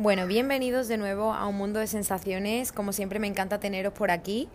Bueno, 0.00 0.26
bienvenidos 0.26 0.88
de 0.88 0.96
nuevo 0.96 1.34
a 1.34 1.46
un 1.46 1.56
mundo 1.56 1.78
de 1.78 1.86
sensaciones. 1.86 2.72
Como 2.72 2.94
siempre 2.94 3.18
me 3.18 3.26
encanta 3.26 3.60
teneros 3.60 3.92
por 3.92 4.10
aquí. 4.10 4.48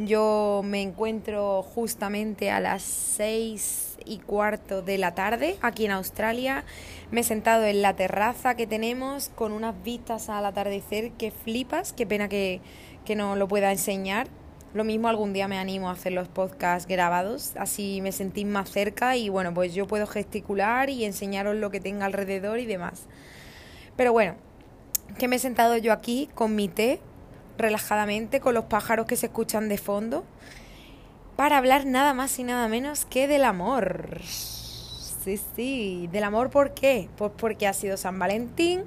Yo 0.00 0.62
me 0.64 0.82
encuentro 0.82 1.62
justamente 1.62 2.50
a 2.50 2.58
las 2.58 2.82
seis 2.82 3.96
y 4.04 4.18
cuarto 4.18 4.82
de 4.82 4.98
la 4.98 5.14
tarde 5.14 5.56
aquí 5.62 5.84
en 5.84 5.92
Australia. 5.92 6.64
Me 7.12 7.20
he 7.20 7.22
sentado 7.22 7.64
en 7.64 7.80
la 7.80 7.94
terraza 7.94 8.56
que 8.56 8.66
tenemos 8.66 9.28
con 9.36 9.52
unas 9.52 9.80
vistas 9.84 10.28
al 10.28 10.44
atardecer 10.44 11.12
que 11.12 11.30
flipas. 11.30 11.92
Qué 11.92 12.04
pena 12.04 12.28
que, 12.28 12.60
que 13.04 13.14
no 13.14 13.36
lo 13.36 13.46
pueda 13.46 13.70
enseñar. 13.70 14.26
Lo 14.74 14.82
mismo 14.82 15.06
algún 15.06 15.32
día 15.32 15.46
me 15.46 15.58
animo 15.58 15.90
a 15.90 15.92
hacer 15.92 16.10
los 16.10 16.26
podcasts 16.26 16.88
grabados, 16.88 17.52
así 17.56 18.00
me 18.00 18.10
sentís 18.10 18.46
más 18.46 18.68
cerca 18.68 19.16
y 19.16 19.28
bueno, 19.28 19.54
pues 19.54 19.74
yo 19.74 19.86
puedo 19.86 20.08
gesticular 20.08 20.90
y 20.90 21.04
enseñaros 21.04 21.54
lo 21.54 21.70
que 21.70 21.78
tenga 21.78 22.04
alrededor 22.04 22.58
y 22.58 22.66
demás. 22.66 23.06
Pero 23.96 24.12
bueno, 24.12 24.34
que 25.18 25.28
me 25.28 25.36
he 25.36 25.38
sentado 25.38 25.76
yo 25.76 25.92
aquí 25.92 26.28
con 26.34 26.54
mi 26.54 26.68
té, 26.68 27.00
relajadamente, 27.56 28.40
con 28.40 28.54
los 28.54 28.64
pájaros 28.64 29.06
que 29.06 29.16
se 29.16 29.26
escuchan 29.26 29.68
de 29.68 29.78
fondo, 29.78 30.24
para 31.36 31.58
hablar 31.58 31.86
nada 31.86 32.14
más 32.14 32.38
y 32.38 32.44
nada 32.44 32.68
menos 32.68 33.04
que 33.04 33.28
del 33.28 33.44
amor. 33.44 34.20
Sí, 34.24 35.38
sí, 35.56 36.08
del 36.10 36.24
amor 36.24 36.50
¿por 36.50 36.74
qué? 36.74 37.08
Pues 37.16 37.32
porque 37.36 37.66
ha 37.66 37.72
sido 37.72 37.96
San 37.96 38.18
Valentín 38.18 38.84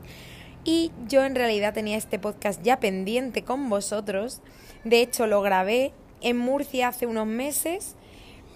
y 0.63 0.91
yo 1.07 1.23
en 1.23 1.35
realidad 1.35 1.73
tenía 1.73 1.97
este 1.97 2.19
podcast 2.19 2.61
ya 2.61 2.79
pendiente 2.79 3.43
con 3.43 3.69
vosotros. 3.69 4.41
De 4.83 5.01
hecho, 5.01 5.27
lo 5.27 5.41
grabé 5.41 5.93
en 6.21 6.37
Murcia 6.37 6.89
hace 6.89 7.05
unos 7.07 7.27
meses. 7.27 7.95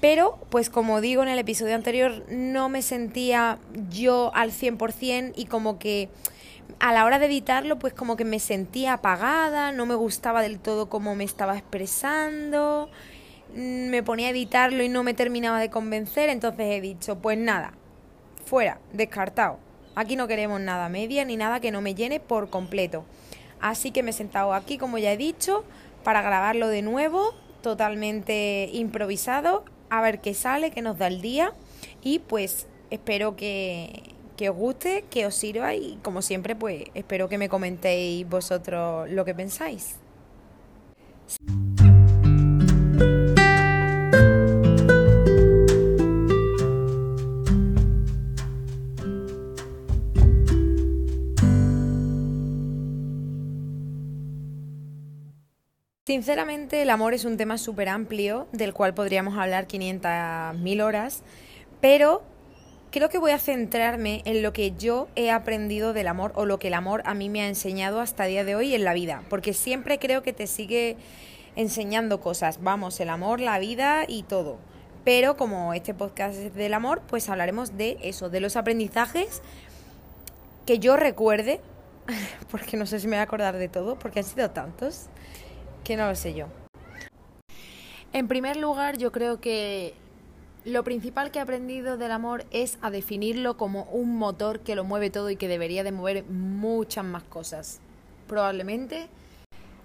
Pero, 0.02 0.38
pues 0.50 0.70
como 0.70 1.02
digo 1.02 1.24
en 1.24 1.30
el 1.30 1.40
episodio 1.40 1.74
anterior, 1.74 2.26
no 2.30 2.70
me 2.70 2.82
sentía 2.82 3.60
yo 3.90 4.32
al 4.36 4.52
100% 4.52 5.32
y 5.36 5.46
como 5.46 5.80
que 5.80 6.10
a 6.80 6.94
la 6.94 7.06
hora 7.06 7.20
de 7.20 7.28
editarlo, 7.28 7.80
pues 7.80 7.94
como 7.94 8.16
que 8.16 8.26
me 8.26 8.40
sentía 8.40 8.94
apagada, 8.94 9.72
no 9.72 9.86
me 9.86 9.96
gustaba 9.96 10.42
del 10.42 10.60
todo 10.60 10.90
cómo 10.90 11.16
me 11.16 11.24
estaba 11.24 11.58
expresando, 11.58 12.90
mm, 13.56 13.90
me 13.90 14.04
ponía 14.04 14.28
a 14.28 14.32
editarlo 14.32 14.84
y 14.84 14.90
no 14.90 15.04
me 15.04 15.14
terminaba 15.14 15.60
de 15.60 15.70
convencer, 15.70 16.30
entonces 16.30 16.68
he 16.70 16.82
dicho, 16.82 17.18
pues 17.20 17.38
nada, 17.38 17.74
fuera, 18.46 18.80
descartado. 18.94 19.60
Aquí 19.96 20.16
no 20.16 20.28
queremos 20.28 20.60
nada 20.60 20.90
media 20.90 21.24
ni 21.24 21.38
nada 21.38 21.60
que 21.60 21.72
no 21.72 21.82
me 21.82 21.96
llene 21.96 22.20
por 22.20 22.50
completo. 22.50 23.06
Así 23.62 23.92
que 23.92 24.04
me 24.04 24.12
he 24.12 24.14
sentado 24.14 24.54
aquí, 24.54 24.78
como 24.78 24.98
ya 24.98 25.14
he 25.14 25.18
dicho, 25.18 25.64
para 26.04 26.22
grabarlo 26.22 26.68
de 26.68 26.82
nuevo, 26.82 27.34
totalmente 27.62 28.70
improvisado, 28.74 29.64
a 29.90 30.02
ver 30.02 30.20
qué 30.20 30.34
sale, 30.34 30.72
qué 30.72 30.82
nos 30.82 30.98
da 30.98 31.08
el 31.08 31.22
día 31.22 31.54
y 32.04 32.20
pues 32.20 32.68
espero 32.92 33.36
que, 33.36 34.15
que 34.36 34.50
os 34.50 34.56
guste, 34.56 35.06
que 35.10 35.26
os 35.26 35.36
sirva 35.36 35.74
y 35.76 35.98
como 36.04 36.22
siempre 36.22 36.56
pues 36.56 36.86
espero 36.94 37.30
que 37.30 37.38
me 37.38 37.50
comentéis 37.50 38.28
vosotros 38.28 39.10
lo 39.10 39.26
que 39.26 39.34
pensáis. 39.34 39.98
Sinceramente 56.08 56.84
el 56.84 56.92
amor 56.92 57.16
es 57.16 57.26
un 57.26 57.36
tema 57.36 57.58
súper 57.58 57.90
amplio 57.90 58.48
del 58.52 58.74
cual 58.74 58.94
podríamos 58.94 59.38
hablar 59.38 59.68
500.000 59.68 60.84
horas, 60.84 61.24
pero 61.82 62.22
creo 62.96 63.10
que 63.10 63.18
voy 63.18 63.32
a 63.32 63.40
centrarme 63.40 64.22
en 64.24 64.42
lo 64.42 64.54
que 64.54 64.72
yo 64.72 65.10
he 65.18 65.30
aprendido 65.30 65.92
del 65.92 66.08
amor 66.08 66.32
o 66.36 66.46
lo 66.46 66.60
que 66.60 66.70
el 66.70 66.74
amor 66.74 67.02
a 67.04 67.14
mí 67.14 67.28
me 67.28 67.42
ha 67.42 67.48
enseñado 67.50 68.00
hasta 68.00 68.24
el 68.24 68.32
día 68.32 68.46
de 68.46 68.56
hoy 68.56 68.74
en 68.74 68.86
la 68.86 68.94
vida, 68.94 69.22
porque 69.30 69.52
siempre 69.52 70.00
creo 70.00 70.24
que 70.24 70.32
te 70.32 70.48
sigue 70.48 70.96
enseñando 71.58 72.22
cosas, 72.22 72.64
vamos, 72.64 72.98
el 73.02 73.10
amor, 73.10 73.42
la 73.42 73.60
vida 73.60 74.06
y 74.08 74.24
todo. 74.24 74.60
Pero 75.04 75.36
como 75.36 75.74
este 75.74 75.94
podcast 75.94 76.38
es 76.38 76.56
del 76.56 76.74
amor, 76.74 77.02
pues 77.06 77.28
hablaremos 77.28 77.76
de 77.76 77.98
eso, 78.02 78.30
de 78.30 78.40
los 78.40 78.56
aprendizajes 78.56 79.42
que 80.66 80.80
yo 80.80 80.96
recuerde, 80.96 81.60
porque 82.50 82.78
no 82.78 82.86
sé 82.86 83.02
si 83.02 83.08
me 83.08 83.18
voy 83.18 83.20
a 83.20 83.24
acordar 83.24 83.58
de 83.58 83.68
todo, 83.68 84.00
porque 84.00 84.20
han 84.20 84.26
sido 84.26 84.52
tantos, 84.52 85.08
que 85.84 85.98
no 85.98 86.08
lo 86.08 86.16
sé 86.16 86.34
yo. 86.34 86.48
En 88.14 88.30
primer 88.30 88.56
lugar, 88.56 88.98
yo 88.98 89.12
creo 89.12 89.42
que 89.42 89.96
lo 90.66 90.84
principal 90.84 91.32
que 91.32 91.40
he 91.40 91.42
aprendido 91.42 91.96
del 91.98 92.12
amor 92.12 92.46
es 92.50 92.80
a 92.82 92.90
definirlo 92.90 93.56
como 93.56 93.84
un 93.84 94.18
motor 94.18 94.60
que 94.62 94.76
lo 94.76 94.84
mueve 94.84 95.12
todo 95.12 95.30
y 95.30 95.36
que 95.36 95.48
debería 95.48 95.84
de 95.84 95.92
mover 95.92 96.26
muchas 96.26 97.06
más 97.06 97.24
cosas. 97.24 97.80
Probablemente 98.28 99.08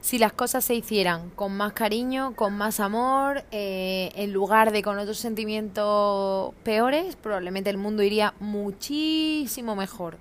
si 0.00 0.18
las 0.18 0.32
cosas 0.32 0.64
se 0.64 0.74
hicieran 0.74 1.28
con 1.30 1.54
más 1.54 1.74
cariño, 1.74 2.34
con 2.34 2.56
más 2.56 2.80
amor, 2.80 3.44
eh, 3.50 4.10
en 4.14 4.32
lugar 4.32 4.72
de 4.72 4.82
con 4.82 4.98
otros 4.98 5.18
sentimientos 5.18 6.54
peores, 6.62 7.16
probablemente 7.16 7.68
el 7.68 7.76
mundo 7.76 8.02
iría 8.02 8.32
muchísimo 8.40 9.76
mejor. 9.76 10.16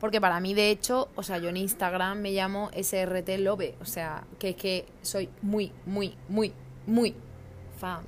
Porque 0.00 0.20
para 0.20 0.40
mí, 0.40 0.54
de 0.54 0.70
hecho, 0.70 1.08
o 1.14 1.22
sea, 1.22 1.38
yo 1.38 1.50
en 1.50 1.56
Instagram 1.58 2.18
me 2.18 2.32
llamo 2.32 2.70
SRT 2.72 3.38
Love, 3.38 3.76
o 3.80 3.84
sea, 3.84 4.24
que 4.40 4.50
es 4.50 4.56
que 4.56 4.86
soy 5.02 5.28
muy, 5.42 5.70
muy, 5.86 6.16
muy, 6.28 6.52
muy 6.88 7.14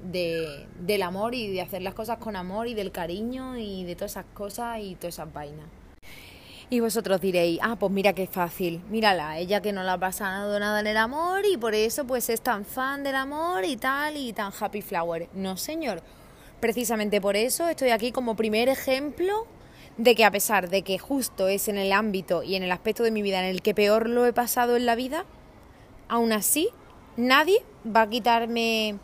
de, 0.02 0.66
del 0.80 1.02
amor 1.02 1.34
y 1.34 1.52
de 1.52 1.60
hacer 1.60 1.82
las 1.82 1.94
cosas 1.94 2.18
con 2.18 2.36
amor 2.36 2.68
y 2.68 2.74
del 2.74 2.92
cariño 2.92 3.56
y 3.56 3.84
de 3.84 3.94
todas 3.94 4.12
esas 4.12 4.26
cosas 4.34 4.78
y 4.80 4.94
todas 4.94 5.14
esas 5.14 5.32
vainas. 5.32 5.66
Y 6.70 6.80
vosotros 6.80 7.20
diréis, 7.20 7.58
ah, 7.62 7.76
pues 7.76 7.92
mira 7.92 8.14
qué 8.14 8.26
fácil, 8.26 8.80
mírala, 8.88 9.38
ella 9.38 9.60
que 9.60 9.72
no 9.72 9.82
la 9.82 9.94
ha 9.94 9.98
pasado 9.98 10.58
nada 10.58 10.80
en 10.80 10.86
el 10.86 10.96
amor 10.96 11.42
y 11.44 11.56
por 11.56 11.74
eso 11.74 12.06
pues 12.06 12.30
es 12.30 12.40
tan 12.40 12.64
fan 12.64 13.04
del 13.04 13.16
amor 13.16 13.64
y 13.64 13.76
tal 13.76 14.16
y 14.16 14.32
tan 14.32 14.50
happy 14.58 14.80
flower. 14.80 15.28
No, 15.34 15.56
señor, 15.56 16.02
precisamente 16.60 17.20
por 17.20 17.36
eso 17.36 17.68
estoy 17.68 17.90
aquí 17.90 18.12
como 18.12 18.34
primer 18.34 18.68
ejemplo 18.68 19.46
de 19.98 20.14
que 20.14 20.24
a 20.24 20.30
pesar 20.30 20.70
de 20.70 20.82
que 20.82 20.98
justo 20.98 21.48
es 21.48 21.68
en 21.68 21.78
el 21.78 21.92
ámbito 21.92 22.42
y 22.42 22.56
en 22.56 22.62
el 22.62 22.72
aspecto 22.72 23.02
de 23.02 23.10
mi 23.10 23.22
vida 23.22 23.40
en 23.40 23.46
el 23.46 23.62
que 23.62 23.74
peor 23.74 24.08
lo 24.08 24.26
he 24.26 24.32
pasado 24.32 24.76
en 24.76 24.86
la 24.86 24.94
vida, 24.94 25.26
aún 26.08 26.32
así 26.32 26.70
nadie 27.16 27.62
va 27.84 28.02
a 28.02 28.08
quitarme 28.08 28.98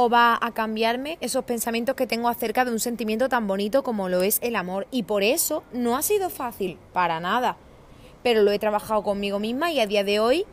o 0.00 0.08
va 0.08 0.38
a 0.40 0.52
cambiarme 0.52 1.18
esos 1.20 1.42
pensamientos 1.42 1.96
que 1.96 2.06
tengo 2.06 2.28
acerca 2.28 2.64
de 2.64 2.70
un 2.70 2.78
sentimiento 2.78 3.28
tan 3.28 3.48
bonito 3.48 3.82
como 3.82 4.08
lo 4.08 4.22
es 4.22 4.38
el 4.44 4.54
amor. 4.54 4.86
Y 4.92 5.02
por 5.02 5.24
eso 5.24 5.64
no 5.72 5.96
ha 5.96 6.02
sido 6.02 6.30
fácil, 6.30 6.78
para 6.92 7.18
nada. 7.18 7.56
Pero 8.22 8.42
lo 8.42 8.52
he 8.52 8.60
trabajado 8.60 9.02
conmigo 9.02 9.40
misma 9.40 9.72
y 9.72 9.80
a 9.80 9.88
día 9.88 10.04
de 10.04 10.20
hoy 10.20 10.46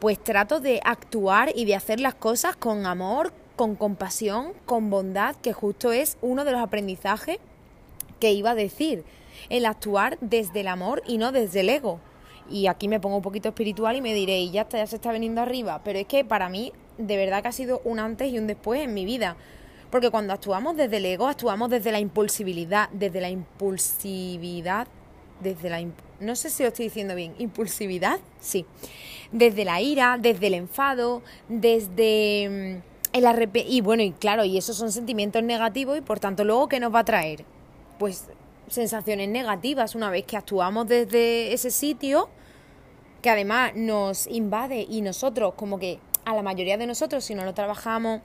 pues 0.00 0.22
trato 0.22 0.60
de 0.60 0.82
actuar 0.84 1.50
y 1.54 1.64
de 1.64 1.76
hacer 1.76 1.98
las 1.98 2.14
cosas 2.14 2.56
con 2.56 2.84
amor, 2.84 3.32
con 3.56 3.74
compasión, 3.74 4.52
con 4.66 4.90
bondad, 4.90 5.34
que 5.36 5.54
justo 5.54 5.92
es 5.92 6.18
uno 6.20 6.44
de 6.44 6.52
los 6.52 6.60
aprendizajes 6.60 7.38
que 8.18 8.32
iba 8.32 8.50
a 8.50 8.54
decir, 8.54 9.04
el 9.48 9.64
actuar 9.64 10.18
desde 10.20 10.60
el 10.60 10.68
amor 10.68 11.02
y 11.06 11.16
no 11.16 11.32
desde 11.32 11.60
el 11.60 11.70
ego. 11.70 12.00
Y 12.50 12.66
aquí 12.66 12.86
me 12.86 13.00
pongo 13.00 13.16
un 13.16 13.22
poquito 13.22 13.48
espiritual 13.48 13.96
y 13.96 14.02
me 14.02 14.12
diré, 14.12 14.40
y 14.40 14.50
ya 14.50 14.62
está, 14.62 14.76
ya 14.76 14.86
se 14.86 14.96
está 14.96 15.10
veniendo 15.10 15.40
arriba. 15.40 15.80
Pero 15.84 16.00
es 16.00 16.06
que 16.06 16.22
para 16.22 16.50
mí 16.50 16.74
de 17.00 17.16
verdad 17.16 17.42
que 17.42 17.48
ha 17.48 17.52
sido 17.52 17.80
un 17.84 17.98
antes 17.98 18.32
y 18.32 18.38
un 18.38 18.46
después 18.46 18.80
en 18.80 18.94
mi 18.94 19.04
vida. 19.04 19.36
Porque 19.90 20.10
cuando 20.10 20.32
actuamos 20.32 20.76
desde 20.76 20.98
el 20.98 21.06
ego, 21.06 21.26
actuamos 21.26 21.68
desde 21.68 21.90
la 21.90 21.98
impulsibilidad, 21.98 22.88
desde 22.90 23.20
la 23.20 23.28
impulsividad, 23.28 24.86
desde 25.40 25.68
la... 25.68 25.84
no 26.20 26.36
sé 26.36 26.50
si 26.50 26.62
lo 26.62 26.68
estoy 26.68 26.86
diciendo 26.86 27.14
bien, 27.14 27.34
impulsividad, 27.38 28.20
sí. 28.40 28.66
Desde 29.32 29.64
la 29.64 29.80
ira, 29.80 30.16
desde 30.20 30.46
el 30.46 30.54
enfado, 30.54 31.22
desde 31.48 32.80
mm, 32.82 33.16
el 33.16 33.26
arrep... 33.26 33.56
Y 33.56 33.80
bueno, 33.80 34.02
y 34.02 34.12
claro, 34.12 34.44
y 34.44 34.58
esos 34.58 34.76
son 34.76 34.92
sentimientos 34.92 35.42
negativos 35.42 35.98
y 35.98 36.02
por 36.02 36.20
tanto 36.20 36.44
luego, 36.44 36.68
¿qué 36.68 36.78
nos 36.78 36.94
va 36.94 37.00
a 37.00 37.04
traer? 37.04 37.44
Pues 37.98 38.26
sensaciones 38.68 39.28
negativas 39.28 39.96
una 39.96 40.10
vez 40.10 40.24
que 40.24 40.36
actuamos 40.36 40.86
desde 40.86 41.52
ese 41.52 41.72
sitio, 41.72 42.28
que 43.22 43.30
además 43.30 43.72
nos 43.74 44.28
invade 44.28 44.86
y 44.88 45.02
nosotros 45.02 45.54
como 45.54 45.78
que 45.78 45.98
a 46.24 46.34
la 46.34 46.42
mayoría 46.42 46.76
de 46.76 46.86
nosotros, 46.86 47.24
si 47.24 47.34
no 47.34 47.44
lo 47.44 47.54
trabajamos 47.54 48.20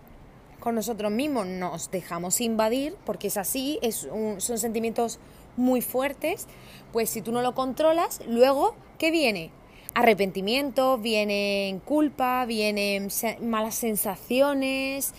con 0.60 0.76
nosotros 0.76 1.12
mismos, 1.12 1.46
nos 1.46 1.92
dejamos 1.92 2.42
invadir, 2.42 2.96
porque 3.06 3.28
es 3.28 3.38
así, 3.38 3.80
es 3.82 4.08
son 4.38 4.58
sentimientos 4.58 5.20
muy 5.58 5.82
fuertes, 5.82 6.48
pues 6.92 7.10
si 7.10 7.22
tú 7.22 7.32
no 7.32 7.42
lo 7.42 7.56
controlas, 7.56 8.22
luego, 8.28 8.76
¿qué 8.98 9.12
viene? 9.12 9.52
Arrepentimiento, 9.94 10.98
vienen 10.98 11.80
culpa, 11.80 12.46
vienen 12.46 13.10
malas 13.42 13.76
sensaciones, 13.76 15.14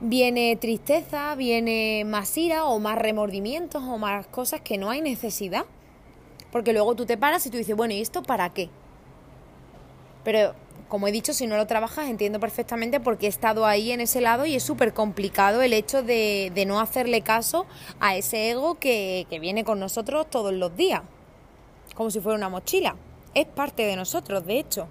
viene 0.00 0.56
tristeza, 0.56 1.34
viene 1.34 2.04
más 2.06 2.36
ira 2.36 2.64
o 2.64 2.78
más 2.78 2.98
remordimientos 2.98 3.82
o 3.82 3.98
más 3.98 4.26
cosas 4.26 4.60
que 4.60 4.78
no 4.78 4.90
hay 4.90 5.00
necesidad. 5.00 5.64
Porque 6.50 6.72
luego 6.72 6.94
tú 6.94 7.04
te 7.04 7.16
paras 7.16 7.44
y 7.46 7.50
tú 7.50 7.56
dices, 7.56 7.76
bueno, 7.76 7.94
¿y 7.94 8.00
esto 8.00 8.22
para 8.22 8.50
qué? 8.50 8.70
Pero 10.24 10.54
como 10.88 11.08
he 11.08 11.12
dicho, 11.12 11.32
si 11.32 11.46
no 11.46 11.56
lo 11.56 11.66
trabajas 11.66 12.08
entiendo 12.08 12.40
perfectamente 12.40 13.00
porque 13.00 13.26
he 13.26 13.28
estado 13.28 13.66
ahí 13.66 13.90
en 13.90 14.00
ese 14.00 14.20
lado 14.20 14.46
y 14.46 14.54
es 14.54 14.62
súper 14.62 14.92
complicado 14.92 15.62
el 15.62 15.72
hecho 15.72 16.02
de, 16.02 16.52
no 16.66 16.80
hacerle 16.80 17.22
caso 17.22 17.66
a 18.00 18.16
ese 18.16 18.50
ego 18.50 18.76
que, 18.76 19.26
que 19.28 19.38
viene 19.38 19.64
con 19.64 19.80
nosotros 19.80 20.28
todos 20.30 20.52
los 20.52 20.76
días, 20.76 21.02
como 21.94 22.10
si 22.10 22.20
fuera 22.20 22.36
una 22.36 22.48
mochila. 22.48 22.96
es 23.34 23.46
parte 23.46 23.84
de 23.84 23.96
nosotros, 23.96 24.46
de 24.46 24.58
hecho. 24.58 24.86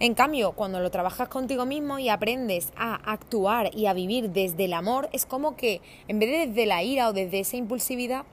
En 0.00 0.14
cambio, 0.14 0.52
cuando 0.52 0.78
lo 0.80 0.90
trabajas 0.90 1.28
contigo 1.28 1.66
mismo 1.66 1.98
y 1.98 2.08
aprendes 2.08 2.72
a 2.76 2.94
actuar 2.94 3.70
y 3.74 3.86
a 3.86 3.92
vivir 3.92 4.30
desde 4.30 4.66
el 4.66 4.72
amor, 4.72 5.08
es 5.12 5.26
como 5.26 5.56
que 5.56 5.80
en 6.06 6.20
vez 6.20 6.30
de 6.30 6.46
desde 6.46 6.66
la 6.66 6.82
ira 6.84 7.08
o 7.08 7.12
desde 7.12 7.40
esa 7.40 7.56
impulsividad, 7.56 8.24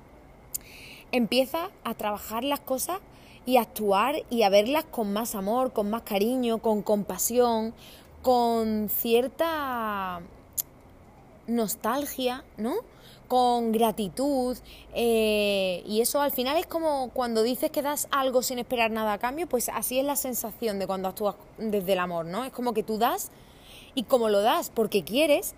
empiezas 1.12 1.70
a 1.84 1.94
trabajar 1.96 2.44
las 2.44 2.60
cosas 2.60 3.00
y 3.46 3.58
actuar 3.58 4.24
y 4.30 4.44
a 4.44 4.50
verlas 4.50 4.86
con 4.86 5.14
más 5.14 5.36
amor, 5.36 5.72
con 5.72 5.90
más 5.90 6.02
cariño, 6.02 6.60
con 6.60 6.82
compasión, 6.82 7.74
con 8.22 8.90
cierta 8.90 10.22
nostalgia, 11.48 12.44
¿no? 12.58 12.74
Con 13.28 13.72
gratitud. 13.72 14.58
Eh, 14.94 15.84
y 15.86 16.02
eso 16.02 16.22
al 16.22 16.32
final 16.32 16.58
es 16.58 16.66
como 16.66 17.12
cuando 17.12 17.44
dices 17.44 17.70
que 17.70 17.82
das 17.82 18.08
algo 18.12 18.42
sin 18.42 18.60
esperar 18.60 18.92
nada 18.92 19.14
a 19.14 19.18
cambio, 19.20 19.48
pues 19.48 19.70
así 19.70 20.00
es 20.00 20.06
la 20.06 20.16
sensación 20.16 20.80
de 20.80 20.88
cuando 20.88 21.08
actúas 21.08 21.36
desde 21.58 21.94
el 21.94 22.00
amor, 22.00 22.26
¿no? 22.26 22.44
Es 22.46 22.52
como 22.52 22.74
que 22.74 22.84
tú 22.84 22.98
das 22.98 23.32
y 23.94 24.04
como 24.04 24.30
lo 24.30 24.42
das 24.42 24.72
porque 24.74 25.04
quieres 25.04 25.54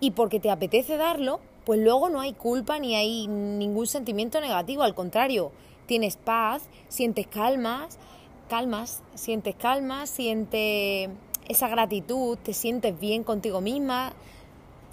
y 0.00 0.10
porque 0.10 0.40
te 0.40 0.50
apetece 0.50 0.98
darlo, 0.98 1.40
pues 1.64 1.80
luego 1.80 2.10
no 2.10 2.20
hay 2.20 2.34
culpa 2.34 2.78
ni 2.78 2.94
hay 2.94 3.26
ningún 3.26 3.86
sentimiento 3.86 4.40
negativo, 4.40 4.82
al 4.82 4.94
contrario, 4.94 5.52
tienes 5.86 6.16
paz, 6.16 6.62
sientes 6.88 7.26
calmas, 7.26 7.98
calmas, 8.48 9.02
sientes 9.14 9.54
calma, 9.54 10.06
sientes 10.06 11.10
esa 11.48 11.68
gratitud, 11.68 12.38
te 12.42 12.52
sientes 12.52 12.98
bien 12.98 13.24
contigo 13.24 13.60
misma. 13.60 14.12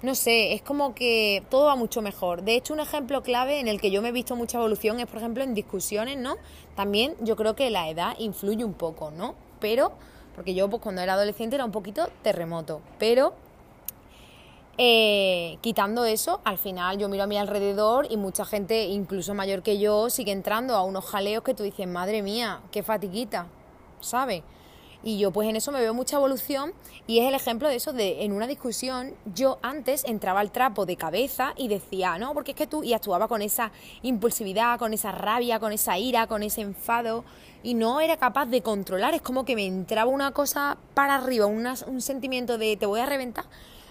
No 0.02 0.16
sé, 0.16 0.52
es 0.52 0.62
como 0.62 0.94
que 0.94 1.44
todo 1.48 1.66
va 1.66 1.76
mucho 1.76 2.02
mejor. 2.02 2.42
De 2.42 2.56
hecho, 2.56 2.74
un 2.74 2.80
ejemplo 2.80 3.22
clave 3.22 3.60
en 3.60 3.68
el 3.68 3.80
que 3.80 3.92
yo 3.92 4.02
me 4.02 4.08
he 4.08 4.12
visto 4.12 4.34
mucha 4.34 4.58
evolución 4.58 4.98
es, 4.98 5.06
por 5.06 5.18
ejemplo, 5.18 5.44
en 5.44 5.54
discusiones, 5.54 6.18
¿no? 6.18 6.36
También 6.74 7.14
yo 7.20 7.36
creo 7.36 7.54
que 7.54 7.70
la 7.70 7.88
edad 7.88 8.16
influye 8.18 8.64
un 8.64 8.74
poco, 8.74 9.12
¿no? 9.12 9.36
Pero, 9.60 9.92
porque 10.34 10.54
yo 10.54 10.68
pues, 10.68 10.82
cuando 10.82 11.02
era 11.02 11.12
adolescente 11.12 11.54
era 11.54 11.64
un 11.64 11.70
poquito 11.70 12.08
terremoto, 12.22 12.80
pero 12.98 13.34
eh, 14.78 15.58
quitando 15.60 16.06
eso, 16.06 16.40
al 16.44 16.56
final 16.56 16.96
yo 16.96 17.08
miro 17.08 17.24
a 17.24 17.26
mi 17.26 17.36
alrededor 17.36 18.06
y 18.10 18.16
mucha 18.16 18.46
gente, 18.46 18.86
incluso 18.86 19.34
mayor 19.34 19.62
que 19.62 19.78
yo, 19.78 20.08
sigue 20.08 20.32
entrando 20.32 20.76
a 20.76 20.82
unos 20.82 21.04
jaleos 21.04 21.44
que 21.44 21.52
tú 21.52 21.62
dices, 21.62 21.86
madre 21.86 22.22
mía, 22.22 22.60
qué 22.70 22.82
fatiguita, 22.82 23.48
¿sabes? 24.00 24.42
Y 25.04 25.18
yo 25.18 25.30
pues 25.30 25.48
en 25.48 25.56
eso 25.56 25.72
me 25.72 25.80
veo 25.80 25.92
mucha 25.94 26.16
evolución 26.16 26.72
y 27.06 27.18
es 27.18 27.28
el 27.28 27.34
ejemplo 27.34 27.68
de 27.68 27.74
eso, 27.74 27.92
de 27.92 28.24
en 28.24 28.32
una 28.32 28.46
discusión 28.46 29.14
yo 29.34 29.58
antes 29.60 30.04
entraba 30.04 30.40
al 30.40 30.52
trapo 30.52 30.86
de 30.86 30.96
cabeza 30.96 31.52
y 31.56 31.68
decía, 31.68 32.16
no, 32.18 32.32
porque 32.32 32.52
es 32.52 32.56
que 32.56 32.68
tú, 32.68 32.82
y 32.84 32.94
actuaba 32.94 33.28
con 33.28 33.42
esa 33.42 33.72
impulsividad, 34.02 34.78
con 34.78 34.94
esa 34.94 35.12
rabia, 35.12 35.58
con 35.58 35.72
esa 35.72 35.98
ira, 35.98 36.28
con 36.28 36.42
ese 36.42 36.62
enfado 36.62 37.24
y 37.64 37.74
no 37.74 38.00
era 38.00 38.16
capaz 38.16 38.46
de 38.46 38.62
controlar, 38.62 39.12
es 39.12 39.22
como 39.22 39.44
que 39.44 39.54
me 39.54 39.66
entraba 39.66 40.10
una 40.10 40.30
cosa 40.30 40.78
para 40.94 41.16
arriba, 41.16 41.46
un 41.46 42.00
sentimiento 42.00 42.56
de 42.56 42.76
te 42.76 42.86
voy 42.86 43.00
a 43.00 43.06
reventar 43.06 43.44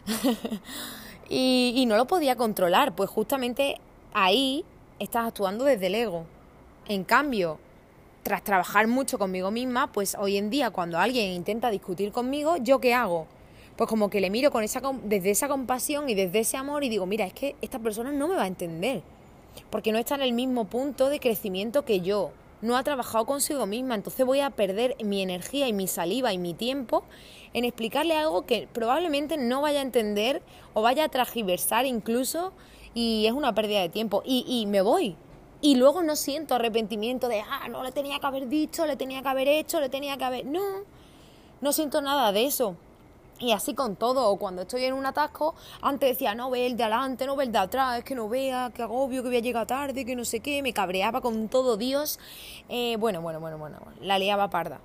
y, 1.29 1.85
no 1.87 1.97
lo 1.97 2.05
podía 2.05 2.35
controlar, 2.35 2.95
pues 2.95 3.09
justamente 3.09 3.79
ahí 4.13 4.65
estás 4.99 5.27
actuando 5.27 5.65
desde 5.65 5.87
el 5.87 5.95
ego. 5.95 6.25
En 6.87 7.03
cambio, 7.03 7.59
tras 8.23 8.43
trabajar 8.43 8.87
mucho 8.87 9.17
conmigo 9.17 9.51
misma, 9.51 9.91
pues 9.91 10.15
hoy 10.19 10.37
en 10.37 10.49
día 10.49 10.71
cuando 10.71 10.99
alguien 10.99 11.31
intenta 11.31 11.69
discutir 11.69 12.11
conmigo, 12.11 12.57
¿yo 12.57 12.79
qué 12.79 12.93
hago? 12.93 13.27
Pues 13.77 13.89
como 13.89 14.09
que 14.09 14.21
le 14.21 14.29
miro 14.29 14.51
con 14.51 14.63
esa, 14.63 14.81
desde 15.03 15.31
esa 15.31 15.47
compasión 15.47 16.09
y 16.09 16.15
desde 16.15 16.39
ese 16.39 16.57
amor 16.57 16.83
y 16.83 16.89
digo, 16.89 17.05
mira, 17.05 17.25
es 17.25 17.33
que 17.33 17.55
esta 17.61 17.79
persona 17.79 18.11
no 18.11 18.27
me 18.27 18.35
va 18.35 18.43
a 18.43 18.47
entender, 18.47 19.01
porque 19.69 19.91
no 19.91 19.97
está 19.97 20.15
en 20.15 20.21
el 20.21 20.33
mismo 20.33 20.65
punto 20.65 21.09
de 21.09 21.19
crecimiento 21.19 21.85
que 21.85 22.01
yo 22.01 22.31
no 22.61 22.77
ha 22.77 22.83
trabajado 22.83 23.25
consigo 23.25 23.65
misma, 23.65 23.95
entonces 23.95 24.25
voy 24.25 24.39
a 24.39 24.51
perder 24.51 24.95
mi 25.03 25.21
energía 25.21 25.67
y 25.67 25.73
mi 25.73 25.87
saliva 25.87 26.31
y 26.31 26.37
mi 26.37 26.53
tiempo 26.53 27.03
en 27.53 27.65
explicarle 27.65 28.15
algo 28.15 28.45
que 28.45 28.67
probablemente 28.71 29.37
no 29.37 29.61
vaya 29.61 29.79
a 29.79 29.83
entender 29.83 30.41
o 30.73 30.81
vaya 30.81 31.05
a 31.05 31.09
tragiversar 31.09 31.85
incluso 31.85 32.53
y 32.93 33.25
es 33.25 33.33
una 33.33 33.53
pérdida 33.53 33.81
de 33.81 33.89
tiempo 33.89 34.21
y, 34.25 34.45
y 34.47 34.65
me 34.65 34.81
voy. 34.81 35.15
Y 35.61 35.75
luego 35.75 36.01
no 36.01 36.15
siento 36.15 36.55
arrepentimiento 36.55 37.27
de, 37.27 37.41
ah, 37.41 37.67
no 37.69 37.83
le 37.83 37.91
tenía 37.91 38.19
que 38.19 38.25
haber 38.25 38.47
dicho, 38.47 38.85
le 38.87 38.95
tenía 38.95 39.21
que 39.21 39.27
haber 39.27 39.47
hecho, 39.47 39.79
le 39.79 39.89
tenía 39.89 40.17
que 40.17 40.23
haber... 40.23 40.45
No, 40.45 40.61
no 41.61 41.71
siento 41.71 42.01
nada 42.01 42.31
de 42.31 42.45
eso. 42.45 42.75
Y 43.37 43.51
así 43.51 43.73
con 43.73 43.95
todo, 43.95 44.35
cuando 44.37 44.63
estoy 44.63 44.85
en 44.85 44.93
un 44.93 45.05
atasco, 45.05 45.55
antes 45.81 46.09
decía, 46.09 46.35
no 46.35 46.49
ve 46.49 46.65
el 46.65 46.77
de 46.77 46.83
adelante, 46.83 47.25
no 47.25 47.35
ve 47.35 47.45
el 47.45 47.51
de 47.51 47.57
atrás, 47.59 47.99
es 47.99 48.03
que 48.03 48.15
no 48.15 48.29
vea, 48.29 48.71
que 48.73 48.83
agobio, 48.83 49.21
que 49.21 49.29
voy 49.29 49.37
a 49.37 49.41
llegar 49.41 49.67
tarde, 49.67 50.05
que 50.05 50.15
no 50.15 50.25
sé 50.25 50.41
qué, 50.41 50.61
me 50.61 50.73
cabreaba 50.73 51.21
con 51.21 51.47
todo 51.47 51.77
Dios. 51.77 52.19
Eh, 52.69 52.97
bueno, 52.99 53.21
bueno, 53.21 53.39
bueno, 53.39 53.57
bueno, 53.57 53.77
la 53.99 54.19
liaba 54.19 54.49
parda. 54.49 54.79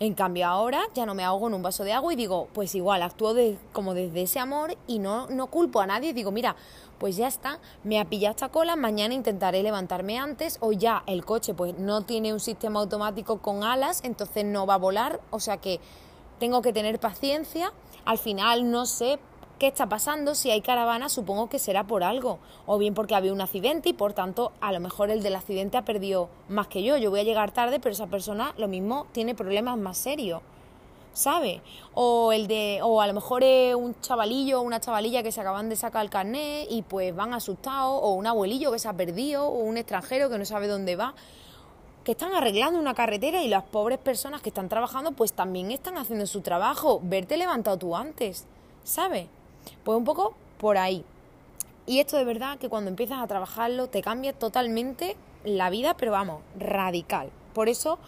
En 0.00 0.14
cambio 0.14 0.46
ahora 0.46 0.82
ya 0.94 1.06
no 1.06 1.14
me 1.14 1.24
ahogo 1.24 1.48
en 1.48 1.54
un 1.54 1.62
vaso 1.62 1.82
de 1.82 1.92
agua 1.92 2.12
y 2.12 2.16
digo, 2.16 2.48
pues 2.52 2.74
igual, 2.76 3.02
actúo 3.02 3.34
como 3.72 3.94
desde 3.94 4.22
ese 4.22 4.38
amor 4.38 4.76
y 4.86 5.00
no, 5.00 5.26
no 5.28 5.48
culpo 5.48 5.80
a 5.80 5.86
nadie. 5.86 6.12
Digo, 6.12 6.30
mira, 6.30 6.54
pues 6.98 7.16
ya 7.16 7.26
está, 7.26 7.58
me 7.82 7.98
ha 7.98 8.04
pillado 8.04 8.30
esta 8.30 8.48
cola, 8.48 8.76
mañana 8.76 9.14
intentaré 9.14 9.62
levantarme 9.62 10.18
antes 10.18 10.58
o 10.60 10.72
ya 10.72 11.02
el 11.06 11.24
coche 11.24 11.54
pues 11.54 11.78
no 11.78 12.02
tiene 12.02 12.32
un 12.32 12.40
sistema 12.40 12.80
automático 12.80 13.38
con 13.38 13.64
alas, 13.64 14.00
entonces 14.04 14.44
no 14.44 14.66
va 14.66 14.74
a 14.74 14.78
volar, 14.78 15.20
o 15.30 15.40
sea 15.40 15.56
que 15.56 15.80
tengo 16.38 16.62
que 16.62 16.72
tener 16.72 17.00
paciencia 17.00 17.72
al 18.04 18.18
final 18.18 18.70
no 18.70 18.86
sé 18.86 19.18
qué 19.58 19.66
está 19.66 19.88
pasando, 19.88 20.34
si 20.34 20.50
hay 20.50 20.60
caravana 20.60 21.08
supongo 21.08 21.48
que 21.48 21.58
será 21.58 21.84
por 21.84 22.02
algo, 22.02 22.38
o 22.66 22.78
bien 22.78 22.94
porque 22.94 23.14
había 23.14 23.32
un 23.32 23.40
accidente 23.40 23.90
y 23.90 23.92
por 23.92 24.12
tanto 24.12 24.52
a 24.60 24.72
lo 24.72 24.80
mejor 24.80 25.10
el 25.10 25.22
del 25.22 25.36
accidente 25.36 25.76
ha 25.76 25.84
perdido 25.84 26.28
más 26.48 26.68
que 26.68 26.82
yo, 26.82 26.96
yo 26.96 27.10
voy 27.10 27.20
a 27.20 27.24
llegar 27.24 27.50
tarde, 27.50 27.80
pero 27.80 27.92
esa 27.92 28.06
persona 28.06 28.54
lo 28.56 28.68
mismo 28.68 29.06
tiene 29.12 29.34
problemas 29.34 29.76
más 29.76 29.98
serios. 29.98 30.42
¿sabe? 31.12 31.62
O 31.94 32.32
el 32.32 32.46
de 32.46 32.78
o 32.82 33.00
a 33.00 33.06
lo 33.08 33.12
mejor 33.12 33.42
es 33.42 33.74
un 33.74 34.00
chavalillo 34.00 34.60
o 34.60 34.62
una 34.62 34.78
chavalilla 34.78 35.24
que 35.24 35.32
se 35.32 35.40
acaban 35.40 35.68
de 35.68 35.74
sacar 35.74 36.04
el 36.04 36.10
carnet 36.10 36.68
y 36.70 36.82
pues 36.82 37.14
van 37.16 37.34
asustados 37.34 37.98
o 38.02 38.12
un 38.12 38.28
abuelillo 38.28 38.70
que 38.70 38.78
se 38.78 38.86
ha 38.86 38.92
perdido 38.92 39.48
o 39.48 39.58
un 39.58 39.78
extranjero 39.78 40.30
que 40.30 40.38
no 40.38 40.44
sabe 40.44 40.68
dónde 40.68 40.94
va 40.94 41.14
que 42.08 42.12
están 42.12 42.32
arreglando 42.32 42.80
una 42.80 42.94
carretera 42.94 43.42
y 43.42 43.48
las 43.48 43.64
pobres 43.64 43.98
personas 43.98 44.40
que 44.40 44.48
están 44.48 44.70
trabajando 44.70 45.12
pues 45.12 45.34
también 45.34 45.70
están 45.72 45.98
haciendo 45.98 46.26
su 46.26 46.40
trabajo. 46.40 47.00
Verte 47.02 47.36
levantado 47.36 47.76
tú 47.76 47.94
antes, 47.94 48.46
¿sabes? 48.82 49.26
Pues 49.84 49.96
un 49.96 50.04
poco 50.04 50.34
por 50.58 50.78
ahí. 50.78 51.04
Y 51.86 52.00
esto 52.00 52.16
de 52.16 52.24
verdad 52.24 52.58
que 52.58 52.68
cuando 52.68 52.90
empiezas 52.90 53.20
a 53.20 53.26
trabajarlo 53.26 53.88
te 53.88 54.02
cambia 54.02 54.32
totalmente 54.32 55.16
la 55.44 55.70
vida, 55.70 55.94
pero 55.96 56.12
vamos, 56.12 56.42
radical. 56.58 57.30
Por 57.54 57.68
eso 57.68 57.98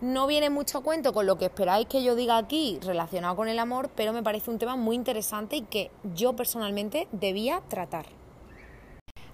no 0.00 0.26
viene 0.26 0.50
mucho 0.50 0.82
cuento 0.82 1.12
con 1.12 1.26
lo 1.26 1.38
que 1.38 1.46
esperáis 1.46 1.86
que 1.86 2.04
yo 2.04 2.14
diga 2.14 2.36
aquí 2.36 2.78
relacionado 2.82 3.36
con 3.36 3.48
el 3.48 3.58
amor, 3.58 3.90
pero 3.94 4.12
me 4.12 4.22
parece 4.22 4.50
un 4.50 4.58
tema 4.58 4.76
muy 4.76 4.96
interesante 4.96 5.56
y 5.56 5.62
que 5.62 5.90
yo 6.14 6.34
personalmente 6.34 7.08
debía 7.12 7.62
tratar. 7.68 8.06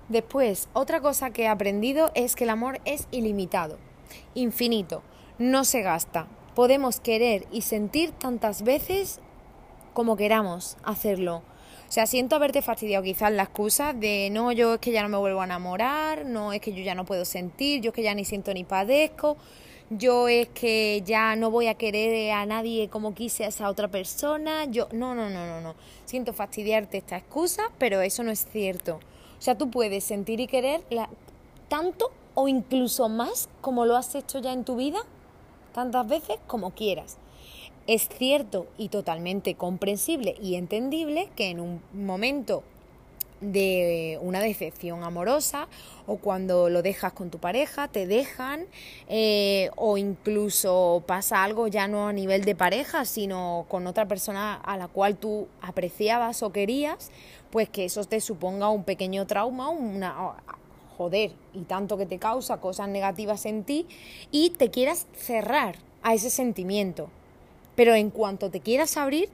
Después, 0.09 0.69
otra 0.73 1.01
cosa 1.01 1.31
que 1.31 1.43
he 1.43 1.49
aprendido 1.49 2.11
es 2.15 2.37
que 2.37 2.45
el 2.45 2.51
amor 2.51 2.81
es 2.85 3.09
ilimitado 3.11 3.79
infinito, 4.35 5.03
no 5.39 5.65
se 5.65 5.83
gasta. 5.83 6.27
Podemos 6.55 7.01
querer 7.01 7.47
y 7.51 7.63
sentir 7.63 8.13
tantas 8.13 8.63
veces 8.63 9.21
como 9.95 10.17
queramos 10.17 10.77
hacerlo. 10.83 11.43
O 11.91 11.93
sea, 11.93 12.07
siento 12.07 12.37
haberte 12.37 12.63
fastidiado 12.63 13.03
quizás 13.03 13.33
la 13.33 13.43
excusa 13.43 13.93
de 13.93 14.29
no, 14.31 14.53
yo 14.53 14.75
es 14.75 14.81
que 14.81 14.93
ya 14.93 15.03
no 15.03 15.09
me 15.09 15.17
vuelvo 15.17 15.41
a 15.41 15.45
enamorar, 15.45 16.25
no 16.25 16.53
es 16.53 16.61
que 16.61 16.73
yo 16.73 16.85
ya 16.85 16.95
no 16.95 17.05
puedo 17.05 17.25
sentir, 17.25 17.81
yo 17.81 17.89
es 17.89 17.95
que 17.97 18.05
ya 18.05 18.15
ni 18.15 18.25
siento 18.25 18.55
ni 18.55 18.63
padezco, 18.63 19.37
yo 19.91 20.29
es 20.29 20.47
que 20.51 21.03
ya 21.05 21.35
no 21.35 21.51
voy 21.51 21.67
a 21.67 21.75
querer 21.75 22.31
a 22.31 22.47
nadie 22.47 22.89
como 22.89 23.13
quise 23.13 23.45
a 23.45 23.49
esa 23.49 23.69
otra 23.69 23.89
persona, 23.89 24.67
yo 24.67 24.87
no, 24.93 25.17
no, 25.17 25.29
no, 25.31 25.45
no, 25.45 25.61
no. 25.61 25.75
Siento 26.05 26.33
fastidiarte 26.33 26.99
esta 26.99 27.17
excusa, 27.17 27.73
pero 27.77 28.01
eso 28.03 28.23
no 28.23 28.31
es 28.31 28.47
cierto. 28.47 29.01
O 29.41 29.43
sea, 29.43 29.59
tú 29.59 29.69
puedes 29.69 30.05
sentir 30.05 30.39
y 30.39 30.47
querer 30.47 30.83
tanto 31.67 32.13
o 32.35 32.47
incluso 32.47 33.09
más 33.09 33.49
como 33.61 33.85
lo 33.85 33.97
has 33.97 34.15
hecho 34.15 34.39
ya 34.39 34.53
en 34.53 34.63
tu 34.63 34.77
vida, 34.77 35.01
tantas 35.75 36.07
veces 36.07 36.39
como 36.47 36.71
quieras. 36.71 37.19
Es 37.87 38.09
cierto 38.09 38.67
y 38.79 38.89
totalmente 38.89 39.55
comprensible 39.55 40.37
y 40.41 40.55
entendible 40.55 41.29
que 41.35 41.51
en 41.51 41.61
un 41.61 41.81
momento 41.93 42.63
de 43.41 44.19
una 44.21 44.41
decepción 44.41 45.03
amorosa 45.03 45.67
o 46.07 46.17
cuando 46.17 46.69
lo 46.69 46.83
dejas 46.83 47.13
con 47.13 47.31
tu 47.31 47.39
pareja, 47.39 47.89
te 47.89 48.07
dejan 48.07 48.67
eh, 49.09 49.71
o 49.77 49.97
incluso 49.97 51.03
pasa 51.07 51.43
algo 51.43 51.67
ya 51.67 51.89
no 51.89 52.09
a 52.09 52.13
nivel 52.13 52.45
de 52.45 52.55
pareja, 52.55 53.05
sino 53.05 53.65
con 53.69 53.87
otra 53.87 54.07
persona 54.07 54.55
a 54.55 54.77
la 54.77 54.89
cual 54.89 55.17
tú 55.17 55.49
apreciabas 55.63 56.43
o 56.43 56.53
querías, 56.53 57.11
pues 57.51 57.69
que 57.69 57.87
eso 57.87 58.05
te 58.05 58.21
suponga 58.21 58.69
un 58.69 58.85
pequeño 58.85 59.27
trauma, 59.27 59.71
una, 59.71 60.35
joder, 60.97 61.33
y 61.55 61.63
tanto 61.63 61.97
que 61.97 62.07
te 62.07 62.19
causa 62.19 62.59
cosas 62.59 62.89
negativas 62.89 63.47
en 63.47 63.65
ti, 63.65 63.87
y 64.31 64.51
te 64.51 64.71
quieras 64.71 65.07
cerrar 65.15 65.77
a 66.03 66.15
ese 66.15 66.31
sentimiento. 66.31 67.09
Pero 67.81 67.95
en 67.95 68.11
cuanto 68.11 68.51
te 68.51 68.61
quieras 68.61 68.99
abrir, 68.99 69.31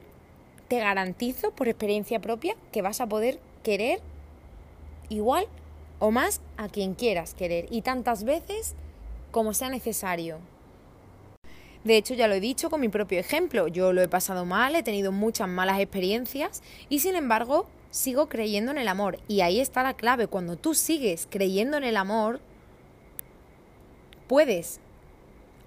te 0.69 0.79
garantizo 0.79 1.51
por 1.51 1.67
experiencia 1.67 2.21
propia 2.21 2.55
que 2.71 2.81
vas 2.81 3.01
a 3.01 3.09
poder 3.09 3.41
querer 3.65 3.99
igual 5.09 5.49
o 5.99 6.13
más 6.13 6.41
a 6.57 6.69
quien 6.69 6.95
quieras 6.95 7.35
querer 7.35 7.67
y 7.71 7.83
tantas 7.83 8.23
veces 8.23 8.77
como 9.33 9.53
sea 9.53 9.69
necesario. 9.69 10.39
De 11.83 11.97
hecho, 11.97 12.15
ya 12.15 12.29
lo 12.29 12.35
he 12.35 12.41
dicho 12.41 12.71
con 12.71 12.81
mi 12.81 12.89
propio 12.89 13.19
ejemplo, 13.19 13.67
yo 13.67 13.93
lo 13.93 14.01
he 14.01 14.07
pasado 14.07 14.45
mal, 14.45 14.77
he 14.77 14.85
tenido 14.85 15.11
muchas 15.11 15.49
malas 15.49 15.81
experiencias 15.81 16.63
y 16.89 17.01
sin 17.01 17.17
embargo 17.17 17.67
sigo 17.91 18.29
creyendo 18.29 18.71
en 18.71 18.79
el 18.79 18.87
amor. 18.87 19.19
Y 19.27 19.41
ahí 19.41 19.59
está 19.59 19.83
la 19.83 19.95
clave, 19.95 20.29
cuando 20.29 20.55
tú 20.55 20.75
sigues 20.75 21.27
creyendo 21.29 21.79
en 21.79 21.83
el 21.83 21.97
amor, 21.97 22.39
puedes 24.29 24.79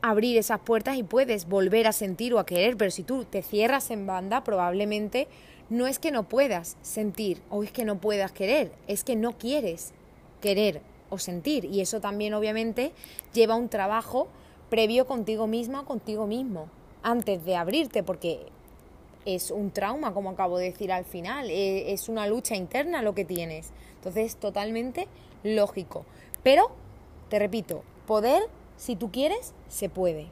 abrir 0.01 0.37
esas 0.37 0.59
puertas 0.59 0.97
y 0.97 1.03
puedes 1.03 1.47
volver 1.47 1.87
a 1.87 1.91
sentir 1.91 2.33
o 2.33 2.39
a 2.39 2.45
querer, 2.45 2.77
pero 2.77 2.91
si 2.91 3.03
tú 3.03 3.25
te 3.25 3.41
cierras 3.41 3.91
en 3.91 4.07
banda, 4.07 4.43
probablemente 4.43 5.27
no 5.69 5.87
es 5.87 5.99
que 5.99 6.11
no 6.11 6.23
puedas 6.23 6.77
sentir 6.81 7.41
o 7.49 7.63
es 7.63 7.71
que 7.71 7.85
no 7.85 7.99
puedas 7.99 8.31
querer, 8.31 8.71
es 8.87 9.03
que 9.03 9.15
no 9.15 9.37
quieres 9.37 9.93
querer 10.41 10.81
o 11.09 11.17
sentir. 11.17 11.65
Y 11.65 11.81
eso 11.81 11.99
también 11.99 12.33
obviamente 12.33 12.91
lleva 13.33 13.55
un 13.55 13.69
trabajo 13.69 14.27
previo 14.69 15.05
contigo 15.05 15.47
misma 15.47 15.85
contigo 15.85 16.27
mismo, 16.27 16.67
antes 17.01 17.43
de 17.43 17.55
abrirte, 17.55 18.03
porque 18.03 18.47
es 19.25 19.51
un 19.51 19.71
trauma, 19.71 20.13
como 20.13 20.29
acabo 20.29 20.57
de 20.57 20.65
decir 20.65 20.91
al 20.91 21.05
final, 21.05 21.49
e, 21.49 21.91
es 21.91 22.09
una 22.09 22.27
lucha 22.27 22.55
interna 22.55 23.01
lo 23.01 23.13
que 23.13 23.25
tienes. 23.25 23.71
Entonces 23.95 24.27
es 24.27 24.35
totalmente 24.37 25.07
lógico. 25.43 26.05
Pero, 26.43 26.71
te 27.29 27.39
repito, 27.39 27.83
poder, 28.07 28.43
si 28.79 28.95
tú 28.95 29.11
quieres, 29.11 29.53
se 29.67 29.89
puede. 29.89 30.27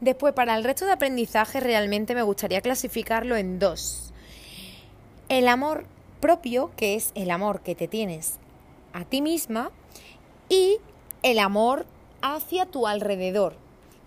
Después, 0.00 0.34
para 0.34 0.54
el 0.54 0.64
resto 0.64 0.84
de 0.84 0.92
aprendizaje, 0.92 1.60
realmente 1.60 2.14
me 2.14 2.22
gustaría 2.22 2.60
clasificarlo 2.60 3.36
en 3.36 3.58
dos. 3.58 4.12
El 5.30 5.48
amor 5.48 5.86
propio, 6.20 6.70
que 6.76 6.94
es 6.94 7.12
el 7.14 7.30
amor 7.30 7.62
que 7.62 7.74
te 7.74 7.88
tienes 7.88 8.38
a 8.92 9.04
ti 9.06 9.22
misma, 9.22 9.70
y 10.50 10.76
el 11.22 11.38
amor 11.38 11.86
hacia 12.20 12.66
tu 12.66 12.86
alrededor. 12.86 13.54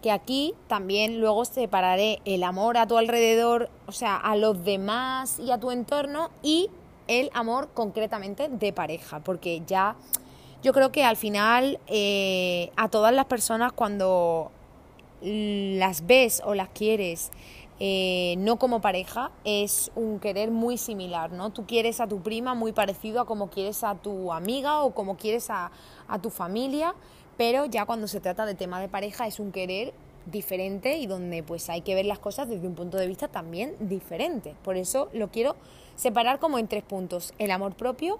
Que 0.03 0.11
aquí 0.11 0.53
también 0.67 1.19
luego 1.19 1.43
separaré 1.43 2.19
el 2.25 2.43
amor 2.43 2.77
a 2.77 2.87
tu 2.87 2.97
alrededor, 2.97 3.71
o 3.87 3.91
sea, 3.91 4.17
a 4.17 4.35
los 4.35 4.63
demás 4.63 5.39
y 5.39 5.51
a 5.51 5.59
tu 5.59 5.71
entorno, 5.71 6.29
y 6.43 6.69
el 7.07 7.31
amor 7.33 7.69
concretamente 7.73 8.47
de 8.47 8.71
pareja, 8.71 9.19
porque 9.21 9.63
ya 9.65 9.95
yo 10.61 10.73
creo 10.73 10.91
que 10.91 11.03
al 11.03 11.15
final 11.15 11.79
eh, 11.87 12.71
a 12.75 12.89
todas 12.89 13.13
las 13.13 13.25
personas 13.25 13.71
cuando 13.71 14.51
las 15.21 16.05
ves 16.05 16.41
o 16.45 16.53
las 16.53 16.69
quieres 16.69 17.31
eh, 17.81 18.35
no 18.39 18.57
como 18.57 18.81
pareja, 18.81 19.31
es 19.45 19.89
un 19.95 20.19
querer 20.19 20.51
muy 20.51 20.77
similar, 20.77 21.31
¿no? 21.31 21.51
Tú 21.51 21.65
quieres 21.65 22.01
a 22.01 22.07
tu 22.07 22.21
prima 22.21 22.53
muy 22.53 22.73
parecido 22.73 23.21
a 23.21 23.25
como 23.25 23.49
quieres 23.49 23.85
a 23.85 23.95
tu 23.95 24.33
amiga 24.33 24.81
o 24.81 24.93
como 24.93 25.15
quieres 25.15 25.49
a, 25.49 25.71
a 26.09 26.19
tu 26.19 26.29
familia, 26.29 26.93
pero 27.37 27.65
ya 27.65 27.85
cuando 27.85 28.09
se 28.09 28.19
trata 28.19 28.45
de 28.45 28.53
tema 28.53 28.81
de 28.81 28.89
pareja 28.89 29.27
es 29.27 29.39
un 29.39 29.53
querer 29.53 29.93
diferente 30.25 30.97
y 30.97 31.07
donde 31.07 31.41
pues 31.41 31.69
hay 31.69 31.79
que 31.81 31.95
ver 31.95 32.05
las 32.05 32.19
cosas 32.19 32.49
desde 32.49 32.67
un 32.67 32.75
punto 32.75 32.97
de 32.97 33.07
vista 33.07 33.29
también 33.29 33.75
diferente. 33.79 34.55
Por 34.61 34.75
eso 34.75 35.07
lo 35.13 35.29
quiero 35.29 35.55
separar 35.95 36.39
como 36.39 36.59
en 36.59 36.67
tres 36.67 36.83
puntos, 36.83 37.33
el 37.37 37.49
amor 37.49 37.75
propio, 37.75 38.19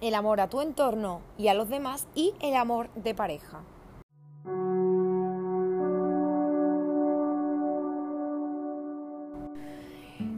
el 0.00 0.14
amor 0.14 0.40
a 0.40 0.48
tu 0.48 0.60
entorno 0.60 1.20
y 1.38 1.48
a 1.48 1.54
los 1.54 1.68
demás 1.68 2.06
y 2.14 2.34
el 2.40 2.54
amor 2.54 2.88
de 2.94 3.14
pareja. 3.14 3.62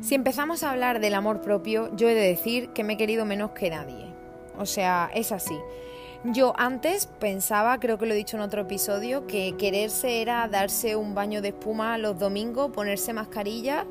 Si 0.01 0.15
empezamos 0.15 0.63
a 0.63 0.71
hablar 0.71 1.01
del 1.01 1.15
amor 1.15 1.41
propio, 1.41 1.91
yo 1.97 2.09
he 2.09 2.15
de 2.15 2.29
decir 2.29 2.69
que 2.69 2.85
me 2.85 2.93
he 2.93 2.97
querido 2.97 3.25
menos 3.25 3.51
que 3.51 3.71
nadie. 3.71 4.07
O 4.57 4.65
sea, 4.65 5.11
es 5.13 5.33
así. 5.33 5.59
Yo 6.25 6.55
antes 6.57 7.07
pensaba, 7.07 7.79
creo 7.79 7.99
que 7.99 8.07
lo 8.07 8.15
he 8.15 8.17
dicho 8.17 8.37
en 8.37 8.43
otro 8.43 8.63
episodio, 8.63 9.27
que 9.27 9.55
quererse 9.57 10.23
era 10.23 10.49
darse 10.49 10.97
un 10.97 11.15
baño 11.15 11.43
de 11.43 11.49
espuma 11.49 11.99
los 11.99 12.19
domingos, 12.19 12.71
ponerse 12.71 13.13
mascarilla 13.13 13.87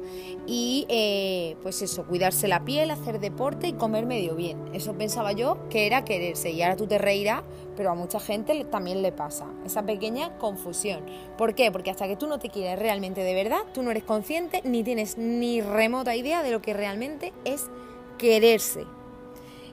y 0.48 0.86
eh, 0.90 1.56
pues 1.62 1.82
eso, 1.82 2.06
cuidarse 2.06 2.48
la 2.48 2.66
piel, 2.66 2.92
hacer 2.92 3.20
deporte 3.20 3.68
y 3.68 3.74
comer 3.74 4.06
medio 4.06 4.36
bien. 4.36 4.60
Eso 4.74 4.94
pensaba 4.94 5.32
yo 5.32 5.70
que 5.70 5.86
era 5.86 6.04
quererse 6.04 6.52
y 6.52 6.62
ahora 6.62 6.76
tú 6.76 6.88
te 6.88 6.98
reirás, 6.98 7.44
pero 7.78 7.92
a 7.92 7.96
mucha 7.96 8.20
gente 8.20 8.66
también 8.66 9.02
le 9.02 9.12
pasa 9.12 9.46
esa 9.66 9.86
pequeña 9.86 10.38
confusión. 10.38 11.06
¿Por 11.38 11.54
qué? 11.56 11.72
Porque 11.72 11.92
hasta 11.92 12.08
que 12.08 12.18
tú 12.18 12.28
no 12.28 12.40
te 12.40 12.50
quieres 12.50 12.80
realmente 12.80 13.22
de 13.22 13.34
verdad, 13.34 13.60
tú 13.74 13.84
no 13.84 13.92
eres 13.92 14.04
consciente 14.04 14.62
ni 14.64 14.84
tienes 14.84 15.18
ni 15.18 15.62
remota 15.62 16.16
idea 16.16 16.44
de 16.44 16.52
lo 16.52 16.62
que 16.62 16.74
realmente 16.74 17.34
es 17.46 17.70
quererse. 18.18 18.86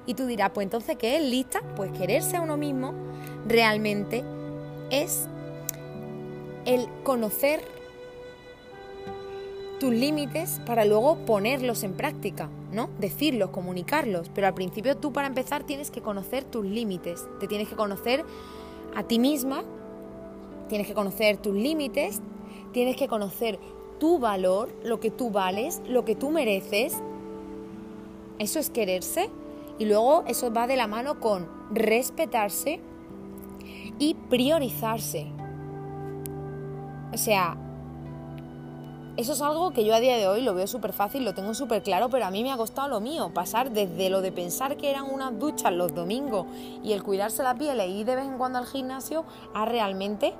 Y 0.06 0.14
tú 0.14 0.26
dirás, 0.26 0.50
pues 0.52 0.64
entonces, 0.64 0.97
¿qué 0.97 1.16
es 1.16 1.23
lista? 1.23 1.62
Pues 1.76 1.92
quererse 1.92 2.37
a 2.37 2.40
uno 2.40 2.56
mismo 2.56 2.92
realmente 3.47 4.25
es 4.90 5.28
el 6.64 6.87
conocer 7.02 7.61
tus 9.82 9.92
límites 9.92 10.61
para 10.64 10.85
luego 10.85 11.16
ponerlos 11.26 11.82
en 11.82 11.94
práctica, 11.94 12.49
¿no? 12.73 12.88
Decirlos, 13.00 13.50
comunicarlos. 13.50 14.30
Pero 14.32 14.47
al 14.47 14.54
principio 14.54 14.97
tú 14.97 15.12
para 15.12 15.26
empezar 15.26 15.64
tienes 15.64 15.90
que 15.90 16.00
conocer 16.00 16.44
tus 16.44 16.64
límites. 16.64 17.26
Te 17.40 17.49
tienes 17.49 17.68
que 17.68 17.75
conocer 17.75 18.25
a 18.94 19.02
ti 19.02 19.18
misma, 19.18 19.64
tienes 20.68 20.87
que 20.87 20.94
conocer 20.94 21.37
tus 21.38 21.54
límites, 21.54 22.21
tienes 22.73 22.97
que 22.97 23.09
conocer 23.09 23.59
tu 23.99 24.18
valor, 24.18 24.68
lo 24.85 25.00
que 25.00 25.11
tú 25.11 25.30
vales, 25.30 25.82
lo 25.88 26.04
que 26.04 26.14
tú 26.14 26.30
mereces. 26.30 26.94
Eso 28.38 28.59
es 28.61 28.71
quererse. 28.71 29.30
Y 29.79 29.87
luego 29.87 30.25
eso 30.26 30.52
va 30.52 30.67
de 30.67 30.76
la 30.76 30.87
mano 30.87 31.21
con 31.21 31.49
respetarse 31.71 32.81
y 33.99 34.14
priorizarse. 34.14 35.26
O 37.12 37.19
sea, 37.19 37.57
eso 39.17 39.35
es 39.35 39.43
algo 39.43 39.73
que 39.73 39.85
yo 39.85 39.95
a 39.95 40.00
día 40.00 40.17
de 40.17 40.26
hoy 40.26 40.41
lo 40.41 40.55
veo 40.55 40.67
súper 40.67 40.95
fácil, 40.95 41.25
lo 41.25 41.35
tengo 41.35 41.52
súper 41.52 41.83
claro, 41.83 42.09
pero 42.09 42.25
a 42.25 42.31
mí 42.31 42.43
me 42.43 42.50
ha 42.50 42.57
costado 42.57 42.88
lo 42.88 43.00
mío, 43.00 43.31
pasar 43.35 43.71
desde 43.71 44.09
lo 44.09 44.23
de 44.23 44.33
pensar 44.33 44.79
que 44.79 44.91
eran 44.91 45.05
unas 45.12 45.38
duchas 45.38 45.73
los 45.73 45.95
domingos 45.95 46.47
y 46.83 46.93
el 46.93 47.02
cuidarse 47.02 47.43
la 47.43 47.55
piel 47.55 47.79
e 47.81 47.88
ir 47.88 48.07
de 48.07 48.17
vez 48.17 48.25
en 48.25 48.38
cuando 48.38 48.59
al 48.59 48.67
gimnasio, 48.67 49.26
a 49.52 49.67
realmente 49.67 50.33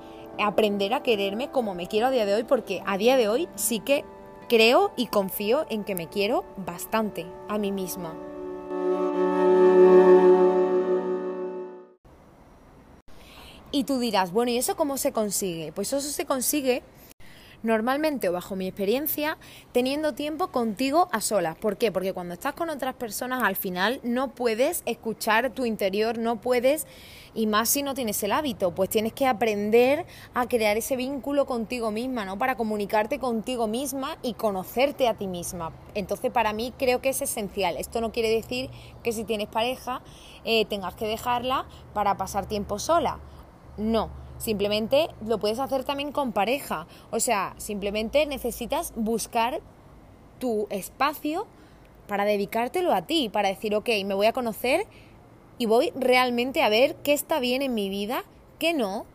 aprender 0.43 0.95
a 0.95 1.03
quererme 1.03 1.51
como 1.51 1.75
me 1.75 1.87
quiero 1.87 2.07
a 2.07 2.11
día 2.11 2.25
de 2.25 2.35
hoy, 2.35 2.45
porque 2.45 2.83
a 2.87 2.97
día 2.97 3.19
de 3.19 3.29
hoy 3.29 3.47
sí 3.57 3.81
que 3.81 4.07
creo 4.49 4.93
y 4.97 5.07
confío 5.07 5.67
en 5.69 5.85
que 5.85 5.95
me 5.95 6.09
quiero 6.09 6.45
bastante 6.57 7.27
a 7.51 7.59
mí 7.59 7.73
misma. 7.73 8.15
Y 13.75 13.85
tú 13.85 13.99
dirás, 13.99 14.33
bueno, 14.33 14.51
¿y 14.51 14.59
eso 14.59 14.77
cómo 14.77 14.99
se 14.99 15.13
consigue? 15.13 15.73
Pues 15.73 15.91
eso 15.95 16.07
se 16.07 16.27
consigue 16.27 16.83
normalmente 17.63 18.29
o 18.29 18.33
bajo 18.33 18.57
mi 18.57 18.67
experiencia 18.67 19.39
teniendo 19.73 20.13
tiempo 20.13 20.49
contigo 20.49 21.09
a 21.11 21.23
solas. 21.23 21.57
¿Por 21.57 21.79
qué? 21.79 21.91
Porque 21.91 22.13
cuando 22.13 22.35
estás 22.35 22.53
con 22.53 22.69
otras 22.69 22.95
personas 22.95 23.43
al 23.43 23.57
final 23.57 24.01
no 24.03 24.35
puedes 24.35 24.83
escuchar 24.85 25.51
tu 25.51 25.65
interior, 25.65 26.19
no 26.19 26.41
puedes, 26.41 26.87
y 27.35 27.47
más 27.47 27.71
si 27.71 27.83
no 27.83 27.95
tienes 27.95 28.23
el 28.23 28.33
hábito, 28.33 28.75
pues 28.75 28.91
tienes 28.91 29.15
que 29.15 29.27
aprender 29.27 30.05
a 30.35 30.47
crear 30.49 30.77
ese 30.77 30.97
vínculo 30.97 31.47
contigo 31.47 31.91
misma, 31.91 32.27
¿no? 32.27 32.37
Para 32.37 32.57
comunicarte 32.57 33.19
contigo 33.19 33.69
misma 33.69 34.19
y 34.23 34.35
conocerte 34.35 35.09
a 35.09 35.15
ti 35.15 35.27
misma. 35.29 35.73
Entonces 35.95 36.31
para 36.31 36.53
mí 36.53 36.75
creo 36.77 37.01
que 37.01 37.09
es 37.09 37.23
esencial. 37.23 37.77
Esto 37.79 38.01
no 38.01 38.13
quiere 38.13 38.29
decir 38.29 38.69
que 39.03 39.13
si 39.13 39.25
tienes 39.25 39.49
pareja 39.49 40.03
eh, 40.45 40.67
tengas 40.67 40.95
que 40.95 41.07
dejarla 41.07 41.67
para 41.95 42.17
pasar 42.19 42.47
tiempo 42.47 42.79
sola. 42.79 43.19
No, 43.77 44.11
Simplemente 44.43 45.07
lo 45.25 45.39
puedes 45.39 45.61
hacer 45.61 45.85
también 45.85 46.11
con 46.11 46.33
pareja. 46.33 46.89
O 47.13 47.21
sea, 47.21 47.55
simplemente 47.59 48.27
necesitas 48.27 48.93
buscar 48.97 49.61
tu 50.41 50.67
espacio 50.69 51.47
para 52.09 52.25
dedicártelo 52.25 52.93
a 52.93 53.03
ti, 53.03 53.29
para 53.29 53.51
decir, 53.51 53.73
ok, 53.77 53.89
me 54.05 54.15
voy 54.15 54.27
a 54.27 54.33
conocer 54.33 54.89
y 55.59 55.67
voy 55.67 55.93
realmente 55.95 56.61
a 56.63 56.69
ver 56.69 56.97
qué 57.05 57.13
está 57.13 57.39
bien 57.39 57.63
en 57.63 57.73
mi 57.73 57.89
vida, 57.89 58.25
qué 58.59 58.75
no, 58.75 59.07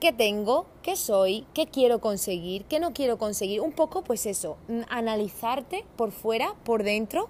qué 0.00 0.10
tengo, 0.10 0.64
qué 0.82 0.96
soy, 0.96 1.46
qué 1.52 1.66
quiero 1.66 2.00
conseguir, 2.00 2.64
qué 2.64 2.80
no 2.80 2.94
quiero 2.94 3.18
conseguir. 3.18 3.60
Un 3.60 3.72
poco, 3.72 4.02
pues 4.02 4.24
eso, 4.24 4.56
analizarte 4.88 5.84
por 5.96 6.12
fuera, 6.12 6.54
por 6.64 6.82
dentro, 6.82 7.28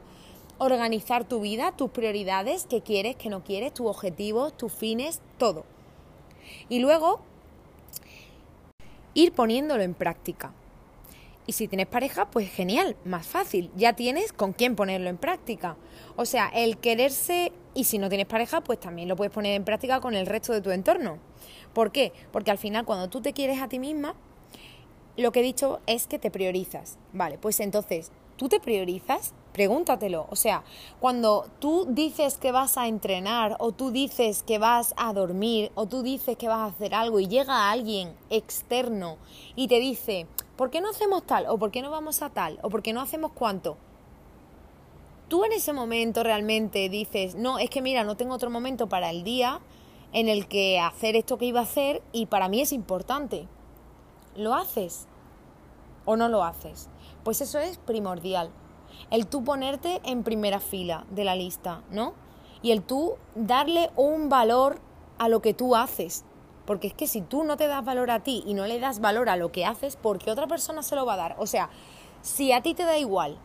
organizar 0.59 1.25
tu 1.25 1.41
vida, 1.41 1.73
tus 1.73 1.91
prioridades, 1.91 2.67
qué 2.69 2.81
quieres, 2.81 3.17
qué 3.17 3.29
no 3.29 3.45
quieres, 3.45 3.75
tus 3.75 3.87
objetivos, 3.87 4.57
tus 4.57 4.73
fines, 4.73 5.21
todo 5.39 5.65
y 6.69 6.79
luego 6.81 7.21
ir 9.15 9.33
poniéndolo 9.33 9.83
en 9.83 9.95
práctica. 9.95 10.53
Y 11.49 11.53
si 11.53 11.69
tienes 11.69 11.87
pareja, 11.87 12.29
pues 12.31 12.51
genial, 12.51 12.97
más 13.05 13.27
fácil, 13.27 13.71
ya 13.77 13.93
tienes 13.93 14.33
con 14.33 14.53
quién 14.53 14.75
ponerlo 14.75 15.09
en 15.09 15.17
práctica. 15.17 15.77
O 16.17 16.25
sea, 16.25 16.49
el 16.49 16.79
quererse, 16.79 17.53
y 17.73 17.85
si 17.85 17.99
no 17.99 18.09
tienes 18.09 18.27
pareja, 18.27 18.63
pues 18.63 18.81
también 18.81 19.09
lo 19.09 19.15
puedes 19.15 19.33
poner 19.33 19.55
en 19.55 19.65
práctica 19.65 20.01
con 20.01 20.15
el 20.15 20.27
resto 20.27 20.53
de 20.53 20.61
tu 20.61 20.73
entorno. 20.73 21.19
¿Por 21.73 21.93
qué? 21.93 22.13
Porque 22.33 22.51
al 22.51 22.59
final 22.59 22.85
cuando 22.85 23.09
tú 23.09 23.21
te 23.21 23.33
quieres 23.33 23.63
a 23.63 23.69
ti 23.69 23.79
misma, 23.79 24.17
lo 25.17 25.31
que 25.31 25.41
he 25.41 25.45
dicho 25.45 25.81
es 25.87 26.09
que 26.09 26.19
te 26.19 26.33
priorizas. 26.33 26.99
Vale, 27.13 27.39
pues 27.39 27.61
entonces, 27.61 28.11
¿tú 28.37 28.49
te 28.49 28.59
priorizas? 28.59 29.33
Pregúntatelo. 29.57 30.27
O 30.29 30.37
sea, 30.37 30.65
cuando 31.01 31.47
tú 31.61 31.87
dices 31.89 32.37
que 32.37 32.53
vas 32.53 32.77
a 32.77 32.89
entrenar 32.89 33.57
o 33.59 33.73
tú 33.73 33.91
dices 33.91 34.43
que 34.43 34.59
vas 34.59 34.93
a 34.99 35.15
dormir 35.15 35.73
o 35.75 35.87
tú 35.87 36.03
dices 36.03 36.37
que 36.37 36.47
vas 36.47 36.59
a 36.59 36.67
hacer 36.67 36.95
algo 36.95 37.21
y 37.21 37.27
llega 37.27 37.71
alguien 37.71 38.15
externo 38.29 39.17
y 39.55 39.69
te 39.69 39.81
dice, 39.81 40.27
¿por 40.59 40.69
qué 40.69 40.83
no 40.83 40.91
hacemos 40.91 41.25
tal? 41.25 41.47
¿O 41.49 41.57
por 41.57 41.71
qué 41.71 41.81
no 41.81 41.91
vamos 41.91 42.21
a 42.21 42.29
tal? 42.29 42.59
¿O 42.61 42.69
por 42.69 42.83
qué 42.83 42.93
no 42.93 43.01
hacemos 43.01 43.33
cuánto? 43.33 43.79
Tú 45.29 45.43
en 45.47 45.53
ese 45.53 45.73
momento 45.73 46.23
realmente 46.23 46.91
dices, 46.91 47.35
no, 47.35 47.59
es 47.59 47.71
que 47.71 47.81
mira, 47.81 48.05
no 48.05 48.15
tengo 48.15 48.35
otro 48.35 48.51
momento 48.51 48.91
para 48.91 49.09
el 49.09 49.25
día 49.25 49.61
en 50.13 50.29
el 50.29 50.49
que 50.49 50.81
hacer 50.81 51.17
esto 51.17 51.39
que 51.39 51.47
iba 51.47 51.61
a 51.61 51.63
hacer 51.63 52.03
y 52.13 52.27
para 52.27 52.51
mí 52.51 52.61
es 52.61 52.75
importante. 52.75 53.49
¿Lo 54.37 54.53
haces 54.53 55.07
o 56.05 56.15
no 56.15 56.29
lo 56.29 56.45
haces? 56.45 56.91
Pues 57.25 57.41
eso 57.41 57.59
es 57.59 57.79
primordial 57.79 58.51
el 59.11 59.27
tú 59.27 59.45
ponerte 59.45 60.01
en 60.05 60.23
primera 60.23 60.61
fila 60.61 61.05
de 61.11 61.25
la 61.25 61.37
lista, 61.37 61.83
¿no? 61.91 62.15
Y 62.63 62.73
el 62.73 62.83
tú 62.83 63.15
darle 63.35 63.91
un 63.97 64.29
valor 64.29 64.81
a 65.19 65.29
lo 65.29 65.41
que 65.41 65.55
tú 65.55 65.77
haces. 65.77 66.25
Porque 66.65 66.89
es 66.89 66.95
que 66.95 67.07
si 67.07 67.21
tú 67.21 67.45
no 67.45 67.57
te 67.57 67.69
das 67.69 67.85
valor 67.85 68.11
a 68.11 68.21
ti 68.21 68.43
y 68.47 68.55
no 68.55 68.67
le 68.67 68.81
das 68.81 69.01
valor 69.01 69.29
a 69.29 69.37
lo 69.37 69.53
que 69.53 69.65
haces, 69.65 69.97
¿por 69.97 70.19
qué 70.19 70.31
otra 70.31 70.47
persona 70.49 70.83
se 70.83 70.97
lo 70.97 71.07
va 71.07 71.15
a 71.15 71.17
dar? 71.17 71.37
O 71.39 71.47
sea, 71.47 71.71
si 72.23 72.53
a 72.53 72.61
ti 72.61 72.75
te 72.75 72.85
da 72.85 72.99
igual 72.99 73.39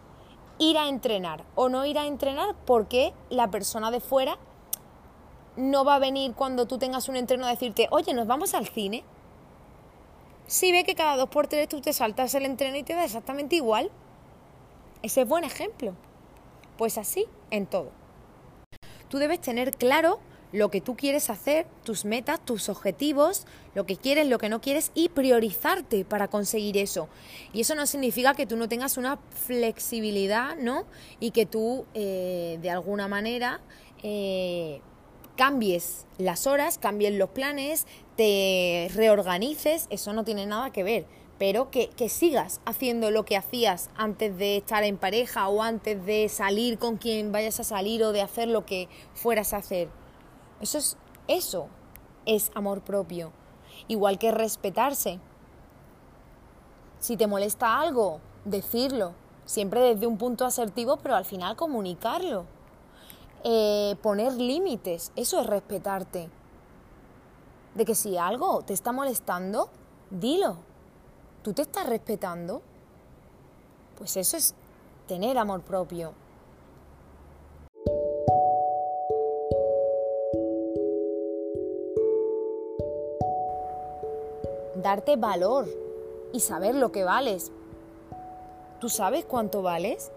ir 0.57 0.77
a 0.77 0.87
entrenar 0.87 1.43
o 1.55 1.69
no 1.69 1.85
ir 1.85 1.99
a 1.99 2.07
entrenar, 2.07 2.55
¿por 2.65 2.87
qué 2.87 3.13
la 3.29 3.51
persona 3.51 3.91
de 3.91 3.99
fuera 3.99 4.37
no 5.55 5.85
va 5.85 5.95
a 5.95 5.99
venir 5.99 6.33
cuando 6.33 6.65
tú 6.65 6.77
tengas 6.77 7.09
un 7.09 7.15
entreno 7.15 7.45
a 7.45 7.49
decirte, 7.49 7.87
oye, 7.91 8.13
nos 8.13 8.25
vamos 8.25 8.53
al 8.53 8.67
cine? 8.67 9.03
Si 10.47 10.71
ve 10.71 10.83
que 10.83 10.95
cada 10.95 11.15
dos 11.15 11.29
por 11.29 11.47
tres 11.47 11.69
tú 11.69 11.79
te 11.79 11.93
saltas 11.93 12.33
el 12.35 12.45
entreno 12.45 12.77
y 12.77 12.83
te 12.83 12.95
da 12.95 13.05
exactamente 13.05 13.55
igual, 13.55 13.91
ese 15.03 15.21
es 15.21 15.27
buen 15.27 15.43
ejemplo. 15.43 15.95
Pues 16.77 16.97
así 16.97 17.25
en 17.49 17.65
todo. 17.65 17.91
Tú 19.09 19.17
debes 19.17 19.41
tener 19.41 19.71
claro 19.71 20.19
lo 20.51 20.69
que 20.69 20.81
tú 20.81 20.95
quieres 20.95 21.29
hacer, 21.29 21.65
tus 21.83 22.03
metas, 22.05 22.43
tus 22.43 22.69
objetivos, 22.69 23.45
lo 23.73 23.85
que 23.85 23.95
quieres, 23.95 24.27
lo 24.27 24.37
que 24.37 24.49
no 24.49 24.61
quieres 24.61 24.91
y 24.93 25.09
priorizarte 25.09 26.03
para 26.03 26.27
conseguir 26.27 26.77
eso. 26.77 27.07
Y 27.53 27.61
eso 27.61 27.75
no 27.75 27.85
significa 27.85 28.33
que 28.33 28.45
tú 28.45 28.57
no 28.57 28.67
tengas 28.67 28.97
una 28.97 29.17
flexibilidad, 29.45 30.57
¿no? 30.57 30.85
Y 31.19 31.31
que 31.31 31.45
tú, 31.45 31.85
eh, 31.93 32.57
de 32.61 32.69
alguna 32.69 33.07
manera, 33.07 33.61
eh, 34.03 34.81
cambies 35.37 36.05
las 36.17 36.47
horas, 36.47 36.77
cambies 36.77 37.13
los 37.13 37.29
planes, 37.29 37.85
te 38.17 38.89
reorganices, 38.93 39.87
eso 39.89 40.13
no 40.13 40.23
tiene 40.23 40.45
nada 40.45 40.71
que 40.71 40.83
ver 40.83 41.20
pero 41.41 41.71
que, 41.71 41.89
sigas 42.07 42.61
haciendo 42.65 43.09
lo 43.09 43.25
que 43.25 43.35
hacías 43.35 43.89
antes 43.95 44.37
de 44.37 44.57
estar 44.57 44.83
en 44.83 44.95
pareja 44.95 45.47
o 45.47 45.63
antes 45.63 46.05
de 46.05 46.29
salir 46.29 46.77
con 46.77 46.97
quien 46.97 47.31
vayas 47.31 47.59
a 47.59 47.63
salir 47.63 48.03
o 48.03 48.11
de 48.11 48.21
hacer 48.21 48.47
lo 48.47 48.63
que 48.63 48.89
fueras 49.15 49.51
a 49.53 49.57
hacer. 49.57 49.89
Eso 50.59 50.77
es, 50.77 50.97
eso 51.27 51.65
es 52.27 52.51
amor 52.53 52.81
propio. 52.81 53.31
Igual 53.87 54.19
que 54.19 54.31
respetarse. 54.31 55.19
Si 56.99 57.17
te 57.17 57.25
molesta 57.25 57.79
algo, 57.81 58.19
decirlo. 58.45 59.13
Siempre 59.45 59.81
desde 59.81 60.05
un 60.05 60.19
punto 60.19 60.45
asertivo, 60.45 60.97
pero 60.97 61.15
al 61.15 61.25
final 61.25 61.55
comunicarlo. 61.55 62.45
Eh, 63.43 63.95
poner 64.03 64.33
límites, 64.33 65.11
eso 65.15 65.41
es 65.41 65.47
respetarte. 65.47 66.29
De 67.73 67.83
que 67.83 67.95
si 67.95 68.15
algo 68.15 68.61
te 68.61 68.73
está 68.73 68.91
molestando, 68.91 69.71
dilo 70.11 70.69
¿Tú 71.43 71.53
te 71.53 71.63
estás 71.63 71.89
respetando? 71.89 72.61
Pues 73.97 74.15
eso 74.15 74.37
es 74.37 74.53
tener 75.07 75.39
amor 75.39 75.61
propio. 75.61 76.13
Darte 84.75 85.15
valor 85.15 85.67
y 86.31 86.41
saber 86.41 86.75
lo 86.75 86.91
que 86.91 87.03
vales. 87.03 87.51
¿Tú 88.79 88.87
sabes 88.87 89.25
cuánto 89.25 89.63
vales? 89.63 90.11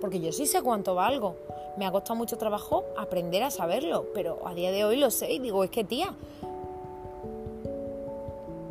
Porque 0.00 0.18
yo 0.18 0.32
sí 0.32 0.46
sé 0.46 0.62
cuánto 0.62 0.94
valgo. 0.94 1.36
Me 1.76 1.84
ha 1.84 1.92
costado 1.92 2.16
mucho 2.16 2.38
trabajo 2.38 2.84
aprender 2.96 3.42
a 3.42 3.50
saberlo, 3.50 4.06
pero 4.14 4.46
a 4.46 4.54
día 4.54 4.70
de 4.72 4.84
hoy 4.84 4.96
lo 4.96 5.10
sé 5.10 5.30
y 5.30 5.40
digo, 5.40 5.62
es 5.62 5.70
que 5.70 5.84
tía, 5.84 6.14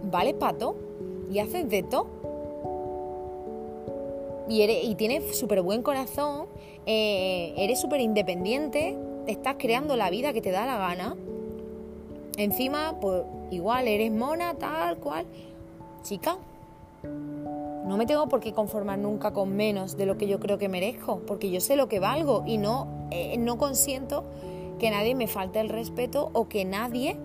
¿vale 0.10 0.34
pato? 0.34 0.76
Y 1.32 1.40
haces 1.40 1.70
de 1.70 1.84
todo. 1.84 2.08
Y, 4.48 4.62
eres, 4.62 4.84
y 4.84 4.96
tienes 4.96 5.38
súper 5.38 5.62
buen 5.62 5.82
corazón, 5.82 6.48
eh, 6.86 7.54
eres 7.58 7.80
súper 7.80 8.02
independiente, 8.02 8.98
estás 9.26 9.56
creando 9.58 9.96
la 9.96 10.10
vida 10.10 10.34
que 10.34 10.42
te 10.42 10.52
da 10.52 10.66
la 10.66 10.78
gana. 10.78 11.16
Encima, 12.38 12.98
pues 13.00 13.24
igual, 13.52 13.88
eres 13.88 14.12
mona, 14.12 14.56
tal 14.56 14.98
cual. 14.98 15.26
Chica, 16.02 16.38
no 17.86 17.98
me 17.98 18.06
tengo 18.06 18.28
por 18.28 18.40
qué 18.40 18.54
conformar 18.54 19.00
nunca 19.00 19.32
con 19.32 19.56
menos 19.56 19.98
de 19.98 20.06
lo 20.06 20.18
que 20.18 20.28
yo 20.28 20.40
creo 20.40 20.58
que 20.58 20.68
merezco, 20.68 21.22
porque 21.28 21.50
yo 21.50 21.62
sé 21.62 21.76
lo 21.76 21.88
que 21.88 22.00
valgo 22.00 22.44
y 22.46 22.58
no, 22.58 22.88
eh, 23.12 23.38
no 23.38 23.58
consiento 23.58 24.24
que 24.80 24.90
nadie 24.90 25.16
me 25.16 25.28
falte 25.28 25.60
el 25.60 25.70
respeto 25.70 26.30
o 26.34 26.48
que 26.48 26.66
nadie 26.66 27.18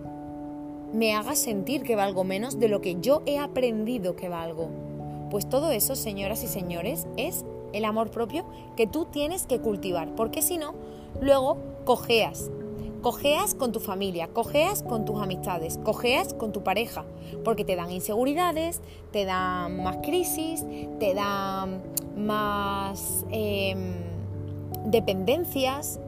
me 0.93 1.13
haga 1.13 1.35
sentir 1.35 1.83
que 1.83 1.95
valgo 1.95 2.23
menos 2.23 2.59
de 2.59 2.67
lo 2.67 2.81
que 2.81 2.99
yo 2.99 3.21
he 3.25 3.37
aprendido 3.37 4.15
que 4.15 4.29
valgo. 4.29 4.69
Pues 5.29 5.47
todo 5.47 5.71
eso, 5.71 5.95
señoras 5.95 6.43
y 6.43 6.47
señores, 6.47 7.07
es 7.17 7.45
el 7.73 7.85
amor 7.85 8.09
propio 8.09 8.45
que 8.75 8.87
tú 8.87 9.05
tienes 9.05 9.45
que 9.45 9.59
cultivar, 9.59 10.15
porque 10.15 10.41
si 10.41 10.57
no, 10.57 10.73
luego 11.21 11.57
cojeas. 11.85 12.49
Cojeas 13.01 13.55
con 13.55 13.71
tu 13.71 13.79
familia, 13.79 14.27
cojeas 14.27 14.83
con 14.83 15.05
tus 15.05 15.21
amistades, 15.21 15.77
cojeas 15.77 16.33
con 16.33 16.51
tu 16.51 16.63
pareja, 16.63 17.05
porque 17.45 17.63
te 17.63 17.77
dan 17.77 17.91
inseguridades, 17.91 18.81
te 19.11 19.23
dan 19.23 19.81
más 19.81 19.97
crisis, 20.03 20.65
te 20.99 21.13
dan 21.13 21.81
más 22.17 23.25
em, 23.31 23.93
dependencias, 24.85 26.01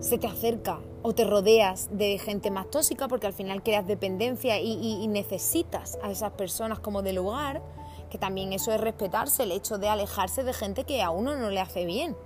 se 0.00 0.18
te 0.18 0.26
acerca 0.26 0.80
o 1.02 1.14
te 1.14 1.24
rodeas 1.24 1.88
de 1.92 2.18
gente 2.18 2.50
más 2.50 2.70
tóxica 2.70 3.08
porque 3.08 3.26
al 3.26 3.32
final 3.32 3.62
creas 3.62 3.86
dependencia 3.86 4.60
y, 4.60 5.06
necesitas 5.08 5.98
a 6.02 6.10
esas 6.10 6.32
personas 6.32 6.78
como 6.80 7.02
de 7.02 7.12
lugar, 7.12 7.62
que 8.10 8.18
también 8.18 8.52
eso 8.52 8.72
es 8.72 8.80
respetarse, 8.80 9.44
el 9.44 9.52
hecho 9.52 9.78
de 9.78 9.88
alejarse 9.88 10.42
de 10.42 10.52
gente 10.52 10.84
que 10.84 11.02
a 11.02 11.10
uno 11.10 11.36
no 11.36 11.50
le 11.50 11.60
hace 11.60 11.84
bien. 11.84 12.16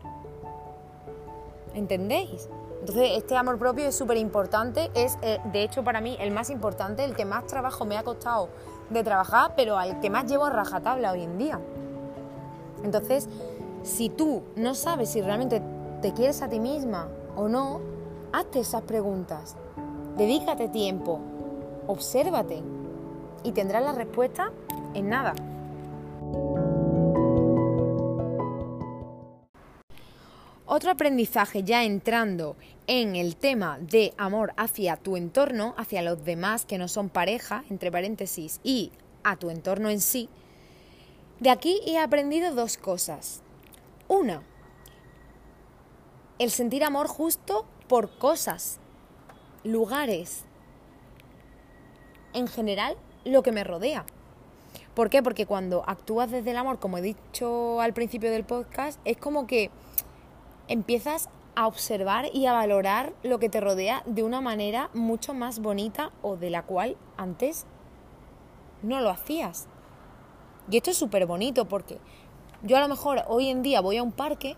¿Entendéis? 1.75 2.49
Entonces 2.81 3.11
este 3.17 3.37
amor 3.37 3.59
propio 3.59 3.87
es 3.87 3.95
súper 3.95 4.17
importante, 4.17 4.91
es 4.95 5.17
eh, 5.23 5.39
de 5.53 5.63
hecho 5.63 5.85
para 5.85 6.01
mí 6.01 6.17
el 6.19 6.33
más 6.33 6.51
importante, 6.51 7.05
el 7.05 7.15
que 7.15 7.25
más 7.25 7.47
trabajo 7.47 7.85
me 7.85 7.97
ha 7.97 8.03
costado 8.03 8.49
de 8.91 9.05
trabajar, 9.05 9.55
pero 9.57 9.79
al 9.79 10.01
que 10.01 10.11
más 10.11 10.27
llevo 10.27 10.47
a 10.47 10.51
rajatabla 10.51 11.13
hoy 11.13 11.23
en 11.23 11.39
día. 11.39 11.61
Entonces, 12.83 13.29
si 13.85 14.09
tú 14.09 14.43
no 14.57 14.75
sabes 14.75 15.11
si 15.11 15.23
realmente 15.23 15.63
te 16.01 16.13
quieres 16.13 16.43
a 16.43 16.49
ti 16.49 16.59
misma 16.59 17.09
o 17.37 17.49
no, 17.49 17.81
hazte 18.33 18.61
esas 18.61 18.83
preguntas. 18.83 19.57
Dedícate 20.17 20.69
tiempo, 20.69 21.21
obsérvate 21.87 22.63
y 23.45 23.53
tendrás 23.53 23.83
la 23.83 23.93
respuesta 23.93 24.53
en 24.95 25.09
nada. 25.09 25.35
Otro 30.67 30.91
aprendizaje 30.91 31.65
ya 31.65 31.85
entrando 31.85 32.57
en 32.87 33.15
el 33.15 33.37
tema 33.37 33.79
de 33.79 34.15
amor 34.17 34.55
hacia 34.57 34.97
tu 34.97 35.17
entorno, 35.17 35.75
hacia 35.77 36.01
los 36.03 36.25
demás 36.25 36.65
que 36.65 36.79
no 36.79 36.89
son 36.89 37.11
pareja, 37.11 37.65
entre 37.69 37.93
paréntesis, 37.93 38.59
y 38.65 38.91
a 39.23 39.37
tu 39.37 39.51
entorno 39.51 39.91
en 39.91 40.01
sí, 40.01 40.29
de 41.41 41.51
aquí 41.51 41.81
he 41.87 41.99
aprendido 41.99 42.55
dos 42.55 42.77
cosas. 42.77 43.43
Una, 44.09 44.43
el 46.39 46.51
sentir 46.51 46.85
amor 46.85 47.07
justo 47.07 47.67
por 47.89 48.19
cosas, 48.19 48.81
lugares, 49.65 50.45
en 52.33 52.49
general 52.49 52.97
lo 53.25 53.43
que 53.43 53.53
me 53.53 53.65
rodea. 53.65 54.05
¿Por 54.95 55.11
qué? 55.11 55.23
Porque 55.23 55.47
cuando 55.47 55.85
actúas 55.87 56.31
desde 56.31 56.51
el 56.51 56.57
amor, 56.57 56.79
como 56.79 56.99
he 56.99 57.03
dicho 57.03 57.81
al 57.81 57.93
principio 57.93 58.31
del 58.31 58.45
podcast, 58.45 59.01
es 59.05 59.17
como 59.17 59.47
que 59.47 59.71
empiezas 60.69 61.29
a 61.55 61.67
observar 61.67 62.27
y 62.33 62.47
a 62.47 62.53
valorar 62.53 63.13
lo 63.23 63.39
que 63.39 63.49
te 63.49 63.61
rodea 63.61 64.03
de 64.07 64.23
una 64.23 64.41
manera 64.41 64.91
mucho 64.95 65.35
más 65.35 65.61
bonita 65.61 66.11
o 66.23 66.37
de 66.37 66.51
la 66.51 66.63
cual 66.63 66.97
antes 67.17 67.67
no 68.83 69.01
lo 69.01 69.11
hacías. 69.11 69.69
Y 70.71 70.77
esto 70.77 70.91
es 70.91 70.97
súper 70.97 71.27
bonito 71.27 71.67
porque 71.67 71.99
yo 72.63 72.77
a 72.77 72.81
lo 72.81 72.89
mejor 72.89 73.23
hoy 73.29 73.49
en 73.49 73.63
día 73.63 73.81
voy 73.81 73.97
a 73.97 74.03
un 74.03 74.13
parque 74.13 74.57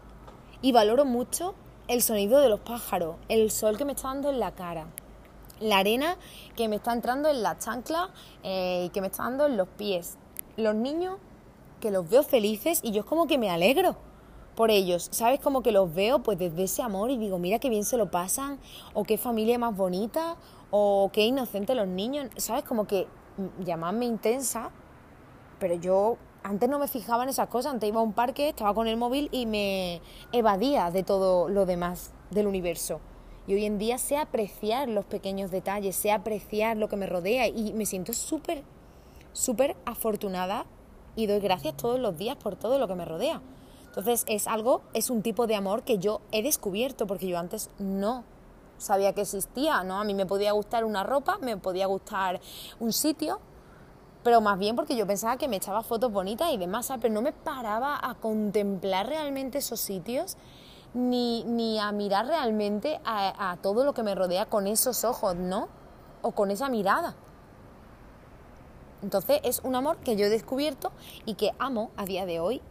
y 0.63 0.73
valoro 0.73 1.05
mucho 1.05 1.55
el 1.89 2.03
sonido 2.03 2.41
de 2.41 2.49
los 2.49 2.61
pájaros, 2.61 3.17
el 3.29 3.51
sol 3.51 3.77
que 3.77 3.85
me 3.85 3.93
está 3.93 4.09
dando 4.09 4.31
en 4.31 4.41
la 4.41 4.53
cara, 4.53 4.87
la 5.61 5.79
arena 5.79 6.17
que 6.57 6.69
me 6.69 6.77
está 6.77 6.93
entrando 6.93 7.29
en 7.29 7.43
la 7.43 7.59
chancla 7.59 8.11
eh, 8.43 8.85
y 8.87 8.89
que 8.91 9.01
me 9.01 9.09
está 9.09 9.25
dando 9.25 9.47
en 9.47 9.57
los 9.57 9.69
pies, 9.69 10.17
los 10.57 10.75
niños 10.75 11.19
que 11.81 11.91
los 11.91 12.09
veo 12.09 12.23
felices 12.23 12.81
y 12.83 12.93
yo 12.93 13.01
es 13.01 13.07
como 13.07 13.27
que 13.27 13.39
me 13.39 13.51
alegro, 13.51 13.97
por 14.55 14.71
ellos, 14.71 15.09
¿sabes? 15.11 15.41
Como 15.41 15.63
que 15.63 15.73
los 15.73 15.93
veo 15.93 16.21
pues 16.21 16.39
desde 16.39 16.65
ese 16.65 16.83
amor 16.83 17.11
y 17.11 17.19
digo, 17.19 17.39
mira 17.39 17.59
qué 17.59 17.69
bien 17.69 17.85
se 17.85 17.97
lo 17.97 18.11
pasan, 18.11 18.59
o 18.93 19.05
qué 19.05 19.19
familia 19.19 19.59
más 19.59 19.77
bonita, 19.77 20.37
o 20.71 21.11
qué 21.13 21.27
inocente 21.27 21.75
los 21.75 21.89
niños, 21.89 22.29
¿sabes? 22.37 22.65
Como 22.65 22.87
que 22.87 23.07
mm, 23.37 23.65
llamarme 23.65 24.07
intensa, 24.07 24.71
pero 25.59 25.75
yo 25.75 26.17
antes 26.45 26.69
no 26.69 26.79
me 26.79 26.89
fijaba 26.89 27.23
en 27.23 27.31
esas 27.31 27.49
cosas, 27.49 27.73
antes 27.73 27.89
iba 27.89 28.01
a 28.01 28.03
un 28.03 28.13
parque, 28.13 28.51
estaba 28.51 28.75
con 28.75 28.87
el 28.87 28.99
móvil 28.99 29.31
y 29.33 29.47
me 29.47 30.03
evadía 30.31 30.91
de 30.91 31.03
todo 31.03 31.49
lo 31.49 31.65
demás 31.65 32.13
del 32.31 32.47
universo. 32.47 33.01
Y 33.47 33.55
hoy 33.55 33.65
en 33.65 33.79
día 33.79 33.97
sé 33.97 34.19
apreciar 34.19 34.89
los 34.89 35.07
pequeños 35.07 35.51
detalles, 35.51 35.97
sé 35.97 36.13
apreciar 36.13 36.77
lo 36.77 36.89
que 36.89 36.97
me 36.97 37.07
rodea 37.07 37.49
y 37.49 37.73
me 37.73 37.87
siento 37.87 38.13
súper, 38.13 38.63
súper 39.33 39.75
afortunada 39.87 40.67
y 41.17 41.27
doy 41.27 41.41
gracias 41.41 41.79
todos 41.79 41.99
los 41.99 42.19
días 42.19 42.37
por 42.37 42.57
todo 42.57 42.79
lo 42.79 42.89
que 42.89 42.95
me 42.95 43.07
rodea. 43.07 43.41
Entonces 43.87 44.25
es 44.29 44.47
algo, 44.47 44.83
es 44.93 45.09
un 45.09 45.23
tipo 45.23 45.47
de 45.47 45.55
amor 45.55 45.83
que 45.83 45.99
yo 45.99 46.21
he 46.31 46.43
descubierto 46.43 47.07
porque 47.07 47.27
yo 47.27 47.39
antes 47.39 47.71
no 47.79 48.25
sabía 48.77 49.15
que 49.15 49.23
existía, 49.23 49.83
¿no? 49.83 49.99
A 49.99 50.05
mí 50.05 50.13
me 50.13 50.27
podía 50.27 50.53
gustar 50.53 50.85
una 50.85 51.05
ropa, 51.05 51.39
me 51.41 51.57
podía 51.57 51.87
gustar 51.87 52.41
un 52.81 52.93
sitio, 52.93 53.41
pero 54.25 54.41
más 54.41 54.59
bien 54.59 54.75
porque 54.75 54.97
yo 54.97 55.07
pensaba 55.07 55.37
que 55.37 55.47
me 55.47 55.57
echaba 55.57 55.83
fotos 55.83 56.11
bonitas 56.11 56.51
y 56.53 56.57
demás, 56.57 56.93
pero 57.01 57.15
no 57.15 57.23
me 57.23 57.33
paraba 57.33 57.99
a 58.03 58.15
contemplar 58.15 59.07
realmente 59.07 59.59
esos 59.59 59.79
sitios 59.79 60.37
ni, 60.95 61.45
ni 61.45 61.79
a 61.79 61.93
mirar 61.93 62.27
realmente 62.27 63.01
a, 63.05 63.53
a 63.53 63.57
todo 63.59 63.85
lo 63.85 63.95
que 63.95 64.03
me 64.03 64.15
rodea 64.15 64.47
con 64.47 64.67
esos 64.67 65.05
ojos, 65.05 65.37
¿no? 65.37 65.69
O 66.23 66.33
con 66.33 66.51
esa 66.51 66.69
mirada. 66.69 67.15
Entonces 69.03 69.41
es 69.45 69.61
un 69.63 69.77
amor 69.77 69.99
que 69.99 70.17
yo 70.17 70.27
he 70.27 70.31
descubierto 70.31 70.91
y 71.27 71.35
que 71.35 71.53
amo 71.59 71.91
a 71.97 72.05
día 72.05 72.27
de 72.27 72.41
hoy 72.41 72.63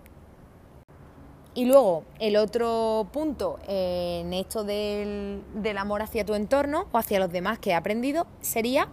y 1.56 1.66
luego, 1.66 2.04
el 2.20 2.36
otro 2.36 3.08
punto 3.14 3.60
en 3.68 4.34
esto 4.34 4.64
del, 4.64 5.44
amor 5.78 6.02
hacia 6.02 6.26
tu 6.26 6.34
entorno 6.34 6.88
o 6.92 6.98
hacia 6.98 7.20
los 7.20 7.32
demás 7.32 7.60
que 7.60 7.72
he 7.72 7.74
aprendido 7.76 8.26
sería 8.42 8.88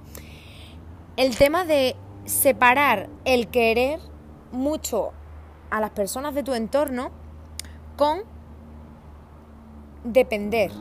el 1.17 1.37
tema 1.39 1.65
de 1.65 1.97
separar 2.25 3.09
el 3.25 3.49
querer 3.49 4.01
mucho 4.53 5.13
a 5.71 5.81
las 5.81 5.91
personas 5.91 6.35
de 6.35 6.43
tu 6.43 6.55
entorno 6.55 7.11
con 7.97 8.23
depender 10.05 10.73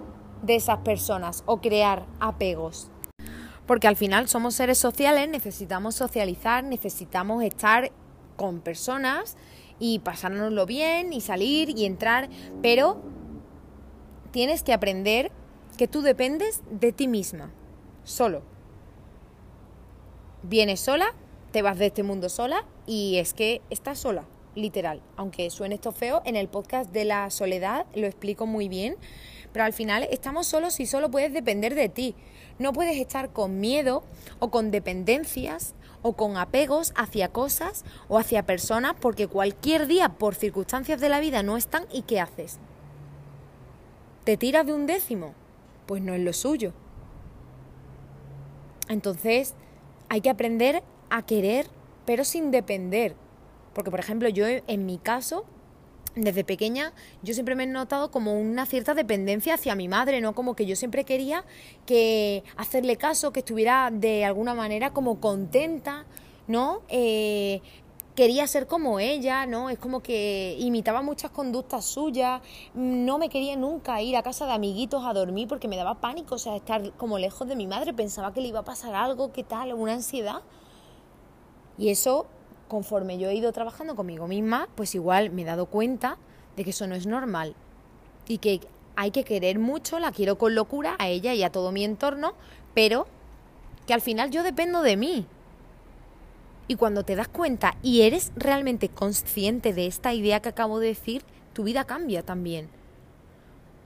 de 0.42 0.56
esas 0.56 0.80
personas 0.80 1.44
o 1.46 1.58
crear 1.62 2.06
apegos. 2.20 2.90
Porque 3.66 3.88
al 3.88 3.96
final 3.96 4.28
somos 4.28 4.56
seres 4.56 4.78
sociales, 4.78 5.30
necesitamos 5.30 5.96
socializar, 5.96 6.64
necesitamos 6.64 7.44
estar 7.44 7.92
con 8.36 8.62
personas 8.62 9.38
y 9.80 10.00
pasárnoslo 10.00 10.66
bien 10.66 11.14
y 11.14 11.22
salir 11.22 11.70
y 11.78 11.86
entrar, 11.86 12.30
pero 12.62 13.02
tienes 14.32 14.64
que 14.64 14.74
aprender 14.74 15.32
que 15.78 15.88
tú 15.88 16.02
dependes 16.02 16.64
de 16.72 16.92
ti 16.92 17.08
misma, 17.08 17.52
solo. 18.04 18.42
Vienes 20.42 20.80
sola, 20.80 21.14
te 21.52 21.62
vas 21.62 21.78
de 21.78 21.88
este 21.88 22.04
mundo 22.04 22.30
sola 22.30 22.66
y 22.86 23.18
es 23.18 23.34
que 23.34 23.62
estás 23.70 24.00
sola, 24.00 24.26
literal. 24.56 25.02
Aunque 25.16 25.50
suene 25.50 25.76
esto 25.76 25.92
feo, 25.92 26.22
en 26.26 26.36
el 26.36 26.48
podcast 26.48 26.92
de 26.92 27.06
la 27.06 27.30
soledad 27.30 27.86
lo 27.96 28.08
explico 28.08 28.46
muy 28.46 28.70
bien, 28.70 28.98
pero 29.52 29.66
al 29.66 29.74
final 29.74 30.08
estamos 30.12 30.48
solos 30.48 30.80
y 30.80 30.86
solo 30.86 31.10
puedes 31.10 31.34
depender 31.34 31.76
de 31.76 31.90
ti. 31.90 32.16
No 32.60 32.74
puedes 32.74 32.98
estar 32.98 33.32
con 33.32 33.60
miedo 33.60 34.04
o 34.40 34.52
con 34.52 34.70
dependencias 34.70 35.74
o 36.02 36.14
con 36.14 36.38
apegos 36.38 36.94
hacia 36.96 37.30
cosas 37.30 37.84
o 38.08 38.18
hacia 38.20 38.46
personas 38.46 38.96
porque 39.00 39.28
cualquier 39.28 39.88
día 39.88 40.10
por 40.10 40.36
circunstancias 40.36 41.02
de 41.02 41.10
la 41.10 41.20
vida 41.20 41.44
no 41.44 41.58
están 41.58 41.86
y 41.92 42.04
¿qué 42.04 42.20
haces? 42.20 42.60
¿Te 44.24 44.38
tiras 44.38 44.66
de 44.66 44.74
un 44.74 44.86
décimo? 44.86 45.34
Pues 45.88 46.02
no 46.02 46.14
es 46.14 46.22
lo 46.22 46.34
suyo. 46.34 46.74
Entonces 48.88 49.56
hay 50.10 50.22
que 50.22 50.30
aprender 50.30 50.84
a 51.10 51.26
querer 51.26 51.68
pero 52.10 52.24
sin 52.24 52.50
depender. 52.50 53.16
Porque 53.76 53.92
por 53.92 54.00
ejemplo 54.00 54.30
yo 54.30 54.46
en 54.48 54.86
mi 54.88 54.98
caso 54.98 55.46
desde 56.16 56.44
pequeña 56.44 56.92
yo 57.22 57.36
siempre 57.36 57.54
me 57.54 57.66
he 57.66 57.68
notado 57.68 58.10
como 58.10 58.34
una 58.34 58.66
cierta 58.66 58.96
dependencia 58.96 59.54
hacia 59.54 59.76
mi 59.76 59.88
madre, 59.88 60.20
¿no? 60.22 60.34
Como 60.34 60.56
que 60.56 60.66
yo 60.66 60.76
siempre 60.76 61.04
quería 61.04 61.46
que 61.86 62.44
hacerle 62.58 62.96
caso, 62.96 63.32
que 63.32 63.42
estuviera 63.42 63.92
de 63.94 64.26
alguna 64.26 64.56
manera 64.56 64.92
como 64.92 65.20
contenta, 65.20 66.06
¿no? 66.48 66.82
Eh, 66.90 67.62
quería 68.16 68.48
ser 68.48 68.66
como 68.66 69.00
ella, 69.00 69.46
¿no? 69.46 69.70
Es 69.70 69.78
como 69.78 70.02
que 70.02 70.56
imitaba 70.58 71.04
muchas 71.04 71.30
conductas 71.30 71.86
suyas, 71.86 72.42
no 72.74 73.20
me 73.20 73.30
quería 73.30 73.56
nunca 73.56 74.02
ir 74.02 74.18
a 74.18 74.24
casa 74.24 74.48
de 74.48 74.54
amiguitos 74.54 75.06
a 75.06 75.14
dormir 75.14 75.48
porque 75.48 75.68
me 75.68 75.78
daba 75.78 76.02
pánico, 76.02 76.36
o 76.36 76.40
sea, 76.40 76.56
estar 76.56 76.92
como 76.94 77.20
lejos 77.20 77.48
de 77.48 77.56
mi 77.56 77.68
madre, 77.68 77.94
pensaba 77.94 78.34
que 78.34 78.42
le 78.42 78.48
iba 78.48 78.62
a 78.62 78.66
pasar 78.66 78.96
algo, 78.96 79.32
qué 79.32 79.44
tal, 79.44 79.74
una 79.74 79.94
ansiedad. 79.94 80.42
Y 81.80 81.90
eso 81.90 82.28
conforme 82.70 83.18
yo 83.18 83.28
he 83.28 83.36
ido 83.36 83.52
trabajando 83.52 83.96
conmigo 83.96 84.28
misma, 84.28 84.70
pues 84.76 84.96
igual 84.96 85.32
me 85.32 85.42
he 85.42 85.46
dado 85.46 85.66
cuenta 85.66 86.18
de 86.56 86.64
que 86.64 86.70
eso 86.70 86.88
no 86.88 86.96
es 86.96 87.06
normal 87.06 87.56
y 88.28 88.38
que 88.38 88.62
hay 88.96 89.12
que 89.12 89.26
querer 89.26 89.60
mucho, 89.60 90.00
la 90.00 90.12
quiero 90.14 90.38
con 90.38 90.56
locura 90.56 90.96
a 91.00 91.10
ella 91.10 91.34
y 91.34 91.44
a 91.44 91.52
todo 91.52 91.72
mi 91.72 91.84
entorno, 91.84 92.36
pero 92.74 93.08
que 93.88 93.94
al 93.94 94.02
final 94.02 94.30
yo 94.30 94.44
dependo 94.44 94.82
de 94.82 94.96
mí. 94.96 95.26
Y 96.68 96.76
cuando 96.76 97.04
te 97.04 97.16
das 97.16 97.28
cuenta 97.28 97.76
y 97.82 98.02
eres 98.02 98.32
realmente 98.36 98.90
consciente 98.90 99.74
de 99.74 99.88
esta 99.88 100.14
idea 100.14 100.42
que 100.42 100.50
acabo 100.50 100.80
de 100.80 100.88
decir, 100.88 101.24
tu 101.54 101.64
vida 101.64 101.86
cambia 101.86 102.24
también. 102.24 102.70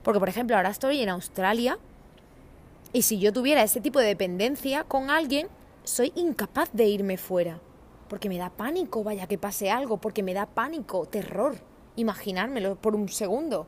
Porque, 0.03 0.19
por 0.19 0.27
ejemplo, 0.27 0.57
ahora 0.57 0.69
estoy 0.69 0.99
en 0.99 1.07
Australia 1.09 1.79
y 2.91 3.03
si 3.03 3.19
yo 3.19 3.31
tuviera 3.31 3.63
ese 3.63 3.79
tipo 3.79 3.99
de 3.99 4.07
dependencia 4.07 4.83
con 4.83 5.09
alguien, 5.09 5.47
soy 5.85 6.11
incapaz 6.15 6.69
de 6.73 6.87
irme 6.87 7.17
fuera 7.17 7.61
porque 8.07 8.29
me 8.29 8.37
da 8.37 8.49
pánico, 8.49 9.03
vaya 9.03 9.27
que 9.27 9.37
pase 9.37 9.71
algo, 9.71 9.97
porque 9.97 10.23
me 10.23 10.33
da 10.33 10.45
pánico, 10.45 11.05
terror, 11.05 11.55
imaginármelo 11.95 12.75
por 12.75 12.95
un 12.95 13.09
segundo. 13.09 13.67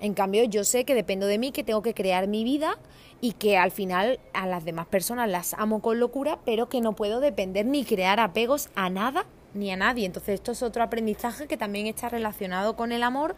En 0.00 0.14
cambio, 0.14 0.44
yo 0.44 0.64
sé 0.64 0.84
que 0.84 0.94
dependo 0.94 1.26
de 1.26 1.38
mí, 1.38 1.52
que 1.52 1.62
tengo 1.62 1.82
que 1.82 1.94
crear 1.94 2.26
mi 2.26 2.42
vida 2.42 2.78
y 3.20 3.34
que 3.34 3.56
al 3.56 3.70
final 3.70 4.18
a 4.34 4.46
las 4.46 4.64
demás 4.64 4.86
personas 4.86 5.30
las 5.30 5.54
amo 5.54 5.80
con 5.80 6.00
locura, 6.00 6.40
pero 6.44 6.68
que 6.68 6.80
no 6.80 6.94
puedo 6.94 7.20
depender 7.20 7.64
ni 7.66 7.84
crear 7.84 8.18
apegos 8.18 8.68
a 8.74 8.90
nada 8.90 9.26
ni 9.54 9.70
a 9.70 9.76
nadie. 9.76 10.06
Entonces, 10.06 10.34
esto 10.34 10.52
es 10.52 10.62
otro 10.62 10.82
aprendizaje 10.82 11.46
que 11.46 11.56
también 11.56 11.86
está 11.86 12.08
relacionado 12.08 12.74
con 12.74 12.90
el 12.90 13.04
amor, 13.04 13.36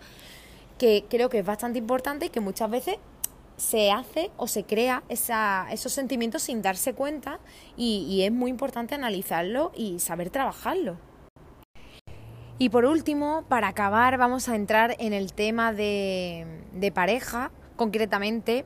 que 0.79 1.05
creo 1.11 1.29
que 1.29 1.41
es 1.41 1.47
bastante 1.47 1.79
importante 1.79 2.27
y 2.27 2.31
que 2.31 2.41
muchas 2.41 2.71
veces 2.71 2.97
se 3.57 3.91
hace 3.91 4.31
o 4.37 4.47
se 4.47 4.65
crea 4.65 5.03
esa, 5.09 5.67
esos 5.71 5.93
sentimientos 5.93 6.43
sin 6.43 6.63
darse 6.63 6.95
cuenta 6.95 7.41
y, 7.77 8.23
es 8.23 8.33
muy 8.33 8.51
importante 8.51 8.95
analizarlo 8.95 9.73
y 9.75 10.01
saber 10.01 10.31
trabajarlo. 10.31 10.97
Y 12.59 12.69
por 12.69 12.85
último, 12.85 13.45
para 13.49 13.69
acabar, 13.69 14.17
vamos 14.17 14.49
a 14.49 14.55
entrar 14.55 14.97
en 14.99 15.13
el 15.13 15.33
tema 15.33 15.73
de, 15.73 16.47
de 16.73 16.93
pareja, 16.93 17.51
concretamente 17.77 18.65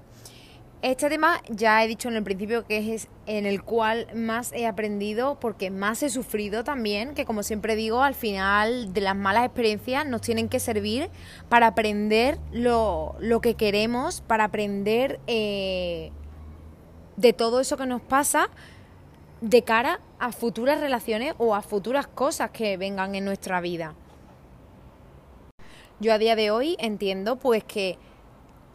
este 0.81 1.09
tema 1.09 1.43
ya 1.49 1.83
he 1.83 1.89
dicho 1.89 2.09
en 2.09 2.15
el 2.15 2.23
principio 2.23 2.65
que 2.65 2.95
es 2.95 3.09
en 3.27 3.47
el 3.47 3.63
cual 3.65 4.07
más 4.15 4.53
he 4.53 4.67
aprendido 4.67 5.41
porque 5.41 5.71
más 5.71 6.05
he 6.05 6.09
sufrido 6.09 6.63
también, 6.63 7.15
que 7.15 7.25
como 7.25 7.43
siempre 7.43 7.75
digo, 7.75 8.03
al 8.03 8.15
final 8.15 8.93
de 8.93 9.01
las 9.01 9.17
malas 9.17 9.45
experiencias 9.45 10.07
nos 10.07 10.21
tienen 10.21 10.49
que 10.49 10.61
servir 10.61 11.11
para 11.49 11.67
aprender 11.69 12.39
lo, 12.53 13.17
que 13.43 13.55
queremos, 13.55 14.21
para 14.21 14.45
aprender 14.45 15.19
eh, 15.27 16.13
de 17.17 17.33
todo 17.33 17.61
eso 17.61 17.77
que 17.77 17.87
nos 17.87 18.01
pasa 18.01 18.49
de 19.41 19.63
cara 19.63 20.01
a 20.21 20.31
futuras 20.31 20.81
relaciones 20.81 21.35
o 21.39 21.57
a 21.57 21.63
futuras 21.63 22.07
cosas 22.07 22.51
que 22.51 22.77
vengan 22.77 23.17
en 23.17 23.25
nuestra 23.25 23.61
vida. 23.61 23.95
Yo 25.99 26.13
a 26.13 26.19
día 26.19 26.37
de 26.37 26.53
hoy 26.53 26.77
entiendo 26.79 27.37
pues 27.37 27.65
que 27.65 27.99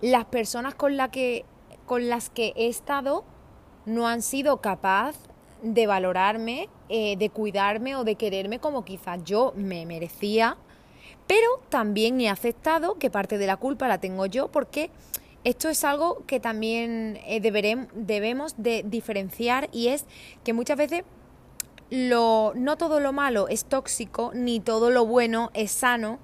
las 0.02 0.26
personas 0.26 0.76
con 0.76 0.98
las 0.98 1.10
que 1.10 1.46
con 1.86 2.10
las 2.10 2.30
que 2.30 2.54
he 2.56 2.68
estado 2.68 3.24
no 3.86 4.08
han 4.08 4.22
sido 4.22 4.62
capaz 4.62 5.16
de 5.62 5.88
valorarme, 5.88 6.70
eh, 6.90 7.16
de 7.18 7.30
cuidarme 7.30 7.96
o 7.96 8.04
de 8.04 8.16
quererme 8.16 8.60
como 8.60 8.84
quizás 8.84 9.24
yo 9.24 9.54
me 9.56 9.86
merecía, 9.86 10.58
pero 11.28 11.48
también 11.70 12.20
he 12.20 12.30
aceptado 12.30 12.96
que 12.96 13.10
parte 13.10 13.38
de 13.38 13.48
la 13.48 13.58
culpa 13.58 13.88
la 13.88 13.98
tengo 13.98 14.26
yo 14.26 14.50
porque 14.50 14.90
esto 15.44 15.70
es 15.70 15.84
algo 15.84 16.24
que 16.26 16.40
también 16.40 17.20
eh, 17.26 17.42
debemos 17.42 18.56
de 18.58 18.84
diferenciar 18.86 19.70
y 19.72 19.88
es 19.90 20.06
que 20.44 20.54
muchas 20.54 20.78
veces 20.78 21.04
lo, 21.90 22.54
no 22.56 22.78
todo 22.78 23.00
lo 23.00 23.14
malo 23.14 23.48
es 23.48 23.66
tóxico, 23.66 24.32
ni 24.34 24.60
todo 24.60 24.90
lo 24.90 25.06
bueno 25.06 25.52
es 25.54 25.72
sano 25.72 26.20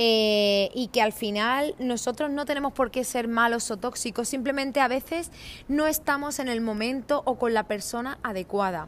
eh, 0.00 0.70
y 0.76 0.86
que 0.86 1.02
al 1.02 1.12
final 1.12 1.74
nosotros 1.80 2.30
no 2.30 2.44
tenemos 2.44 2.72
por 2.72 2.92
qué 2.92 3.02
ser 3.02 3.26
malos 3.26 3.68
o 3.72 3.78
tóxicos, 3.78 4.28
simplemente 4.28 4.78
a 4.78 4.86
veces 4.86 5.32
no 5.66 5.88
estamos 5.88 6.38
en 6.38 6.46
el 6.46 6.60
momento 6.60 7.22
o 7.24 7.36
con 7.36 7.52
la 7.52 7.64
persona 7.64 8.16
adecuada. 8.22 8.86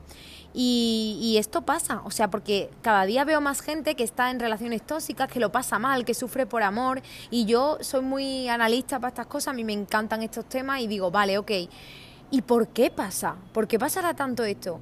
Y, 0.55 1.35
esto 1.37 1.63
pasa, 1.63 2.03
o 2.05 2.13
sea, 2.13 2.31
porque 2.31 2.71
cada 2.81 3.07
día 3.07 3.25
veo 3.25 3.41
más 3.41 3.61
gente 3.61 3.97
que 3.97 4.05
está 4.05 4.31
en 4.31 4.39
relaciones 4.39 4.83
tóxicas, 4.83 5.29
que 5.29 5.41
lo 5.41 5.51
pasa 5.51 5.81
mal, 5.81 6.05
que 6.05 6.15
sufre 6.15 6.47
por 6.47 6.63
amor, 6.63 7.03
y 7.29 7.45
yo 7.45 7.79
soy 7.81 8.03
muy 8.03 8.49
analista 8.49 9.01
para 9.01 9.09
estas 9.09 9.27
cosas, 9.27 9.49
a 9.49 9.53
mí 9.53 9.65
me 9.65 9.73
encantan 9.73 10.23
estos 10.23 10.45
temas 10.45 10.81
y 10.81 10.87
digo, 10.87 11.11
vale, 11.11 11.39
ok, 11.39 11.51
¿y 12.31 12.43
por 12.43 12.69
qué 12.69 12.91
pasa? 12.91 13.35
¿Por 13.53 13.67
qué 13.67 13.81
pasará 13.81 14.15
tanto 14.15 14.45
esto? 14.45 14.79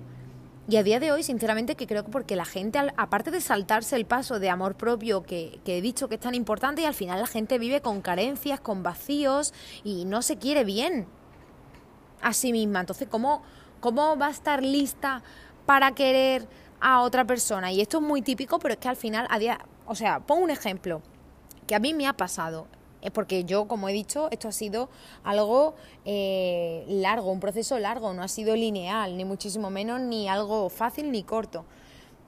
Y 0.71 0.77
a 0.77 0.83
día 0.83 1.01
de 1.01 1.13
hoy, 1.13 1.23
sinceramente, 1.23 1.77
que 1.77 1.87
creo 1.87 2.05
que 2.05 2.11
porque 2.11 2.37
la 2.37 2.45
gente, 2.45 2.79
aparte 2.99 3.31
de 3.31 3.41
saltarse 3.41 3.97
el 3.97 4.05
paso 4.05 4.39
de 4.39 4.51
amor 4.51 4.75
propio 4.75 5.23
que, 5.23 5.61
he 5.65 5.81
dicho 5.81 6.11
que 6.11 6.17
es 6.17 6.21
tan 6.21 6.35
importante, 6.35 6.83
y 6.83 6.85
al 6.85 6.93
final 6.93 7.19
la 7.19 7.27
gente 7.27 7.59
vive 7.59 7.81
con 7.81 8.03
carencias, 8.03 8.61
con 8.61 8.83
vacíos 8.83 9.55
y 9.83 10.05
no 10.05 10.21
se 10.21 10.37
quiere 10.37 10.65
bien 10.65 11.07
a 12.21 12.35
sí 12.35 12.53
misma. 12.53 12.81
Entonces, 12.81 13.09
¿cómo, 13.09 13.43
cómo 13.81 14.19
va 14.19 14.27
a 14.27 14.31
estar 14.31 14.63
lista 14.63 15.23
para 15.65 15.93
querer 15.93 16.47
a 16.81 17.01
otra 17.01 17.25
persona? 17.25 17.73
Y 17.73 17.81
esto 17.81 17.97
es 17.97 18.05
muy 18.05 18.21
típico, 18.21 18.59
pero 18.59 18.75
es 18.75 18.81
que 18.81 18.89
al 18.89 18.97
final, 18.97 19.27
a 19.31 19.39
día, 19.39 19.59
o 19.87 19.95
sea, 19.95 20.21
pongo 20.21 20.45
un 20.45 20.51
ejemplo 20.51 21.01
que 21.67 21.77
a 21.77 21.79
mí 21.79 21.95
me 21.95 22.07
ha 22.07 22.13
pasado 22.13 22.67
porque 23.13 23.45
yo, 23.45 23.69
como 23.69 23.89
he 23.89 23.93
dicho, 23.93 24.29
esto 24.31 24.49
ha 24.49 24.53
sido 24.53 24.89
algo 25.25 25.75
eh, 26.05 26.85
largo, 26.89 27.31
un 27.31 27.41
proceso 27.41 27.79
largo, 27.79 28.13
no 28.13 28.23
ha 28.23 28.29
sido 28.29 28.57
lineal, 28.57 29.17
ni 29.17 29.25
muchísimo 29.25 29.71
menos, 29.71 30.01
ni 30.01 30.29
algo 30.29 30.69
fácil 30.69 31.11
ni 31.13 31.23
corto. 31.23 31.65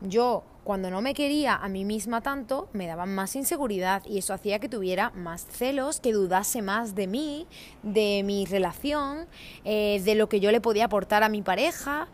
Yo, 0.00 0.44
cuando 0.64 0.90
no 0.90 1.02
me 1.02 1.12
quería 1.12 1.56
a 1.56 1.68
mí 1.68 1.84
misma 1.84 2.22
tanto, 2.22 2.68
me 2.72 2.86
daba 2.86 3.04
más 3.04 3.36
inseguridad 3.36 4.02
y 4.06 4.18
eso 4.18 4.32
hacía 4.32 4.58
que 4.58 4.68
tuviera 4.68 5.10
más 5.10 5.46
celos, 5.46 6.00
que 6.00 6.12
dudase 6.12 6.62
más 6.62 6.94
de 6.94 7.06
mí, 7.06 7.46
de 7.82 8.22
mi 8.24 8.46
relación, 8.46 9.26
eh, 9.64 10.00
de 10.02 10.14
lo 10.14 10.28
que 10.28 10.40
yo 10.40 10.52
le 10.52 10.60
podía 10.60 10.86
aportar 10.86 11.22
a 11.22 11.28
mi 11.28 11.42
pareja. 11.42 12.08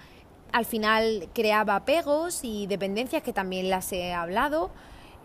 Al 0.50 0.64
final 0.64 1.28
creaba 1.32 1.76
apegos 1.76 2.40
y 2.42 2.66
dependencias 2.66 3.22
que 3.22 3.32
también 3.32 3.70
las 3.70 3.92
he 3.92 4.12
hablado. 4.12 4.70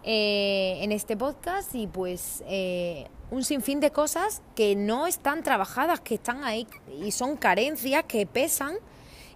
Eh, 0.04 0.80
en 0.82 0.92
este 0.92 1.16
podcast 1.16 1.76
y 1.76 1.86
pues 1.86 2.44
eh, 2.48 3.06
un 3.30 3.44
sinfín 3.44 3.80
de 3.80 3.92
cosas 3.92 4.42
que 4.56 4.76
no 4.76 5.06
están 5.06 5.44
trabajadas, 5.44 6.00
que 6.00 6.16
están 6.16 6.44
ahí 6.44 6.66
y 7.04 7.12
son 7.12 7.38
carencias 7.38 8.06
que 8.06 8.26
pesan 8.26 8.74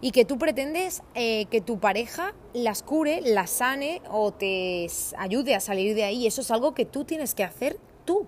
y 0.02 0.10
que 0.10 0.26
tú 0.26 0.40
pretendes 0.40 1.04
eh, 1.14 1.46
que 1.52 1.62
tu 1.62 1.80
pareja 1.80 2.34
las 2.56 2.82
cure, 2.82 3.22
las 3.22 3.52
sane 3.52 4.02
o 4.10 4.32
te 4.32 4.88
ayude 5.20 5.54
a 5.54 5.60
salir 5.60 5.94
de 5.94 6.04
ahí. 6.04 6.26
Eso 6.26 6.42
es 6.42 6.50
algo 6.50 6.74
que 6.74 6.86
tú 6.86 7.04
tienes 7.04 7.36
que 7.36 7.44
hacer 7.44 7.78
tú. 8.04 8.26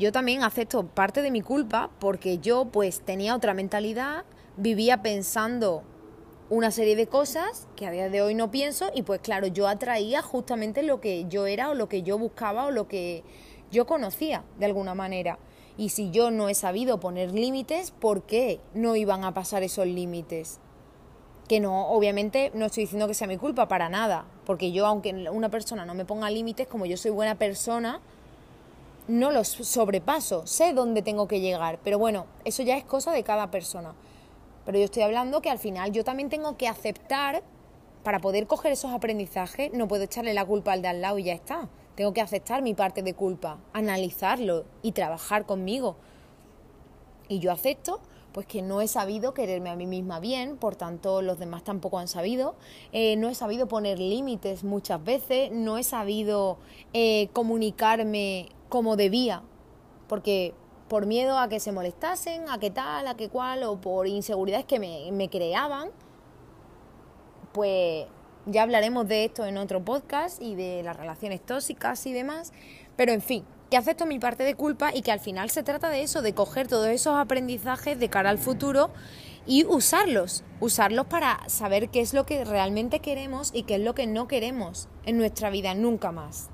Yo 0.00 0.12
también 0.12 0.44
acepto 0.44 0.86
parte 0.86 1.22
de 1.22 1.32
mi 1.32 1.40
culpa 1.40 1.90
porque 1.98 2.38
yo 2.38 2.66
pues 2.66 3.00
tenía 3.00 3.34
otra 3.34 3.52
mentalidad, 3.52 4.24
vivía 4.56 5.02
pensando 5.02 5.82
una 6.50 6.70
serie 6.70 6.96
de 6.96 7.06
cosas 7.06 7.66
que 7.76 7.86
a 7.86 7.90
día 7.90 8.08
de 8.08 8.22
hoy 8.22 8.34
no 8.34 8.50
pienso 8.50 8.90
y 8.94 9.02
pues 9.02 9.20
claro, 9.20 9.46
yo 9.48 9.68
atraía 9.68 10.22
justamente 10.22 10.82
lo 10.82 11.00
que 11.00 11.26
yo 11.28 11.46
era 11.46 11.70
o 11.70 11.74
lo 11.74 11.88
que 11.88 12.02
yo 12.02 12.18
buscaba 12.18 12.66
o 12.66 12.70
lo 12.70 12.88
que 12.88 13.22
yo 13.70 13.86
conocía 13.86 14.44
de 14.58 14.66
alguna 14.66 14.94
manera. 14.94 15.38
Y 15.76 15.90
si 15.90 16.10
yo 16.10 16.30
no 16.30 16.48
he 16.48 16.54
sabido 16.54 16.98
poner 17.00 17.32
límites, 17.32 17.90
¿por 17.90 18.22
qué 18.22 18.60
no 18.74 18.96
iban 18.96 19.24
a 19.24 19.34
pasar 19.34 19.62
esos 19.62 19.86
límites? 19.86 20.58
Que 21.48 21.60
no, 21.60 21.88
obviamente 21.88 22.50
no 22.54 22.66
estoy 22.66 22.84
diciendo 22.84 23.06
que 23.06 23.14
sea 23.14 23.28
mi 23.28 23.36
culpa 23.36 23.68
para 23.68 23.88
nada, 23.88 24.24
porque 24.44 24.72
yo 24.72 24.86
aunque 24.86 25.12
una 25.30 25.50
persona 25.50 25.84
no 25.84 25.94
me 25.94 26.04
ponga 26.04 26.30
límites, 26.30 26.66
como 26.66 26.86
yo 26.86 26.96
soy 26.96 27.10
buena 27.10 27.36
persona, 27.36 28.00
no 29.06 29.30
los 29.30 29.48
sobrepaso, 29.48 30.46
sé 30.46 30.72
dónde 30.72 31.02
tengo 31.02 31.28
que 31.28 31.40
llegar, 31.40 31.78
pero 31.84 31.98
bueno, 31.98 32.26
eso 32.44 32.62
ya 32.62 32.76
es 32.76 32.84
cosa 32.84 33.12
de 33.12 33.22
cada 33.22 33.50
persona. 33.50 33.94
Pero 34.68 34.80
yo 34.80 34.84
estoy 34.84 35.02
hablando 35.02 35.40
que 35.40 35.48
al 35.48 35.58
final 35.58 35.92
yo 35.92 36.04
también 36.04 36.28
tengo 36.28 36.58
que 36.58 36.68
aceptar, 36.68 37.42
para 38.04 38.18
poder 38.18 38.46
coger 38.46 38.70
esos 38.70 38.92
aprendizajes, 38.92 39.72
no 39.72 39.88
puedo 39.88 40.02
echarle 40.02 40.34
la 40.34 40.44
culpa 40.44 40.74
al 40.74 40.82
de 40.82 40.88
al 40.88 41.00
lado 41.00 41.18
y 41.18 41.24
ya 41.24 41.32
está. 41.32 41.70
Tengo 41.94 42.12
que 42.12 42.20
aceptar 42.20 42.60
mi 42.60 42.74
parte 42.74 43.02
de 43.02 43.14
culpa, 43.14 43.56
analizarlo 43.72 44.66
y 44.82 44.92
trabajar 44.92 45.46
conmigo. 45.46 45.96
Y 47.28 47.38
yo 47.38 47.50
acepto 47.50 48.00
pues 48.32 48.46
que 48.46 48.60
no 48.60 48.82
he 48.82 48.88
sabido 48.88 49.32
quererme 49.32 49.70
a 49.70 49.74
mí 49.74 49.86
misma 49.86 50.20
bien, 50.20 50.58
por 50.58 50.76
tanto 50.76 51.22
los 51.22 51.38
demás 51.38 51.64
tampoco 51.64 51.98
han 51.98 52.06
sabido, 52.06 52.54
eh, 52.92 53.16
no 53.16 53.30
he 53.30 53.34
sabido 53.34 53.68
poner 53.68 53.98
límites 53.98 54.64
muchas 54.64 55.02
veces, 55.02 55.50
no 55.50 55.78
he 55.78 55.82
sabido 55.82 56.58
eh, 56.92 57.30
comunicarme 57.32 58.50
como 58.68 58.96
debía, 58.96 59.40
porque 60.08 60.52
por 60.88 61.06
miedo 61.06 61.38
a 61.38 61.48
que 61.48 61.60
se 61.60 61.72
molestasen, 61.72 62.48
a 62.48 62.58
qué 62.58 62.70
tal, 62.70 63.06
a 63.06 63.14
qué 63.14 63.28
cual, 63.28 63.62
o 63.62 63.80
por 63.80 64.06
inseguridades 64.06 64.66
que 64.66 64.78
me, 64.78 65.28
creaban, 65.30 65.90
pues 67.52 68.06
ya 68.46 68.62
hablaremos 68.62 69.06
de 69.06 69.26
esto 69.26 69.44
en 69.44 69.58
otro 69.58 69.84
podcast 69.84 70.40
y 70.40 70.54
de 70.54 70.82
las 70.82 70.96
relaciones 70.96 71.44
tóxicas 71.44 72.06
y 72.06 72.12
demás, 72.12 72.52
pero 72.96 73.12
en 73.12 73.20
fin, 73.20 73.44
que 73.70 73.76
acepto 73.76 74.06
mi 74.06 74.18
parte 74.18 74.44
de 74.44 74.54
culpa 74.54 74.94
y 74.94 75.02
que 75.02 75.12
al 75.12 75.20
final 75.20 75.50
se 75.50 75.62
trata 75.62 75.90
de 75.90 76.02
eso, 76.02 76.22
de 76.22 76.34
coger 76.34 76.68
todos 76.68 76.88
esos 76.88 77.16
aprendizajes 77.16 77.98
de 77.98 78.08
cara 78.08 78.30
al 78.30 78.38
futuro 78.38 78.90
y 79.46 79.64
usarlos, 79.64 80.44
usarlos 80.60 81.06
para 81.06 81.40
saber 81.48 81.90
qué 81.90 82.00
es 82.00 82.14
lo 82.14 82.24
que 82.24 82.44
realmente 82.44 83.00
queremos 83.00 83.50
y 83.52 83.64
qué 83.64 83.76
es 83.76 83.82
lo 83.82 83.94
que 83.94 84.06
no 84.06 84.28
queremos 84.28 84.88
en 85.04 85.18
nuestra 85.18 85.50
vida 85.50 85.74
nunca 85.74 86.12
más. 86.12 86.50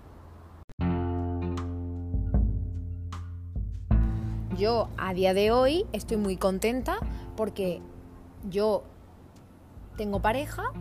Yo 4.56 4.88
a 4.96 5.14
día 5.14 5.34
de 5.34 5.50
hoy 5.50 5.86
estoy 5.92 6.16
muy 6.16 6.36
contenta 6.36 6.98
porque 7.36 7.80
yo 8.48 8.84
tengo 9.96 10.20
pareja, 10.20 10.72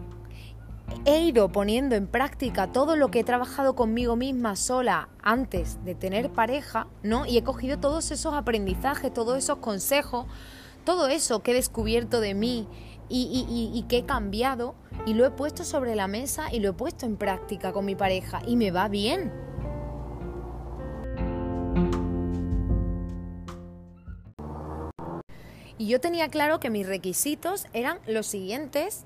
he 1.06 1.22
ido 1.22 1.52
poniendo 1.52 1.96
en 1.96 2.08
práctica 2.08 2.72
todo 2.72 2.96
lo 2.96 3.10
que 3.10 3.22
he 3.22 3.24
trabajado 3.24 3.76
conmigo 3.76 4.16
misma 4.16 4.56
sola 4.56 5.10
antes 5.22 5.84
de 5.86 5.96
tener 5.96 6.32
pareja, 6.32 6.88
¿no? 7.04 7.26
Y 7.26 7.38
he 7.38 7.44
cogido 7.44 7.80
todos 7.80 8.12
esos 8.12 8.34
aprendizajes, 8.34 9.14
todos 9.14 9.38
esos 9.38 9.58
consejos, 9.58 10.26
todo 10.86 11.08
eso 11.08 11.42
que 11.42 11.52
he 11.52 11.56
descubierto 11.56 12.20
de 12.20 12.34
mí 12.34 12.68
y, 13.10 13.72
y, 13.74 13.84
que 13.84 14.00
he 14.00 14.06
cambiado 14.06 14.76
y 15.06 15.14
lo 15.14 15.26
he 15.26 15.32
puesto 15.32 15.64
sobre 15.64 15.96
la 15.96 16.08
mesa 16.08 16.52
y 16.52 16.60
lo 16.60 16.70
he 16.70 16.74
puesto 16.74 17.06
en 17.06 17.16
práctica 17.16 17.72
con 17.72 17.86
mi 17.86 17.96
pareja 17.96 18.42
y 18.46 18.56
me 18.56 18.72
va 18.72 18.88
bien. 18.88 19.32
Y 25.84 25.88
yo 25.88 26.00
tenía 26.00 26.30
claro 26.30 26.62
que 26.62 26.70
mis 26.70 26.88
requisitos 26.88 27.68
eran 27.74 28.00
los 28.08 28.26
siguientes 28.26 29.04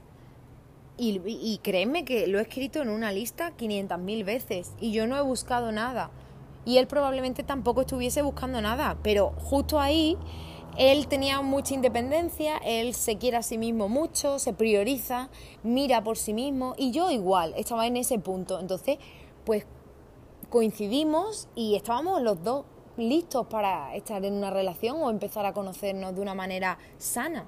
y, 0.95 1.19
y, 1.25 1.57
créeme 1.63 2.05
que 2.05 2.27
lo 2.27 2.37
he 2.37 2.43
escrito 2.43 2.83
en 2.83 2.89
una 2.89 3.11
lista 3.11 3.51
500.000 3.57 4.23
veces 4.23 4.73
y 4.79 4.91
yo 4.91 5.07
no 5.07 5.17
he 5.17 5.21
buscado 5.21 5.71
nada. 5.71 6.11
Y 6.65 6.77
él 6.77 6.85
probablemente 6.85 7.41
tampoco 7.41 7.81
estuviese 7.81 8.21
buscando 8.21 8.61
nada, 8.61 8.95
pero 9.01 9.33
justo 9.39 9.79
ahí 9.79 10.19
él 10.77 11.07
tenía 11.07 11.41
mucha 11.41 11.73
independencia, 11.73 12.57
él 12.57 12.93
se 12.93 13.17
quiere 13.17 13.37
a 13.37 13.41
sí 13.41 13.57
mismo 13.57 13.89
mucho, 13.89 14.37
se 14.37 14.53
prioriza, 14.53 15.31
mira 15.63 16.03
por 16.03 16.15
sí 16.15 16.31
mismo 16.31 16.75
y 16.77 16.91
yo 16.91 17.09
igual, 17.09 17.55
estaba 17.57 17.87
en 17.87 17.97
ese 17.97 18.19
punto. 18.19 18.59
Entonces, 18.59 18.99
pues 19.45 19.65
coincidimos 20.51 21.49
y 21.55 21.73
estábamos 21.73 22.21
los 22.21 22.43
dos 22.43 22.65
listos 22.97 23.47
para 23.47 23.95
estar 23.95 24.23
en 24.25 24.33
una 24.33 24.49
relación 24.49 24.97
o 25.01 25.09
empezar 25.09 25.45
a 25.45 25.53
conocernos 25.53 26.15
de 26.15 26.21
una 26.21 26.33
manera 26.33 26.77
sana. 26.97 27.45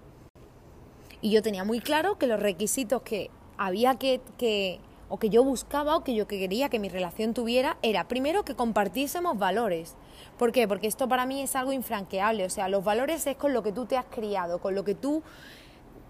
Y 1.21 1.31
yo 1.31 1.41
tenía 1.41 1.63
muy 1.63 1.79
claro 1.79 2.17
que 2.17 2.27
los 2.27 2.39
requisitos 2.39 3.01
que 3.01 3.29
había 3.57 3.95
que, 3.95 4.21
que 4.38 4.79
o 5.09 5.17
que 5.17 5.29
yo 5.29 5.43
buscaba 5.43 5.97
o 5.97 6.03
que 6.03 6.13
yo 6.13 6.27
quería 6.27 6.69
que 6.69 6.79
mi 6.79 6.88
relación 6.88 7.33
tuviera 7.33 7.77
era 7.81 8.07
primero 8.07 8.43
que 8.45 8.55
compartiésemos 8.55 9.38
valores. 9.38 9.95
¿Por 10.38 10.51
qué? 10.51 10.67
Porque 10.67 10.88
esto 10.88 11.09
para 11.09 11.25
mí 11.25 11.41
es 11.41 11.55
algo 11.55 11.73
infranqueable, 11.73 12.45
o 12.45 12.49
sea, 12.49 12.69
los 12.69 12.83
valores 12.83 13.25
es 13.27 13.35
con 13.35 13.53
lo 13.53 13.63
que 13.63 13.71
tú 13.71 13.85
te 13.85 13.97
has 13.97 14.05
criado, 14.05 14.59
con 14.59 14.75
lo 14.75 14.83
que 14.83 14.95
tú 14.95 15.23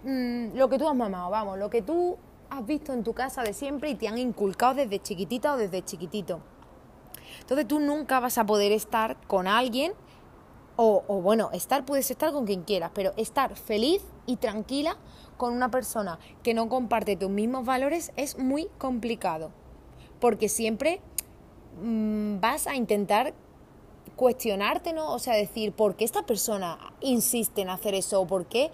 mm, 0.04 0.54
lo 0.54 0.68
que 0.68 0.78
tú 0.78 0.88
has 0.88 0.94
mamado, 0.94 1.30
vamos, 1.30 1.58
lo 1.58 1.70
que 1.70 1.82
tú 1.82 2.18
has 2.50 2.66
visto 2.66 2.92
en 2.92 3.02
tu 3.02 3.14
casa 3.14 3.42
de 3.42 3.54
siempre 3.54 3.90
y 3.90 3.94
te 3.94 4.06
han 4.06 4.18
inculcado 4.18 4.74
desde 4.74 5.00
chiquitita 5.00 5.54
o 5.54 5.56
desde 5.56 5.82
chiquitito. 5.82 6.40
Entonces 7.50 7.66
tú 7.66 7.80
nunca 7.80 8.20
vas 8.20 8.38
a 8.38 8.46
poder 8.46 8.70
estar 8.70 9.16
con 9.26 9.48
alguien, 9.48 9.92
o, 10.76 11.02
bueno, 11.20 11.50
estar 11.52 11.84
puedes 11.84 12.08
estar 12.12 12.32
con 12.32 12.46
quien 12.46 12.62
quieras, 12.62 12.92
pero 12.94 13.12
estar 13.16 13.56
feliz 13.56 14.02
y 14.24 14.36
tranquila 14.36 14.96
con 15.36 15.52
una 15.52 15.68
persona 15.68 16.20
que 16.44 16.54
no 16.54 16.68
comparte 16.68 17.16
tus 17.16 17.28
mismos 17.28 17.66
valores 17.66 18.12
es 18.14 18.38
muy 18.38 18.68
complicado. 18.78 19.50
Porque 20.20 20.48
siempre 20.48 21.00
mm, 21.82 22.38
vas 22.38 22.68
a 22.68 22.76
intentar 22.76 23.34
cuestionarte, 24.14 24.92
¿no? 24.92 25.12
O 25.12 25.18
sea, 25.18 25.34
decir, 25.34 25.72
¿por 25.72 25.96
qué 25.96 26.04
esta 26.04 26.22
persona 26.22 26.78
insiste 27.00 27.62
en 27.62 27.70
hacer 27.70 27.94
eso? 27.94 28.20
¿O 28.20 28.28
por 28.28 28.46
qué 28.46 28.70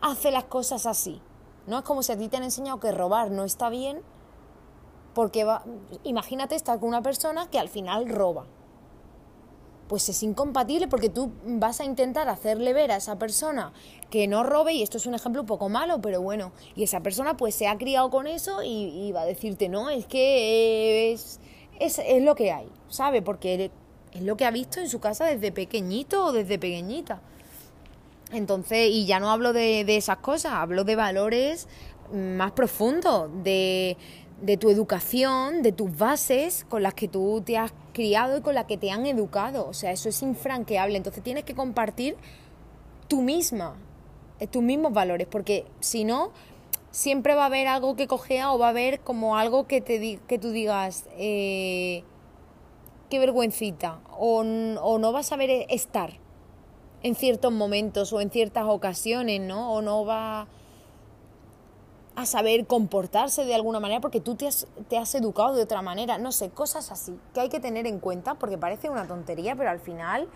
hace 0.00 0.30
las 0.30 0.44
cosas 0.44 0.86
así? 0.86 1.20
No 1.66 1.76
es 1.76 1.84
como 1.84 2.02
si 2.02 2.12
a 2.12 2.16
ti 2.16 2.28
te 2.28 2.38
han 2.38 2.44
enseñado 2.44 2.80
que 2.80 2.90
robar 2.90 3.30
no 3.30 3.44
está 3.44 3.68
bien 3.68 4.00
porque 5.14 5.44
va, 5.44 5.64
imagínate 6.02 6.54
estar 6.54 6.78
con 6.78 6.88
una 6.88 7.02
persona 7.02 7.48
que 7.48 7.58
al 7.58 7.68
final 7.68 8.08
roba. 8.08 8.46
pues 9.88 10.08
es 10.08 10.22
incompatible 10.22 10.88
porque 10.88 11.10
tú 11.10 11.30
vas 11.44 11.80
a 11.80 11.84
intentar 11.84 12.28
hacerle 12.28 12.72
ver 12.72 12.90
a 12.90 12.96
esa 12.96 13.18
persona 13.18 13.72
que 14.10 14.26
no 14.26 14.42
robe, 14.42 14.72
y 14.72 14.82
esto 14.82 14.96
es 14.96 15.06
un 15.06 15.14
ejemplo 15.14 15.42
un 15.42 15.46
poco 15.46 15.68
malo, 15.68 16.00
pero 16.00 16.22
bueno, 16.22 16.52
y 16.74 16.84
esa 16.84 17.00
persona 17.00 17.36
pues 17.36 17.54
se 17.54 17.68
ha 17.68 17.76
criado 17.76 18.10
con 18.10 18.26
eso 18.26 18.62
y, 18.62 19.12
va 19.12 19.22
a 19.22 19.26
decirte, 19.26 19.68
no, 19.68 19.90
es 19.90 20.06
que 20.06 21.12
es, 21.12 21.38
es, 21.78 21.98
es 21.98 22.22
lo 22.22 22.34
que 22.34 22.50
hay, 22.50 22.68
¿sabe? 22.88 23.22
Porque 23.22 23.70
es 24.12 24.22
lo 24.22 24.36
que 24.36 24.46
ha 24.46 24.50
visto 24.50 24.80
en 24.80 24.88
su 24.88 25.00
casa 25.00 25.26
desde 25.26 25.52
pequeñito 25.52 26.26
o 26.26 26.32
desde 26.32 26.58
pequeñita. 26.58 27.20
Entonces, 28.32 28.88
y 28.90 29.04
ya 29.06 29.20
no 29.20 29.30
hablo 29.30 29.52
de, 29.52 29.84
de 29.84 29.96
esas 29.96 30.18
cosas, 30.18 30.54
hablo 30.54 30.84
de 30.84 30.96
valores 30.96 31.68
más 32.12 32.52
profundos, 32.52 33.30
de, 33.42 33.96
de 34.40 34.56
tu 34.56 34.70
educación, 34.70 35.62
de 35.62 35.72
tus 35.72 35.96
bases 35.96 36.66
con 36.68 36.82
las 36.82 36.94
que 36.94 37.08
tú 37.08 37.42
te 37.44 37.56
has 37.56 37.72
criado 37.92 38.36
y 38.36 38.40
con 38.40 38.54
las 38.54 38.66
que 38.66 38.76
te 38.76 38.90
han 38.90 39.06
educado. 39.06 39.66
O 39.66 39.74
sea, 39.74 39.92
eso 39.92 40.08
es 40.08 40.22
infranqueable. 40.22 40.96
Entonces 40.96 41.22
tienes 41.22 41.44
que 41.44 41.54
compartir 41.54 42.16
tú 43.08 43.22
misma, 43.22 43.76
eh, 44.40 44.46
tus 44.46 44.62
mismos 44.62 44.92
valores, 44.92 45.26
porque 45.30 45.66
si 45.80 46.04
no, 46.04 46.32
siempre 46.90 47.34
va 47.34 47.42
a 47.44 47.46
haber 47.46 47.66
algo 47.68 47.96
que 47.96 48.06
cojea 48.06 48.52
o 48.52 48.58
va 48.58 48.66
a 48.66 48.70
haber 48.70 49.00
como 49.00 49.36
algo 49.36 49.66
que, 49.66 49.80
te 49.80 50.18
que 50.28 50.38
tú 50.38 50.50
digas, 50.50 51.06
eh, 51.16 52.04
qué 53.10 53.18
vergüencita, 53.18 54.00
o, 54.18 54.40
o 54.40 54.98
no 54.98 55.12
vas 55.12 55.26
a 55.26 55.28
saber 55.30 55.66
estar 55.68 56.18
en 57.02 57.14
ciertos 57.14 57.52
momentos 57.52 58.12
o 58.12 58.20
en 58.20 58.30
ciertas 58.30 58.64
ocasiones, 58.64 59.40
¿no? 59.40 59.72
O 59.72 59.82
no 59.82 60.04
va 60.04 60.48
a 62.16 62.26
saber 62.26 62.66
comportarse 62.66 63.44
de 63.44 63.54
alguna 63.54 63.80
manera 63.80 64.00
porque 64.00 64.20
tú 64.20 64.36
te 64.36 64.46
has, 64.46 64.66
te 64.88 64.98
has 64.98 65.14
educado 65.14 65.54
de 65.54 65.62
otra 65.62 65.82
manera, 65.82 66.18
no 66.18 66.32
sé, 66.32 66.50
cosas 66.50 66.92
así 66.92 67.18
que 67.32 67.40
hay 67.40 67.48
que 67.48 67.60
tener 67.60 67.86
en 67.86 67.98
cuenta 67.98 68.34
porque 68.34 68.56
parece 68.56 68.88
una 68.88 69.06
tontería, 69.06 69.56
pero 69.56 69.70
al 69.70 69.80
final 69.80 70.28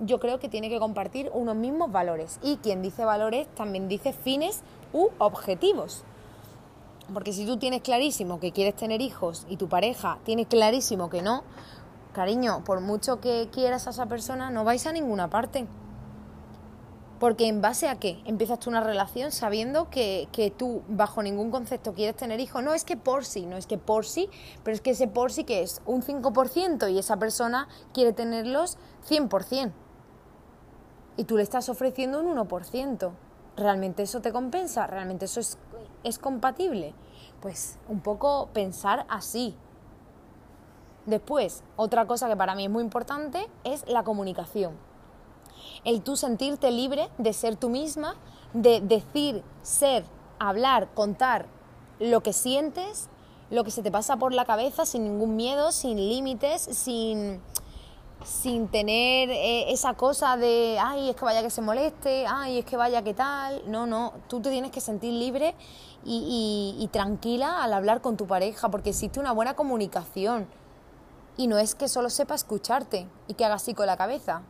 yo 0.00 0.18
creo 0.18 0.38
que 0.38 0.48
tiene 0.48 0.70
que 0.70 0.78
compartir 0.78 1.30
unos 1.34 1.56
mismos 1.56 1.92
valores 1.92 2.38
y 2.42 2.56
quien 2.56 2.80
dice 2.82 3.04
valores 3.04 3.46
también 3.54 3.88
dice 3.88 4.12
fines 4.12 4.62
u 4.92 5.10
objetivos. 5.18 6.04
Porque 7.12 7.32
si 7.32 7.44
tú 7.44 7.58
tienes 7.58 7.82
clarísimo 7.82 8.40
que 8.40 8.52
quieres 8.52 8.76
tener 8.76 9.00
hijos 9.00 9.46
y 9.48 9.56
tu 9.56 9.68
pareja 9.68 10.18
tiene 10.24 10.46
clarísimo 10.46 11.10
que 11.10 11.22
no, 11.22 11.42
cariño, 12.14 12.64
por 12.64 12.80
mucho 12.80 13.20
que 13.20 13.48
quieras 13.52 13.86
a 13.86 13.90
esa 13.90 14.06
persona, 14.06 14.50
no 14.50 14.64
vais 14.64 14.86
a 14.86 14.92
ninguna 14.92 15.28
parte. 15.28 15.66
Porque 17.20 17.48
en 17.48 17.60
base 17.60 17.86
a 17.86 18.00
qué 18.00 18.18
empiezas 18.24 18.60
tú 18.60 18.70
una 18.70 18.80
relación 18.80 19.30
sabiendo 19.30 19.90
que, 19.90 20.54
tú 20.56 20.82
bajo 20.88 21.22
ningún 21.22 21.50
concepto 21.50 21.92
quieres 21.92 22.16
tener 22.16 22.40
hijos. 22.40 22.64
No 22.64 22.72
es 22.72 22.84
que 22.84 22.96
por 22.96 23.26
sí, 23.26 23.44
no 23.44 23.58
es 23.58 23.66
que 23.66 23.76
por 23.76 24.06
sí, 24.06 24.30
pero 24.64 24.74
es 24.74 24.80
que 24.80 24.92
ese 24.92 25.06
por 25.06 25.30
sí 25.30 25.44
que 25.44 25.62
es 25.62 25.82
un 25.84 26.02
5% 26.02 26.90
y 26.90 26.98
esa 26.98 27.18
persona 27.18 27.68
quiere 27.92 28.14
tenerlos 28.14 28.78
100%. 29.06 29.72
Y 31.18 31.24
tú 31.24 31.36
le 31.36 31.42
estás 31.42 31.68
ofreciendo 31.68 32.20
un 32.20 32.34
1%. 32.34 33.12
¿Realmente 33.54 34.02
eso 34.02 34.22
te 34.22 34.32
compensa? 34.32 34.86
¿Realmente 34.86 35.26
eso 35.26 35.40
es, 35.40 35.58
es 36.04 36.18
compatible? 36.18 36.94
Pues 37.42 37.78
un 37.90 38.00
poco 38.00 38.48
pensar 38.54 39.04
así. 39.10 39.54
Después, 41.04 41.64
otra 41.76 42.06
cosa 42.06 42.28
que 42.28 42.36
para 42.36 42.54
mí 42.54 42.64
es 42.64 42.70
muy 42.70 42.82
importante 42.82 43.46
es 43.64 43.86
la 43.86 44.04
comunicación 44.04 44.89
el 45.84 46.02
tú 46.02 46.16
sentirte 46.16 46.70
libre 46.70 47.08
de 47.18 47.32
ser 47.32 47.56
tú 47.56 47.68
misma, 47.68 48.16
de 48.52 48.80
decir, 48.80 49.42
ser, 49.62 50.04
hablar, 50.38 50.88
contar 50.94 51.46
lo 51.98 52.22
que 52.22 52.32
sientes, 52.32 53.08
lo 53.50 53.64
que 53.64 53.70
se 53.70 53.82
te 53.82 53.90
pasa 53.90 54.16
por 54.16 54.32
la 54.32 54.44
cabeza 54.44 54.86
sin 54.86 55.04
ningún 55.04 55.36
miedo, 55.36 55.72
sin 55.72 55.96
límites, 55.96 56.62
sin, 56.62 57.40
sin 58.24 58.68
tener 58.68 59.30
eh, 59.30 59.72
esa 59.72 59.94
cosa 59.94 60.36
de, 60.36 60.78
ay, 60.80 61.10
es 61.10 61.16
que 61.16 61.24
vaya 61.24 61.42
que 61.42 61.50
se 61.50 61.60
moleste, 61.60 62.26
ay, 62.26 62.58
es 62.58 62.64
que 62.64 62.76
vaya 62.76 63.02
que 63.02 63.14
tal. 63.14 63.62
No, 63.70 63.86
no, 63.86 64.14
tú 64.28 64.40
te 64.40 64.50
tienes 64.50 64.70
que 64.70 64.80
sentir 64.80 65.12
libre 65.12 65.54
y, 66.04 66.76
y 66.78 66.88
tranquila 66.88 67.62
al 67.62 67.72
hablar 67.72 68.00
con 68.00 68.16
tu 68.16 68.26
pareja, 68.26 68.70
porque 68.70 68.90
existe 68.90 69.20
una 69.20 69.32
buena 69.32 69.54
comunicación. 69.54 70.46
Y 71.36 71.46
no 71.46 71.58
es 71.58 71.74
que 71.74 71.88
solo 71.88 72.10
sepa 72.10 72.34
escucharte 72.34 73.06
y 73.26 73.34
que 73.34 73.44
haga 73.44 73.54
así 73.54 73.74
con 73.74 73.86
la 73.86 73.96
cabeza, 73.96 74.42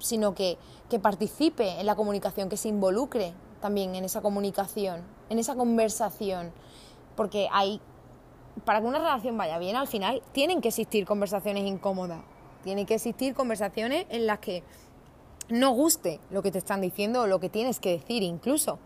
sino 0.00 0.34
que, 0.34 0.58
que 0.88 0.98
participe 0.98 1.80
en 1.80 1.86
la 1.86 1.94
comunicación, 1.94 2.48
que 2.48 2.56
se 2.56 2.68
involucre 2.68 3.32
también 3.60 3.94
en 3.94 4.04
esa 4.04 4.20
comunicación, 4.20 5.02
en 5.28 5.38
esa 5.38 5.54
conversación, 5.54 6.52
porque 7.16 7.48
hay, 7.52 7.80
para 8.64 8.80
que 8.80 8.86
una 8.86 8.98
relación 8.98 9.36
vaya 9.36 9.58
bien, 9.58 9.76
al 9.76 9.86
final 9.86 10.22
tienen 10.32 10.60
que 10.60 10.68
existir 10.68 11.04
conversaciones 11.06 11.64
incómodas, 11.66 12.20
tienen 12.64 12.86
que 12.86 12.94
existir 12.94 13.34
conversaciones 13.34 14.06
en 14.10 14.26
las 14.26 14.38
que 14.38 14.62
no 15.48 15.70
guste 15.72 16.20
lo 16.30 16.42
que 16.42 16.50
te 16.50 16.58
están 16.58 16.80
diciendo 16.80 17.22
o 17.22 17.26
lo 17.26 17.40
que 17.40 17.48
tienes 17.48 17.80
que 17.80 17.90
decir 17.92 18.22
incluso. 18.22 18.78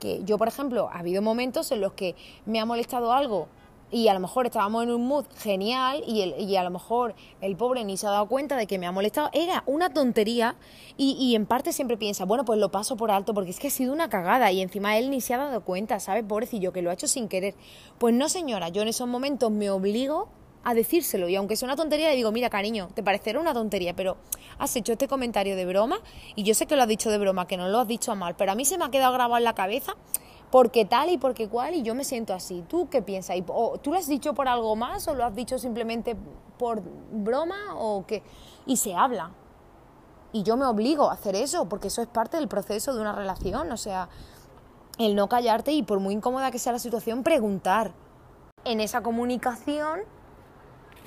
Que 0.00 0.22
yo, 0.24 0.38
por 0.38 0.48
ejemplo, 0.48 0.88
ha 0.92 1.00
habido 1.00 1.22
momentos 1.22 1.72
en 1.72 1.80
los 1.80 1.92
que 1.92 2.14
me 2.46 2.60
ha 2.60 2.64
molestado 2.64 3.12
algo 3.12 3.48
y 3.90 4.08
a 4.08 4.14
lo 4.14 4.20
mejor 4.20 4.46
estábamos 4.46 4.82
en 4.82 4.90
un 4.90 5.06
mood 5.06 5.24
genial 5.38 6.02
y, 6.06 6.22
el, 6.22 6.40
y 6.40 6.56
a 6.56 6.64
lo 6.64 6.70
mejor 6.70 7.14
el 7.40 7.56
pobre 7.56 7.84
ni 7.84 7.96
se 7.96 8.06
ha 8.06 8.10
dado 8.10 8.26
cuenta 8.26 8.56
de 8.56 8.66
que 8.66 8.78
me 8.78 8.86
ha 8.86 8.92
molestado. 8.92 9.30
Era 9.32 9.62
una 9.66 9.92
tontería 9.92 10.56
y, 10.96 11.16
y, 11.18 11.34
en 11.34 11.46
parte 11.46 11.72
siempre 11.72 11.96
piensa, 11.96 12.24
bueno, 12.24 12.44
pues 12.44 12.58
lo 12.58 12.70
paso 12.70 12.96
por 12.96 13.10
alto 13.10 13.34
porque 13.34 13.50
es 13.50 13.58
que 13.58 13.68
ha 13.68 13.70
sido 13.70 13.92
una 13.92 14.08
cagada 14.08 14.52
y 14.52 14.60
encima 14.60 14.98
él 14.98 15.10
ni 15.10 15.20
se 15.20 15.34
ha 15.34 15.38
dado 15.38 15.62
cuenta, 15.62 16.00
¿sabes? 16.00 16.24
Pobrecillo, 16.24 16.72
que 16.72 16.82
lo 16.82 16.90
ha 16.90 16.94
hecho 16.94 17.08
sin 17.08 17.28
querer. 17.28 17.54
Pues 17.98 18.14
no, 18.14 18.28
señora, 18.28 18.68
yo 18.68 18.82
en 18.82 18.88
esos 18.88 19.08
momentos 19.08 19.50
me 19.50 19.70
obligo 19.70 20.28
a 20.64 20.74
decírselo 20.74 21.28
y 21.28 21.36
aunque 21.36 21.56
sea 21.56 21.66
una 21.66 21.76
tontería 21.76 22.10
le 22.10 22.16
digo, 22.16 22.32
mira 22.32 22.50
cariño, 22.50 22.88
te 22.94 23.02
parecerá 23.02 23.40
una 23.40 23.54
tontería, 23.54 23.94
pero 23.94 24.16
has 24.58 24.74
hecho 24.76 24.92
este 24.92 25.08
comentario 25.08 25.56
de 25.56 25.64
broma 25.64 26.00
y 26.34 26.42
yo 26.42 26.54
sé 26.54 26.66
que 26.66 26.76
lo 26.76 26.82
has 26.82 26.88
dicho 26.88 27.10
de 27.10 27.18
broma, 27.18 27.46
que 27.46 27.56
no 27.56 27.68
lo 27.68 27.78
has 27.78 27.88
dicho 27.88 28.12
a 28.12 28.14
mal, 28.14 28.36
pero 28.36 28.52
a 28.52 28.54
mí 28.54 28.64
se 28.64 28.76
me 28.76 28.84
ha 28.84 28.90
quedado 28.90 29.12
grabado 29.12 29.38
en 29.38 29.44
la 29.44 29.54
cabeza 29.54 29.94
porque 30.50 30.84
tal 30.84 31.10
y 31.10 31.18
porque 31.18 31.48
cual 31.48 31.74
y 31.74 31.82
yo 31.82 31.94
me 31.94 32.04
siento 32.04 32.32
así. 32.34 32.64
¿Tú 32.68 32.88
qué 32.88 33.02
piensas? 33.02 33.36
¿Tú 33.82 33.92
lo 33.92 33.98
has 33.98 34.06
dicho 34.06 34.34
por 34.34 34.48
algo 34.48 34.76
más 34.76 35.06
o 35.08 35.14
lo 35.14 35.24
has 35.24 35.34
dicho 35.34 35.58
simplemente 35.58 36.16
por 36.58 36.82
broma 37.12 37.74
o 37.76 38.04
qué? 38.06 38.22
Y 38.66 38.76
se 38.76 38.94
habla. 38.94 39.32
Y 40.32 40.42
yo 40.42 40.56
me 40.56 40.66
obligo 40.66 41.10
a 41.10 41.14
hacer 41.14 41.34
eso 41.34 41.68
porque 41.68 41.88
eso 41.88 42.02
es 42.02 42.08
parte 42.08 42.36
del 42.36 42.48
proceso 42.48 42.94
de 42.94 43.00
una 43.00 43.12
relación. 43.12 43.70
O 43.72 43.76
sea, 43.76 44.08
el 44.98 45.14
no 45.14 45.28
callarte 45.28 45.72
y 45.72 45.82
por 45.82 46.00
muy 46.00 46.14
incómoda 46.14 46.50
que 46.50 46.58
sea 46.58 46.72
la 46.72 46.78
situación, 46.78 47.22
preguntar. 47.22 47.92
En 48.64 48.80
esa 48.80 49.02
comunicación 49.02 50.00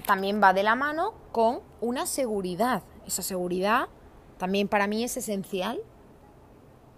también 0.06 0.42
va 0.42 0.54
de 0.54 0.64
la 0.64 0.76
mano 0.76 1.14
con 1.32 1.62
una 1.80 2.06
seguridad. 2.06 2.84
Esa 3.06 3.22
seguridad 3.22 3.90
también 4.38 4.68
para 4.68 4.88
mí 4.88 5.04
es 5.04 5.18
esencial 5.18 5.80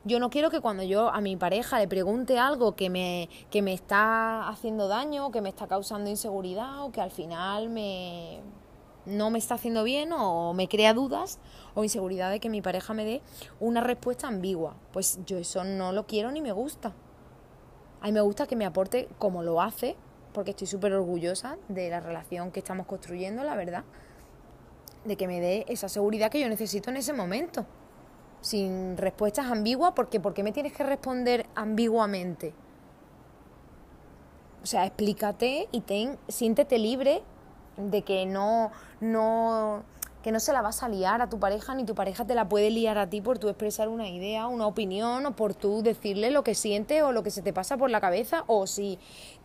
yo 0.06 0.20
no 0.20 0.30
quiero 0.30 0.50
que 0.50 0.60
cuando 0.60 0.84
yo 0.84 1.10
a 1.10 1.22
mi 1.22 1.38
pareja 1.38 1.80
le 1.80 1.88
pregunte 1.88 2.38
algo 2.38 2.76
que 2.76 2.90
me, 2.90 3.30
que 3.50 3.62
me 3.62 3.74
está 3.74 4.50
haciendo 4.50 4.88
daño, 4.88 5.32
que 5.32 5.42
me 5.42 5.50
está 5.50 5.68
causando 5.68 6.10
inseguridad 6.10 6.84
o 6.84 6.92
que 6.92 7.00
al 7.00 7.12
final 7.12 7.70
me, 7.70 8.42
no 9.06 9.30
me 9.30 9.40
está 9.40 9.56
haciendo 9.56 9.84
bien 9.84 10.12
o 10.12 10.54
me 10.54 10.68
crea 10.68 10.94
dudas 10.94 11.40
o 11.74 11.84
inseguridad 11.84 12.32
de 12.32 12.42
que 12.42 12.50
mi 12.50 12.62
pareja 12.62 12.94
me 12.94 13.06
dé 13.06 13.22
una 13.62 13.80
respuesta 13.80 14.28
ambigua. 14.28 14.76
Pues 14.92 15.20
yo 15.26 15.38
eso 15.38 15.64
no 15.64 15.94
lo 15.94 16.06
quiero 16.06 16.32
ni 16.32 16.42
me 16.42 16.52
gusta. 16.52 16.94
A 18.02 18.08
mí 18.08 18.12
me 18.12 18.22
gusta 18.22 18.46
que 18.46 18.58
me 18.58 18.66
aporte 18.66 19.08
como 19.18 19.42
lo 19.44 19.62
hace, 19.62 19.96
porque 20.34 20.52
estoy 20.52 20.68
súper 20.68 20.92
orgullosa 20.92 21.58
de 21.70 21.90
la 21.90 22.02
relación 22.02 22.52
que 22.52 22.60
estamos 22.60 22.88
construyendo, 22.88 23.46
la 23.46 23.56
verdad, 23.56 23.86
de 25.06 25.16
que 25.16 25.28
me 25.28 25.40
dé 25.40 25.64
esa 25.70 25.88
seguridad 25.88 26.30
que 26.30 26.42
yo 26.42 26.50
necesito 26.50 26.90
en 26.90 26.98
ese 26.98 27.14
momento 27.14 27.66
sin 28.44 28.98
respuestas 28.98 29.48
ambiguas, 29.48 29.94
porque 29.96 30.20
¿por 30.20 30.34
qué 30.34 30.44
me 30.44 30.52
tienes 30.52 30.74
que 30.74 30.84
responder 30.84 31.48
ambiguamente? 31.56 32.54
O 34.62 34.66
sea, 34.66 34.86
explícate 34.86 35.68
y 35.72 35.82
ten, 35.82 36.18
siéntete 36.28 36.78
libre 36.78 37.24
de 37.78 38.02
que 38.04 38.26
no, 38.26 38.72
no, 39.00 39.84
que 40.22 40.32
no 40.32 40.40
se 40.40 40.54
la 40.54 40.62
vas 40.62 40.84
a 40.84 40.90
liar 40.90 41.22
a 41.22 41.30
tu 41.30 41.40
pareja, 41.40 41.74
ni 41.74 41.86
tu 41.86 41.96
pareja 41.96 42.26
te 42.26 42.36
la 42.36 42.48
puede 42.48 42.70
liar 42.70 42.98
a 42.98 43.10
ti 43.10 43.22
por 43.22 43.40
tú 43.40 43.50
expresar 43.50 43.88
una 43.88 44.10
idea, 44.10 44.48
una 44.48 44.68
opinión, 44.68 45.26
o 45.26 45.36
por 45.36 45.54
tú 45.54 45.82
decirle 45.82 46.30
lo 46.30 46.44
que 46.44 46.54
sientes 46.54 47.02
o 47.02 47.12
lo 47.12 47.24
que 47.24 47.32
se 47.32 47.42
te 47.42 47.54
pasa 47.54 47.78
por 47.78 47.90
la 47.90 48.02
cabeza, 48.02 48.44
o 48.48 48.68
si 48.68 49.00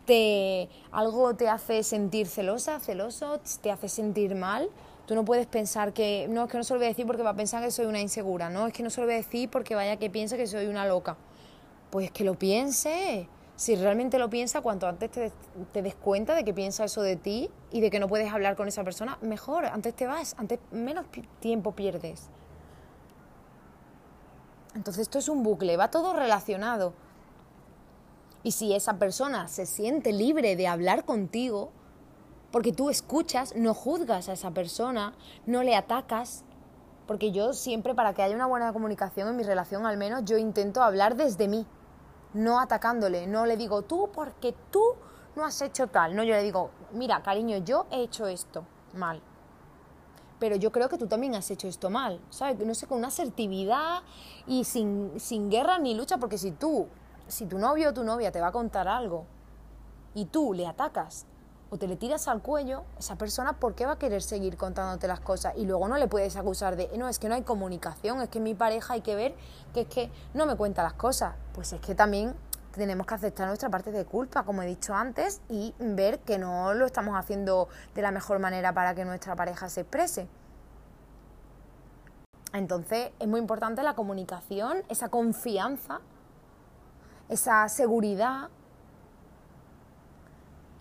te 0.05 0.69
algo 0.91 1.35
te 1.35 1.49
hace 1.49 1.83
sentir 1.83 2.27
celosa, 2.27 2.79
celoso, 2.79 3.39
te 3.61 3.71
hace 3.71 3.89
sentir 3.89 4.35
mal, 4.35 4.69
Tú 5.09 5.15
no 5.15 5.25
puedes 5.25 5.47
pensar 5.47 5.91
que, 5.91 6.27
no, 6.29 6.43
es 6.43 6.51
que 6.51 6.57
no 6.59 6.63
se 6.63 6.71
lo 6.71 6.77
voy 6.77 6.85
a 6.85 6.89
decir 6.89 7.07
porque 7.07 7.23
va 7.23 7.31
a 7.31 7.35
pensar 7.35 7.63
que 7.63 7.71
soy 7.71 7.87
una 7.87 7.99
insegura, 7.99 8.51
no, 8.51 8.67
es 8.67 8.73
que 8.73 8.83
no 8.83 8.91
se 8.91 9.01
lo 9.01 9.07
voy 9.07 9.15
a 9.15 9.17
decir 9.17 9.49
porque 9.49 9.73
vaya 9.73 9.97
que 9.97 10.07
piense 10.07 10.37
que 10.37 10.45
soy 10.45 10.67
una 10.67 10.85
loca. 10.85 11.17
Pues 11.89 12.11
que 12.11 12.23
lo 12.23 12.35
piense. 12.35 13.27
Si 13.55 13.75
realmente 13.75 14.19
lo 14.19 14.29
piensa, 14.29 14.61
cuanto 14.61 14.85
antes 14.85 15.09
te, 15.09 15.31
te 15.73 15.81
des 15.81 15.95
cuenta 15.95 16.35
de 16.35 16.43
que 16.43 16.53
piensa 16.53 16.83
eso 16.83 17.01
de 17.01 17.15
ti 17.15 17.49
y 17.71 17.81
de 17.81 17.89
que 17.89 17.99
no 17.99 18.07
puedes 18.07 18.31
hablar 18.31 18.55
con 18.55 18.67
esa 18.67 18.83
persona, 18.83 19.17
mejor, 19.21 19.65
antes 19.65 19.95
te 19.95 20.05
vas, 20.05 20.35
antes 20.37 20.59
menos 20.69 21.07
tiempo 21.39 21.71
pierdes. 21.71 22.29
Entonces 24.75 25.01
esto 25.01 25.17
es 25.17 25.27
un 25.27 25.41
bucle, 25.41 25.75
va 25.75 25.89
todo 25.89 26.13
relacionado. 26.13 26.93
Y 28.43 28.51
si 28.51 28.75
esa 28.75 28.99
persona 28.99 29.47
se 29.47 29.65
siente 29.65 30.13
libre 30.13 30.55
de 30.55 30.67
hablar 30.67 31.03
contigo, 31.03 31.71
Porque 32.51 32.73
tú 32.73 32.89
escuchas, 32.89 33.55
no 33.55 33.73
juzgas 33.73 34.27
a 34.27 34.33
esa 34.33 34.51
persona, 34.51 35.13
no 35.45 35.61
le 35.61 35.75
atacas. 35.75 36.43
Porque 37.05 37.31
yo 37.31 37.53
siempre, 37.53 37.93
para 37.93 38.13
que 38.13 38.23
haya 38.23 38.35
una 38.35 38.47
buena 38.47 38.73
comunicación 38.73 39.27
en 39.27 39.35
mi 39.35 39.43
relación, 39.43 39.85
al 39.85 39.97
menos, 39.97 40.25
yo 40.25 40.37
intento 40.37 40.81
hablar 40.81 41.15
desde 41.15 41.47
mí, 41.47 41.65
no 42.33 42.59
atacándole. 42.59 43.27
No 43.27 43.45
le 43.45 43.55
digo 43.55 43.83
tú 43.83 44.09
porque 44.11 44.55
tú 44.71 44.83
no 45.35 45.45
has 45.45 45.61
hecho 45.61 45.87
tal. 45.87 46.15
No, 46.15 46.23
yo 46.23 46.33
le 46.33 46.43
digo, 46.43 46.71
mira, 46.91 47.21
cariño, 47.21 47.57
yo 47.57 47.85
he 47.91 48.01
hecho 48.01 48.25
esto 48.27 48.65
mal. 48.93 49.21
Pero 50.39 50.55
yo 50.55 50.71
creo 50.71 50.89
que 50.89 50.97
tú 50.97 51.07
también 51.07 51.35
has 51.35 51.51
hecho 51.51 51.67
esto 51.67 51.89
mal, 51.89 52.19
¿sabes? 52.29 52.57
No 52.65 52.73
sé, 52.73 52.87
con 52.87 52.97
una 52.97 53.09
asertividad 53.09 54.01
y 54.47 54.63
sin, 54.63 55.19
sin 55.19 55.49
guerra 55.49 55.77
ni 55.77 55.93
lucha, 55.95 56.17
porque 56.17 56.37
si 56.37 56.51
tú, 56.51 56.87
si 57.27 57.45
tu 57.45 57.59
novio 57.59 57.89
o 57.89 57.93
tu 57.93 58.03
novia 58.03 58.31
te 58.31 58.39
va 58.39 58.47
a 58.47 58.51
contar 58.51 58.87
algo 58.87 59.25
y 60.13 60.25
tú 60.25 60.53
le 60.53 60.65
atacas 60.65 61.25
o 61.69 61.77
te 61.77 61.87
le 61.87 61.95
tiras 61.95 62.27
al 62.27 62.41
cuello, 62.41 62.83
esa 62.97 63.15
persona, 63.15 63.53
¿por 63.53 63.75
qué 63.75 63.85
va 63.85 63.93
a 63.93 63.99
querer 63.99 64.21
seguir 64.21 64.57
contándote 64.57 65.07
las 65.07 65.19
cosas? 65.19 65.53
Y 65.55 65.65
luego 65.65 65.87
no 65.87 65.97
le 65.97 66.07
puedes 66.07 66.35
acusar 66.35 66.75
de, 66.75 66.89
no, 66.97 67.07
es 67.07 67.19
que 67.19 67.29
no 67.29 67.35
hay 67.35 67.43
comunicación, 67.43 68.21
es 68.21 68.29
que 68.29 68.39
mi 68.39 68.55
pareja 68.55 68.95
hay 68.95 69.01
que 69.01 69.15
ver 69.15 69.35
que 69.73 69.81
es 69.81 69.87
que 69.87 70.11
no 70.33 70.45
me 70.45 70.55
cuenta 70.55 70.81
las 70.81 70.93
cosas. 70.93 71.35
Pues 71.53 71.71
es 71.73 71.81
que 71.81 71.93
también 71.93 72.35
tenemos 72.71 73.05
que 73.05 73.13
aceptar 73.13 73.47
nuestra 73.47 73.69
parte 73.69 73.91
de 73.91 74.05
culpa, 74.05 74.43
como 74.43 74.63
he 74.63 74.65
dicho 74.65 74.95
antes, 74.95 75.41
y 75.49 75.75
ver 75.79 76.19
que 76.19 76.37
no 76.37 76.73
lo 76.73 76.85
estamos 76.85 77.15
haciendo 77.15 77.67
de 77.93 78.01
la 78.01 78.11
mejor 78.11 78.39
manera 78.39 78.73
para 78.73 78.95
que 78.95 79.05
nuestra 79.05 79.35
pareja 79.35 79.69
se 79.69 79.81
exprese. 79.81 80.27
Entonces 82.51 83.11
es 83.19 83.27
muy 83.27 83.39
importante 83.39 83.83
la 83.83 83.93
comunicación, 83.93 84.83
esa 84.89 85.09
confianza, 85.09 85.99
esa 87.27 87.69
seguridad 87.69 88.49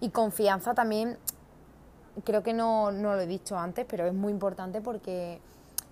y 0.01 0.11
confianza 0.11 0.75
también, 0.75 1.19
creo 2.25 2.43
que 2.43 2.53
no, 2.53 2.91
no 2.93 3.15
lo 3.15 3.21
he 3.21 3.27
dicho 3.27 3.59
antes, 3.59 3.87
pero 3.89 4.07
es 4.07 4.15
muy 4.15 4.33
importante 4.33 4.81
porque 4.81 5.41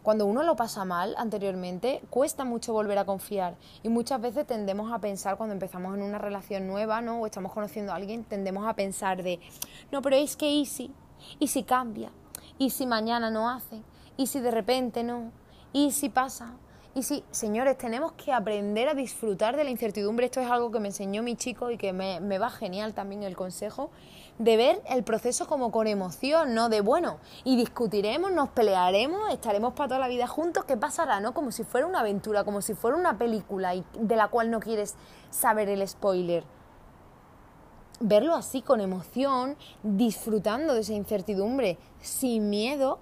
cuando 0.07 0.27
uno 0.27 0.45
lo 0.45 0.55
pasa 0.55 0.85
mal 0.85 1.17
anteriormente, 1.19 2.01
cuesta 2.11 2.45
mucho 2.45 2.73
volver 2.73 2.97
a 2.97 3.05
confiar. 3.05 3.57
Y 3.83 3.89
muchas 3.89 4.21
veces 4.21 4.47
tendemos 4.47 4.93
a 4.93 5.01
pensar, 5.01 5.37
cuando 5.37 5.53
empezamos 5.53 5.97
en 5.97 6.03
una 6.03 6.19
relación 6.19 6.69
nueva, 6.69 7.01
¿no? 7.01 7.21
O 7.21 7.27
estamos 7.27 7.53
conociendo 7.53 7.91
a 7.91 7.97
alguien, 7.97 8.23
tendemos 8.23 8.69
a 8.69 8.75
pensar 8.75 9.25
de, 9.25 9.41
no, 9.91 10.03
pero 10.03 10.15
es 10.15 10.37
que 10.37 10.49
¿y 10.49 10.65
si? 10.65 10.95
¿Y 11.41 11.49
si 11.49 11.65
cambia? 11.65 12.13
¿Y 12.57 12.71
si 12.71 12.87
mañana 12.87 13.31
no 13.31 13.51
hace? 13.51 13.83
¿Y 14.17 14.29
si 14.29 14.39
de 14.39 14.53
repente 14.53 15.03
no? 15.03 15.33
¿Y 15.73 15.91
si 15.91 16.09
pasa? 16.09 16.55
Y 16.97 17.03
sí, 17.03 17.23
señores, 17.31 17.77
tenemos 17.77 18.13
que 18.13 18.33
aprender 18.33 18.89
a 18.89 18.95
disfrutar 18.95 19.55
de 19.55 19.65
la 19.65 19.71
incertidumbre. 19.71 20.25
Esto 20.25 20.41
es 20.41 20.51
algo 20.51 20.71
que 20.71 20.81
me 20.81 20.89
enseñó 20.89 21.23
mi 21.23 21.37
chico 21.37 21.71
y 21.71 21.77
que 21.77 21.93
me, 21.93 22.39
va 22.39 22.49
genial 22.49 22.95
también 22.95 23.23
el 23.23 23.37
consejo, 23.37 23.91
de 24.39 24.57
ver 24.57 24.83
el 24.89 25.05
proceso 25.05 25.47
como 25.47 25.71
con 25.71 25.89
emoción, 25.89 26.55
¿no? 26.55 26.71
De 26.71 26.81
bueno, 26.81 27.19
y 27.45 27.59
discutiremos, 27.59 28.33
nos 28.33 28.49
pelearemos, 28.49 29.31
estaremos 29.31 29.75
para 29.75 29.89
toda 29.89 30.01
la 30.01 30.09
vida 30.09 30.27
juntos, 30.27 30.65
¿qué 30.65 30.79
pasará? 30.79 31.21
¿No? 31.21 31.35
Como 31.35 31.53
si 31.53 31.65
fuera 31.65 31.87
una 31.87 32.01
aventura, 32.01 32.45
como 32.45 32.63
si 32.63 32.73
fuera 32.73 32.97
una 32.97 33.19
película 33.19 33.75
y 33.75 33.85
de 34.01 34.17
la 34.17 34.29
cual 34.29 34.51
no 34.51 34.59
quieres 34.59 34.95
saber 35.29 35.69
el 35.69 35.87
spoiler. 35.87 36.45
Verlo 38.01 38.35
así, 38.35 38.63
con 38.63 38.81
emoción, 38.81 39.59
disfrutando 39.83 40.73
de 40.73 40.81
esa 40.81 40.95
incertidumbre, 40.95 41.77
sin 42.01 42.49
miedo, 42.49 43.01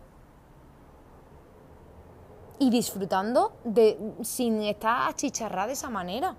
y 2.58 2.70
disfrutando 2.70 3.52
de 3.64 3.98
sin 4.22 4.62
estar 4.62 5.08
achicharrada 5.08 5.68
de 5.68 5.72
esa 5.74 5.90
manera. 5.90 6.36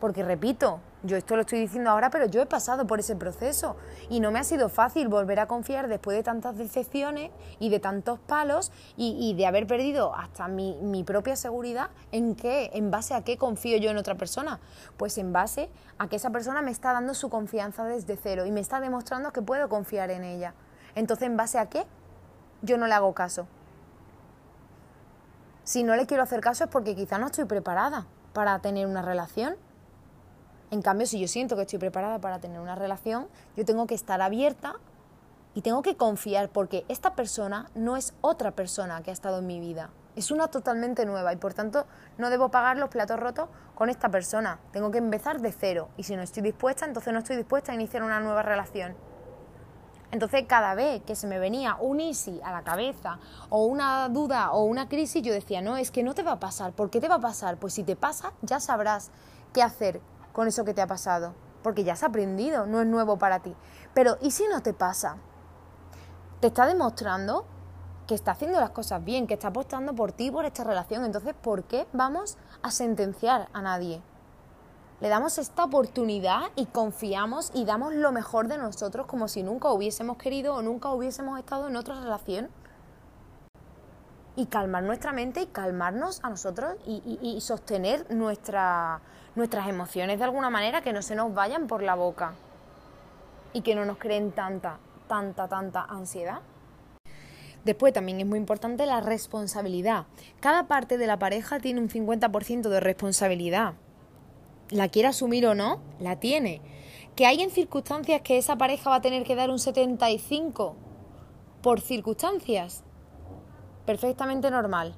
Porque 0.00 0.22
repito, 0.22 0.80
yo 1.04 1.16
esto 1.16 1.36
lo 1.36 1.42
estoy 1.42 1.60
diciendo 1.60 1.88
ahora, 1.88 2.10
pero 2.10 2.26
yo 2.26 2.42
he 2.42 2.46
pasado 2.46 2.86
por 2.86 3.00
ese 3.00 3.16
proceso 3.16 3.76
y 4.10 4.20
no 4.20 4.30
me 4.30 4.38
ha 4.38 4.44
sido 4.44 4.68
fácil 4.68 5.08
volver 5.08 5.40
a 5.40 5.46
confiar 5.46 5.88
después 5.88 6.16
de 6.16 6.22
tantas 6.22 6.58
decepciones 6.58 7.30
y 7.58 7.70
de 7.70 7.80
tantos 7.80 8.18
palos 8.18 8.72
y, 8.96 9.34
de 9.34 9.46
haber 9.46 9.66
perdido 9.66 10.14
hasta 10.14 10.48
mi, 10.48 10.74
mi, 10.82 11.02
propia 11.02 11.34
seguridad. 11.34 11.88
¿En 12.12 12.34
qué? 12.34 12.70
¿En 12.74 12.90
base 12.90 13.14
a 13.14 13.22
qué 13.22 13.38
confío 13.38 13.78
yo 13.78 13.90
en 13.90 13.96
otra 13.96 14.16
persona? 14.16 14.60
Pues 14.98 15.16
en 15.16 15.32
base 15.32 15.70
a 15.96 16.08
que 16.08 16.16
esa 16.16 16.30
persona 16.30 16.60
me 16.60 16.72
está 16.72 16.92
dando 16.92 17.14
su 17.14 17.30
confianza 17.30 17.84
desde 17.84 18.16
cero 18.16 18.44
y 18.44 18.50
me 18.50 18.60
está 18.60 18.80
demostrando 18.80 19.32
que 19.32 19.40
puedo 19.40 19.68
confiar 19.70 20.10
en 20.10 20.24
ella. 20.24 20.54
Entonces, 20.94 21.26
¿en 21.26 21.36
base 21.36 21.58
a 21.58 21.70
qué? 21.70 21.86
Yo 22.60 22.76
no 22.76 22.86
le 22.86 22.94
hago 22.94 23.14
caso. 23.14 23.46
Si 25.66 25.82
no 25.82 25.96
le 25.96 26.06
quiero 26.06 26.22
hacer 26.22 26.40
caso 26.40 26.62
es 26.62 26.70
porque 26.70 26.94
quizá 26.94 27.18
no 27.18 27.26
estoy 27.26 27.44
preparada 27.44 28.06
para 28.32 28.60
tener 28.60 28.86
una 28.86 29.02
relación. 29.02 29.56
En 30.70 30.80
cambio, 30.80 31.08
si 31.08 31.18
yo 31.18 31.26
siento 31.26 31.56
que 31.56 31.62
estoy 31.62 31.80
preparada 31.80 32.20
para 32.20 32.38
tener 32.38 32.60
una 32.60 32.76
relación, 32.76 33.26
yo 33.56 33.64
tengo 33.64 33.88
que 33.88 33.96
estar 33.96 34.22
abierta 34.22 34.76
y 35.54 35.62
tengo 35.62 35.82
que 35.82 35.96
confiar 35.96 36.50
porque 36.50 36.84
esta 36.86 37.16
persona 37.16 37.68
no 37.74 37.96
es 37.96 38.14
otra 38.20 38.52
persona 38.52 39.02
que 39.02 39.10
ha 39.10 39.12
estado 39.12 39.40
en 39.40 39.48
mi 39.48 39.58
vida. 39.58 39.90
Es 40.14 40.30
una 40.30 40.46
totalmente 40.46 41.04
nueva 41.04 41.32
y 41.32 41.36
por 41.36 41.52
tanto 41.52 41.86
no 42.16 42.30
debo 42.30 42.48
pagar 42.52 42.76
los 42.76 42.88
platos 42.88 43.18
rotos 43.18 43.48
con 43.74 43.90
esta 43.90 44.08
persona. 44.08 44.60
Tengo 44.70 44.92
que 44.92 44.98
empezar 44.98 45.40
de 45.40 45.50
cero 45.50 45.88
y 45.96 46.04
si 46.04 46.14
no 46.14 46.22
estoy 46.22 46.44
dispuesta, 46.44 46.86
entonces 46.86 47.12
no 47.12 47.18
estoy 47.18 47.34
dispuesta 47.34 47.72
a 47.72 47.74
iniciar 47.74 48.04
una 48.04 48.20
nueva 48.20 48.44
relación. 48.44 48.94
Entonces 50.12 50.44
cada 50.46 50.74
vez 50.74 51.02
que 51.02 51.16
se 51.16 51.26
me 51.26 51.38
venía 51.38 51.76
un 51.80 52.00
easy 52.00 52.40
a 52.44 52.52
la 52.52 52.62
cabeza 52.62 53.18
o 53.48 53.66
una 53.66 54.08
duda 54.08 54.52
o 54.52 54.64
una 54.64 54.88
crisis, 54.88 55.22
yo 55.22 55.32
decía, 55.32 55.60
no, 55.60 55.76
es 55.76 55.90
que 55.90 56.02
no 56.02 56.14
te 56.14 56.22
va 56.22 56.32
a 56.32 56.40
pasar. 56.40 56.72
¿Por 56.72 56.90
qué 56.90 57.00
te 57.00 57.08
va 57.08 57.16
a 57.16 57.20
pasar? 57.20 57.56
Pues 57.56 57.74
si 57.74 57.82
te 57.82 57.96
pasa, 57.96 58.32
ya 58.42 58.60
sabrás 58.60 59.10
qué 59.52 59.62
hacer 59.62 60.00
con 60.32 60.48
eso 60.48 60.64
que 60.64 60.74
te 60.74 60.82
ha 60.82 60.86
pasado, 60.86 61.34
porque 61.62 61.82
ya 61.82 61.94
has 61.94 62.02
aprendido, 62.02 62.66
no 62.66 62.80
es 62.80 62.86
nuevo 62.86 63.18
para 63.18 63.40
ti. 63.40 63.54
Pero 63.94 64.18
¿y 64.20 64.30
si 64.30 64.46
no 64.48 64.62
te 64.62 64.74
pasa? 64.74 65.16
Te 66.40 66.48
está 66.48 66.66
demostrando 66.66 67.46
que 68.06 68.14
está 68.14 68.32
haciendo 68.32 68.60
las 68.60 68.70
cosas 68.70 69.04
bien, 69.04 69.26
que 69.26 69.34
está 69.34 69.48
apostando 69.48 69.94
por 69.94 70.12
ti, 70.12 70.30
por 70.30 70.44
esta 70.44 70.62
relación. 70.62 71.04
Entonces, 71.04 71.34
¿por 71.34 71.64
qué 71.64 71.86
vamos 71.92 72.36
a 72.62 72.70
sentenciar 72.70 73.48
a 73.52 73.62
nadie? 73.62 74.02
Le 75.00 75.08
damos 75.08 75.36
esta 75.36 75.64
oportunidad 75.64 76.44
y 76.56 76.64
confiamos 76.66 77.50
y 77.54 77.66
damos 77.66 77.92
lo 77.92 78.12
mejor 78.12 78.48
de 78.48 78.56
nosotros 78.56 79.06
como 79.06 79.28
si 79.28 79.42
nunca 79.42 79.70
hubiésemos 79.70 80.16
querido 80.16 80.54
o 80.54 80.62
nunca 80.62 80.88
hubiésemos 80.90 81.38
estado 81.38 81.68
en 81.68 81.76
otra 81.76 82.00
relación. 82.00 82.48
Y 84.36 84.46
calmar 84.46 84.82
nuestra 84.82 85.12
mente 85.12 85.42
y 85.42 85.46
calmarnos 85.46 86.20
a 86.22 86.30
nosotros 86.30 86.76
y, 86.86 87.38
sostener 87.40 88.06
nuestra, 88.10 89.00
nuestras 89.34 89.68
emociones 89.68 90.18
de 90.18 90.24
alguna 90.24 90.50
manera 90.50 90.82
que 90.82 90.92
no 90.92 91.02
se 91.02 91.14
nos 91.14 91.32
vayan 91.34 91.66
por 91.66 91.82
la 91.82 91.94
boca 91.94 92.32
y 93.52 93.62
que 93.62 93.74
no 93.74 93.84
nos 93.84 93.98
creen 93.98 94.32
tanta, 94.32 94.78
tanta, 95.08 95.48
tanta 95.48 95.84
ansiedad. 95.84 96.40
Después 97.64 97.92
también 97.92 98.20
es 98.20 98.26
muy 98.26 98.38
importante 98.38 98.86
la 98.86 99.00
responsabilidad. 99.00 100.04
Cada 100.40 100.68
parte 100.68 100.98
de 100.98 101.06
la 101.06 101.18
pareja 101.18 101.58
tiene 101.58 101.80
un 101.80 101.88
50% 101.88 102.68
de 102.68 102.80
responsabilidad 102.80 103.74
la 104.70 104.88
quiera 104.88 105.10
asumir 105.10 105.46
o 105.46 105.54
no, 105.54 105.80
la 106.00 106.16
tiene. 106.16 106.60
Que 107.14 107.26
hay 107.26 107.42
en 107.42 107.50
circunstancias 107.50 108.20
que 108.22 108.38
esa 108.38 108.56
pareja 108.56 108.90
va 108.90 108.96
a 108.96 109.00
tener 109.00 109.24
que 109.24 109.36
dar 109.36 109.50
un 109.50 109.58
75 109.58 110.76
por 111.62 111.80
circunstancias, 111.80 112.84
perfectamente 113.84 114.50
normal. 114.50 114.94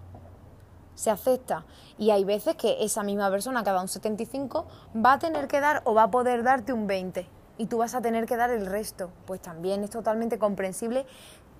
Se 0.94 1.10
acepta. 1.10 1.64
Y 1.96 2.10
hay 2.10 2.24
veces 2.24 2.56
que 2.56 2.82
esa 2.82 3.02
misma 3.02 3.30
persona 3.30 3.62
que 3.62 3.70
ha 3.70 3.72
dado 3.72 3.84
un 3.84 3.88
75 3.88 4.66
va 4.96 5.14
a 5.14 5.18
tener 5.18 5.46
que 5.46 5.60
dar 5.60 5.82
o 5.84 5.94
va 5.94 6.04
a 6.04 6.10
poder 6.10 6.42
darte 6.42 6.72
un 6.72 6.86
20 6.86 7.26
y 7.58 7.66
tú 7.66 7.78
vas 7.78 7.94
a 7.94 8.00
tener 8.00 8.26
que 8.26 8.36
dar 8.36 8.50
el 8.50 8.66
resto. 8.66 9.10
Pues 9.26 9.40
también 9.40 9.84
es 9.84 9.90
totalmente 9.90 10.38
comprensible 10.38 11.06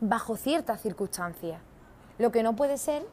bajo 0.00 0.36
ciertas 0.36 0.80
circunstancias. 0.80 1.61
Lo 2.18 2.32
que 2.32 2.42
no 2.42 2.56
puede 2.56 2.78
ser 2.78 3.06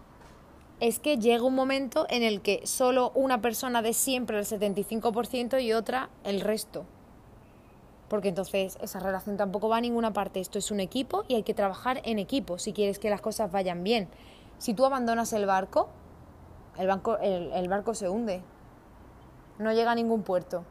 es 0.80 1.00
que 1.00 1.18
llega 1.18 1.44
un 1.44 1.56
momento 1.56 2.06
en 2.10 2.24
el 2.24 2.42
que 2.42 2.66
solo 2.66 3.12
una 3.16 3.42
persona 3.42 3.82
de 3.82 3.94
siempre 3.94 4.38
el 4.38 4.46
75% 4.46 5.62
y 5.64 5.74
otra 5.74 6.10
el 6.24 6.42
resto. 6.42 6.86
Porque 8.10 8.30
entonces 8.30 8.78
esa 8.82 9.00
relación 9.00 9.38
tampoco 9.38 9.70
va 9.70 9.78
a 9.78 9.82
ninguna 9.82 10.14
parte. 10.14 10.40
Esto 10.40 10.60
es 10.60 10.72
un 10.72 10.80
equipo 10.80 11.24
y 11.28 11.36
hay 11.36 11.44
que 11.44 11.54
trabajar 11.54 12.02
en 12.04 12.20
equipo 12.20 12.60
si 12.60 12.74
quieres 12.74 13.00
que 13.00 13.10
las 13.10 13.22
cosas 13.22 13.52
vayan 13.52 13.84
bien. 13.84 14.10
Si 14.58 14.74
tú 14.74 14.86
abandonas 14.86 15.34
el 15.34 15.46
barco, 15.46 15.90
el, 16.78 17.52
el 17.54 17.70
barco 17.70 17.94
se 17.96 18.10
hunde. 18.10 18.42
No 19.58 19.72
llega 19.74 19.92
a 19.92 19.96
ningún 19.96 20.24
puerto. 20.24 20.66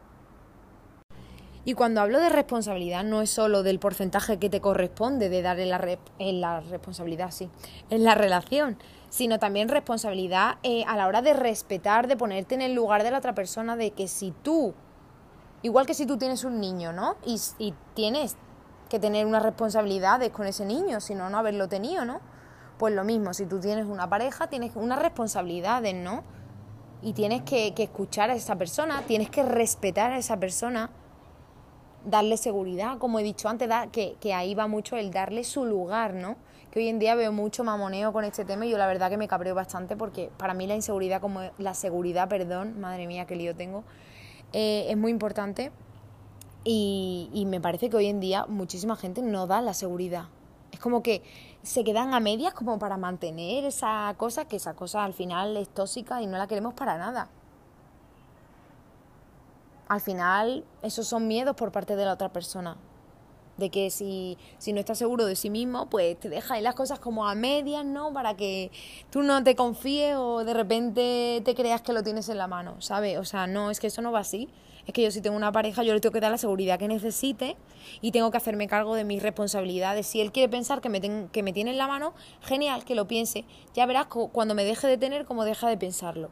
Y 1.67 1.75
cuando 1.75 2.03
hablo 2.03 2.21
de 2.21 2.29
responsabilidad 2.29 3.05
no 3.05 3.23
es 3.23 3.31
solo 3.31 3.63
del 3.63 3.79
porcentaje 3.79 4.39
que 4.39 4.51
te 4.51 4.61
corresponde 4.61 5.31
de 5.31 5.41
dar 5.41 5.57
la, 5.59 5.99
en 6.19 6.41
la 6.41 6.61
responsabilidad, 6.61 7.31
sí, 7.31 7.49
en 7.89 8.05
la 8.05 8.15
relación, 8.15 8.77
sino 9.15 9.39
también 9.39 9.69
responsabilidad 9.69 10.57
eh, 10.65 10.83
a 10.89 10.97
la 10.97 11.07
hora 11.07 11.23
de 11.23 11.35
respetar, 11.35 12.09
de 12.09 12.17
ponerte 12.17 12.57
en 12.57 12.62
el 12.62 12.75
lugar 12.75 13.05
de 13.05 13.12
la 13.12 13.19
otra 13.19 13.33
persona, 13.33 13.77
de 13.77 13.93
que 13.93 14.09
si 14.09 14.33
tú, 14.43 14.75
igual 15.62 15.87
que 15.87 15.95
si 15.95 16.05
tú 16.05 16.19
tienes 16.19 16.43
un 16.43 16.59
niño, 16.61 16.93
¿no? 16.93 17.15
Y, 17.25 17.75
tienes 17.95 18.37
que 18.89 18.99
tener 18.99 19.25
unas 19.25 19.45
responsabilidades 19.45 20.31
con 20.31 20.49
ese 20.49 20.65
niño, 20.65 21.01
si 21.01 21.15
no, 21.15 21.31
no 21.31 21.39
haberlo 21.39 21.69
tenido, 21.69 22.05
¿no? 22.05 22.21
Pues 22.77 22.93
lo 22.93 23.05
mismo, 23.05 23.35
si 23.35 23.47
tú 23.47 23.61
tienes 23.61 23.87
una 23.87 24.11
pareja, 24.11 24.49
tienes 24.49 24.73
unas 24.75 24.99
responsabilidades, 24.99 25.95
¿no? 25.95 26.25
Y 27.01 27.12
tienes 27.12 27.43
que, 27.43 27.73
escuchar 27.79 28.31
a 28.31 28.35
esa 28.35 28.57
persona, 28.57 29.03
tienes 29.07 29.31
que 29.31 29.45
respetar 29.45 30.11
a 30.11 30.19
esa 30.19 30.41
persona 30.41 30.91
darle 32.05 32.37
seguridad, 32.37 32.99
como 32.99 33.21
he 33.21 33.23
dicho 33.23 33.49
antes, 33.49 33.71
que 33.93 34.35
ahí 34.35 34.57
va 34.57 34.67
mucho 34.67 34.97
el 34.97 35.12
darle 35.12 35.45
su 35.45 35.65
lugar, 35.65 36.15
¿no? 36.15 36.35
Que 36.75 36.81
hoy 36.81 36.89
en 36.89 36.99
día 36.99 37.14
veo 37.14 37.31
mucho 37.31 37.62
mamoneo 37.62 38.12
con 38.12 38.25
este 38.25 38.45
tema 38.45 38.66
y 38.66 38.70
yo 38.70 38.79
la 38.79 38.89
verdad 38.89 39.09
que 39.09 39.16
me 39.16 39.29
cabreo 39.29 39.55
bastante 39.55 39.95
porque 39.95 40.33
para 40.37 40.55
mí 40.55 40.66
la 40.66 40.75
inseguridad, 40.75 41.20
como 41.20 41.43
la 41.57 41.72
seguridad, 41.72 42.29
perdón, 42.29 42.81
madre 42.81 43.07
mía, 43.07 43.27
qué 43.27 43.37
lío 43.37 43.55
tengo, 43.55 43.85
eh, 44.53 44.87
es 44.89 44.97
muy 44.97 45.12
importante 45.12 45.70
y, 46.64 47.31
y 47.33 47.47
me 47.47 47.61
parece 47.61 47.89
que 47.91 47.97
hoy 47.97 48.07
en 48.07 48.18
día 48.18 48.47
muchísima 48.47 48.97
gente 48.97 49.22
no 49.22 49.47
da 49.47 49.62
la 49.62 49.72
seguridad. 49.72 50.25
Es 50.72 50.81
como 50.81 51.01
que 51.01 51.22
se 51.62 51.85
quedan 51.85 52.12
a 52.12 52.18
medias 52.18 52.55
como 52.55 52.77
para 52.81 52.97
mantener 52.97 53.64
esa 53.64 54.12
cosa, 54.16 54.47
que 54.47 54.57
esa 54.57 54.75
cosa 54.75 55.05
al 55.05 55.14
final 55.14 55.57
es 55.57 55.68
tóxica 55.68 56.22
y 56.22 56.27
no 56.27 56.39
la 56.39 56.49
queremos 56.49 56.75
para 56.75 56.99
nada. 56.99 57.29
Al 59.87 60.01
final, 60.01 60.64
esos 60.83 61.07
son 61.07 61.29
miedos 61.29 61.55
por 61.55 61.70
parte 61.70 61.95
de 61.95 62.05
la 62.05 62.14
otra 62.14 62.31
persona. 62.31 62.77
De 63.57 63.71
que 63.71 63.91
si, 63.91 64.37
si 64.59 64.73
no 64.73 64.81
estás 64.81 64.99
seguro 64.99 65.27
de 65.27 65.37
sí 65.37 65.49
mismo, 65.49 65.89
pues 65.89 66.19
te 66.19 66.29
deja 66.29 66.55
ahí 66.55 66.63
las 66.63 66.75
cosas 66.75 66.99
como 66.99 67.29
a 67.29 67.35
medias, 67.35 67.85
¿no? 67.85 68.13
Para 68.13 68.35
que 68.37 68.73
tú 69.11 69.23
no 69.23 69.45
te 69.45 69.55
confíes 69.55 70.17
o 70.17 70.45
de 70.45 70.55
repente 70.55 71.41
te 71.45 71.55
creas 71.55 71.81
que 71.81 71.93
lo 71.93 72.03
tienes 72.03 72.29
en 72.29 72.39
la 72.39 72.49
mano, 72.49 72.81
¿sabes? 72.81 73.17
O 73.19 73.25
sea, 73.25 73.47
no, 73.47 73.71
es 73.71 73.79
que 73.79 73.87
eso 73.87 74.03
no 74.03 74.11
va 74.11 74.21
así. 74.21 74.49
Es 74.87 74.93
que 74.93 75.03
yo 75.03 75.11
si 75.11 75.21
tengo 75.21 75.37
una 75.37 75.51
pareja, 75.53 75.83
yo 75.83 75.95
le 75.95 76.01
tengo 76.01 76.13
que 76.13 76.21
dar 76.21 76.31
la 76.31 76.39
seguridad 76.39 76.79
que 76.79 76.89
necesite 76.89 77.57
y 78.01 78.13
tengo 78.13 78.31
que 78.31 78.37
hacerme 78.37 78.67
cargo 78.67 78.95
de 78.95 79.05
mis 79.05 79.23
responsabilidades. 79.23 80.07
Si 80.07 80.21
él 80.21 80.31
quiere 80.31 80.49
pensar 80.51 80.81
que 80.81 80.89
me, 80.89 81.01
que 81.31 81.43
me 81.43 81.53
tiene 81.53 81.71
en 81.71 81.79
la 81.79 81.87
mano, 81.87 82.13
genial, 82.43 82.85
que 82.85 82.95
lo 82.95 83.07
piense. 83.07 83.45
Ya 83.73 83.87
verás 83.87 84.07
cuando 84.07 84.55
me 84.55 84.65
deje 84.65 84.87
de 84.87 84.99
tener, 84.99 85.25
cómo 85.25 85.45
deja 85.45 85.69
de 85.69 85.79
pensarlo. 85.79 86.31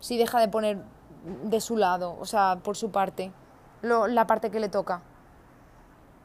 Si 0.00 0.16
deja 0.16 0.40
de 0.40 0.48
poner 0.48 0.82
de 1.44 1.60
su 1.60 1.76
lado, 1.76 2.16
o 2.18 2.26
sea, 2.26 2.58
por 2.62 2.76
su 2.76 2.90
parte, 2.90 3.32
la 3.82 4.26
parte 4.26 4.50
que 4.50 4.58
le 4.58 4.68
toca. 4.68 5.02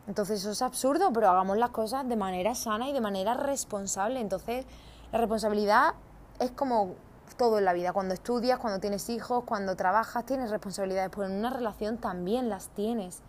Entonces 0.10 0.40
eso 0.40 0.50
es 0.50 0.64
absurdo, 0.64 1.14
pero 1.14 1.30
hagamos 1.30 1.56
las 1.60 1.70
cosas 1.70 2.10
de 2.10 2.16
manera 2.16 2.56
sana 2.56 2.90
y 2.90 2.94
de 2.94 3.00
manera 3.00 3.36
responsable. 3.36 4.20
Entonces 4.20 4.66
la 5.12 5.20
responsabilidad 5.20 5.94
es 6.40 6.50
como 6.50 6.96
todo 7.38 7.60
en 7.60 7.66
la 7.66 7.74
vida. 7.74 7.94
Cuando 7.94 8.16
estudias, 8.16 8.58
cuando 8.58 8.80
tienes 8.80 9.08
hijos, 9.12 9.44
cuando 9.46 9.76
trabajas, 9.76 10.26
tienes 10.26 10.50
responsabilidades, 10.50 11.12
pero 11.16 11.28
en 11.28 11.34
una 11.34 11.52
relación 11.52 12.00
también 12.00 12.50
las 12.50 12.70
tienes 12.70 13.22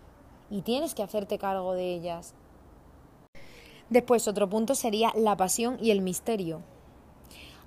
y 0.49 0.63
tienes 0.63 0.95
que 0.95 1.03
hacerte 1.03 1.39
cargo 1.39 1.75
de 1.75 1.93
ellas. 1.93 2.33
Después, 3.91 4.27
otro 4.27 4.49
punto 4.49 4.75
sería 4.75 5.13
la 5.15 5.37
pasión 5.37 5.77
y 5.83 5.91
el 5.91 6.01
misterio. 6.01 6.63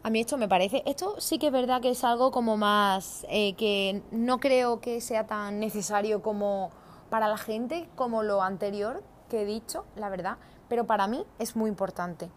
A 0.01 0.09
mí 0.09 0.21
esto 0.21 0.37
me 0.37 0.49
parece, 0.49 0.81
esto 0.87 1.21
sí 1.21 1.37
que 1.37 1.47
es 1.47 1.53
verdad 1.53 1.81
que 1.81 1.91
es 1.91 2.03
algo 2.03 2.31
como 2.31 2.57
más, 2.57 3.27
eh, 3.29 3.53
que 3.53 4.01
no 4.09 4.39
creo 4.39 4.81
que 4.81 5.01
sea 5.01 5.27
tan 5.27 5.59
necesario 5.59 6.23
como 6.23 6.71
para 7.09 7.27
la 7.27 7.37
gente 7.37 7.89
como 7.95 8.23
lo 8.23 8.41
anterior 8.41 9.03
que 9.29 9.41
he 9.41 9.45
dicho, 9.45 9.85
la 9.95 10.09
verdad, 10.09 10.37
pero 10.67 10.85
para 10.85 11.07
mí 11.07 11.25
es 11.39 11.55
muy 11.55 11.69
importante, 11.69 12.29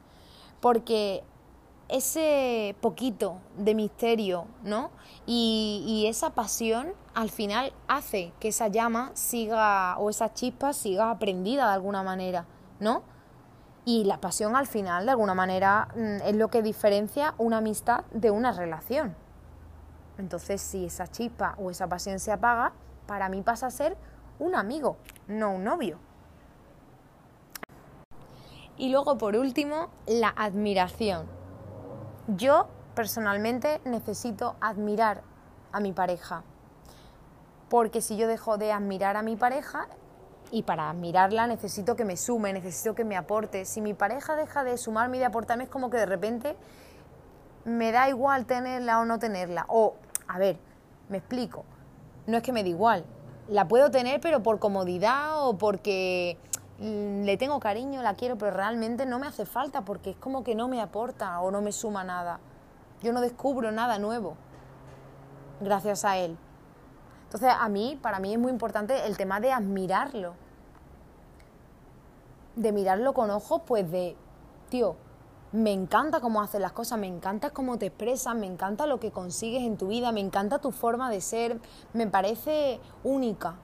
porque 0.60 1.24
ese 1.88 2.76
poquito 2.80 3.38
de 3.56 3.74
misterio, 3.74 4.46
¿no? 4.64 4.90
Y, 5.26 6.04
esa 6.08 6.30
pasión 6.30 6.92
al 7.14 7.30
final 7.30 7.72
hace 7.88 8.32
que 8.40 8.48
esa 8.48 8.68
llama 8.68 9.10
siga, 9.14 9.96
o 9.98 10.10
esa 10.10 10.32
chispa 10.32 10.72
siga 10.72 11.10
aprendida 11.10 11.66
de 11.66 11.74
alguna 11.74 12.02
manera, 12.02 12.46
¿no? 12.80 13.02
Y 13.84 14.04
la 14.04 14.20
pasión 14.20 14.56
al 14.56 14.66
final, 14.66 15.04
de 15.06 15.12
alguna 15.12 15.34
manera, 15.34 15.88
mm, 15.94 16.26
es 16.26 16.36
lo 16.36 16.48
que 16.48 16.62
diferencia 16.62 17.34
una 17.38 17.58
amistad 17.58 18.04
de 18.12 18.30
una 18.30 18.52
relación. 18.52 19.14
Entonces, 20.18 20.60
si 20.60 20.86
esa 20.86 21.06
chispa 21.06 21.54
o 21.58 21.70
esa 21.70 21.86
pasión 21.88 22.18
se 22.18 22.32
apaga, 22.32 22.72
para 23.06 23.28
mí 23.28 23.42
pasa 23.42 23.66
a 23.66 23.70
ser 23.70 23.96
un 24.38 24.54
amigo, 24.54 24.96
no 25.28 25.52
un 25.52 25.64
novio. 25.64 25.98
Y 28.76 28.90
luego, 28.90 29.16
por 29.16 29.36
último, 29.36 29.88
la 30.06 30.28
admiración. 30.28 31.26
Yo, 32.28 32.68
personalmente, 32.94 33.80
necesito 33.84 34.56
admirar 34.60 35.22
a 35.72 35.80
mi 35.80 35.92
pareja. 35.92 36.42
Porque 37.70 38.02
si 38.02 38.16
yo 38.16 38.28
dejo 38.28 38.58
de 38.58 38.72
admirar 38.72 39.16
a 39.16 39.22
mi 39.22 39.36
pareja, 39.36 39.88
y 40.50 40.62
para 40.62 40.90
admirarla 40.90 41.46
necesito 41.46 41.96
que 41.96 42.04
me 42.04 42.16
sume, 42.16 42.52
necesito 42.52 42.94
que 42.94 43.04
me 43.04 43.16
aporte. 43.16 43.64
Si 43.64 43.80
mi 43.80 43.94
pareja 43.94 44.36
deja 44.36 44.62
de 44.64 44.78
sumarme 44.78 45.16
y 45.16 45.20
de 45.20 45.26
aportarme 45.26 45.64
es 45.64 45.70
como 45.70 45.90
que 45.90 45.96
de 45.96 46.06
repente 46.06 46.56
me 47.64 47.90
da 47.90 48.08
igual 48.08 48.46
tenerla 48.46 49.00
o 49.00 49.04
no 49.04 49.18
tenerla. 49.18 49.66
O, 49.68 49.96
a 50.28 50.38
ver, 50.38 50.58
me 51.08 51.18
explico, 51.18 51.64
no 52.26 52.36
es 52.36 52.42
que 52.42 52.52
me 52.52 52.62
da 52.62 52.68
igual, 52.68 53.04
la 53.48 53.68
puedo 53.68 53.90
tener 53.90 54.20
pero 54.20 54.42
por 54.42 54.58
comodidad 54.58 55.46
o 55.46 55.56
porque 55.56 56.38
mm, 56.78 57.22
le 57.24 57.36
tengo 57.36 57.60
cariño, 57.60 58.02
la 58.02 58.14
quiero, 58.14 58.36
pero 58.36 58.50
realmente 58.52 59.06
no 59.06 59.18
me 59.18 59.26
hace 59.26 59.46
falta 59.46 59.82
porque 59.82 60.10
es 60.10 60.16
como 60.16 60.44
que 60.44 60.54
no 60.54 60.68
me 60.68 60.80
aporta 60.80 61.40
o 61.40 61.50
no 61.50 61.62
me 61.62 61.72
suma 61.72 62.04
nada. 62.04 62.40
Yo 63.02 63.12
no 63.12 63.20
descubro 63.20 63.72
nada 63.72 63.98
nuevo 63.98 64.36
gracias 65.60 66.04
a 66.04 66.16
él. 66.18 66.36
Entonces, 67.24 67.52
a 67.58 67.68
mí, 67.68 67.98
para 68.00 68.18
mí 68.18 68.32
es 68.32 68.38
muy 68.38 68.50
importante 68.50 69.06
el 69.06 69.16
tema 69.16 69.40
de 69.40 69.52
admirarlo. 69.52 70.34
De 72.54 72.72
mirarlo 72.72 73.12
con 73.12 73.30
ojos, 73.30 73.62
pues 73.66 73.90
de, 73.90 74.16
tío, 74.70 74.96
me 75.56 75.72
encanta 75.72 76.20
cómo 76.20 76.42
haces 76.42 76.60
las 76.60 76.72
cosas, 76.72 76.98
me 76.98 77.06
encanta 77.06 77.48
cómo 77.48 77.78
te 77.78 77.86
expresas, 77.86 78.36
me 78.36 78.44
encanta 78.46 78.86
lo 78.86 79.00
que 79.00 79.10
consigues 79.10 79.62
en 79.62 79.78
tu 79.78 79.88
vida, 79.88 80.12
me 80.12 80.20
encanta 80.20 80.58
tu 80.58 80.70
forma 80.70 81.10
de 81.10 81.22
ser, 81.22 81.58
me 81.94 82.06
parece 82.06 82.78
única 83.02 83.56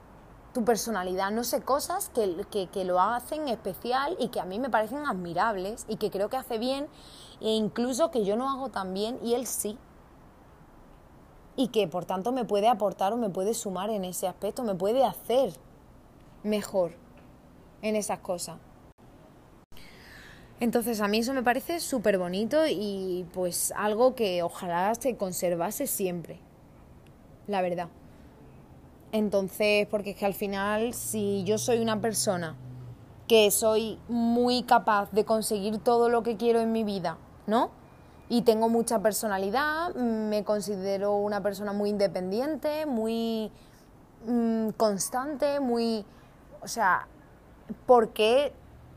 tu 0.54 0.64
personalidad, 0.64 1.30
no 1.30 1.44
sé, 1.44 1.60
cosas 1.60 2.08
que, 2.08 2.46
que, 2.50 2.68
que, 2.68 2.86
lo 2.86 2.98
hacen 2.98 3.46
especial 3.46 4.16
y 4.18 4.28
que 4.28 4.40
a 4.40 4.46
mí 4.46 4.58
me 4.58 4.70
parecen 4.70 5.06
admirables 5.06 5.84
y 5.86 5.96
que 5.96 6.10
creo 6.10 6.30
que 6.30 6.38
hace 6.38 6.56
bien 6.56 6.88
e 7.42 7.50
incluso 7.50 8.10
que 8.10 8.24
yo 8.24 8.36
no 8.36 8.50
hago 8.50 8.70
tan 8.70 8.94
bien 8.94 9.18
y 9.22 9.34
él 9.34 9.46
sí 9.46 9.78
y 11.56 11.68
que 11.68 11.88
por 11.88 12.06
tanto 12.06 12.32
me 12.32 12.46
puede 12.46 12.68
aportar 12.68 13.12
o 13.12 13.18
me 13.18 13.28
puede 13.28 13.52
sumar 13.52 13.90
en 13.90 14.06
ese 14.06 14.26
aspecto, 14.26 14.62
me 14.62 14.74
puede 14.74 15.04
hacer 15.04 15.52
mejor 16.42 16.92
en 17.82 17.96
esas 17.96 18.20
cosas. 18.20 18.56
Entonces 20.62 21.00
a 21.00 21.08
mí 21.08 21.18
eso 21.18 21.34
me 21.34 21.42
parece 21.42 21.80
súper 21.80 22.18
bonito 22.18 22.68
y 22.68 23.26
pues 23.34 23.72
algo 23.74 24.14
que 24.14 24.44
ojalá 24.44 24.94
se 24.94 25.16
conservase 25.16 25.88
siempre, 25.88 26.38
la 27.48 27.62
verdad. 27.62 27.88
Entonces, 29.10 29.88
porque 29.90 30.10
es 30.10 30.16
que 30.16 30.24
al 30.24 30.34
final 30.34 30.94
si 30.94 31.42
yo 31.42 31.58
soy 31.58 31.80
una 31.80 32.00
persona 32.00 32.54
que 33.26 33.50
soy 33.50 33.98
muy 34.06 34.62
capaz 34.62 35.10
de 35.10 35.24
conseguir 35.24 35.78
todo 35.78 36.08
lo 36.08 36.22
que 36.22 36.36
quiero 36.36 36.60
en 36.60 36.70
mi 36.70 36.84
vida, 36.84 37.18
¿no? 37.48 37.72
y 38.28 38.42
tengo 38.42 38.68
mucha 38.68 39.00
personalidad, 39.00 39.92
me 39.96 40.44
considero 40.44 41.16
una 41.16 41.42
persona 41.42 41.72
muy 41.72 41.90
independiente, 41.90 42.86
muy 42.86 43.50
mm, 44.26 44.68
constante, 44.76 45.58
muy... 45.58 46.06
O 46.62 46.68
sea, 46.68 47.08
¿por 47.84 48.10
qué 48.10 48.52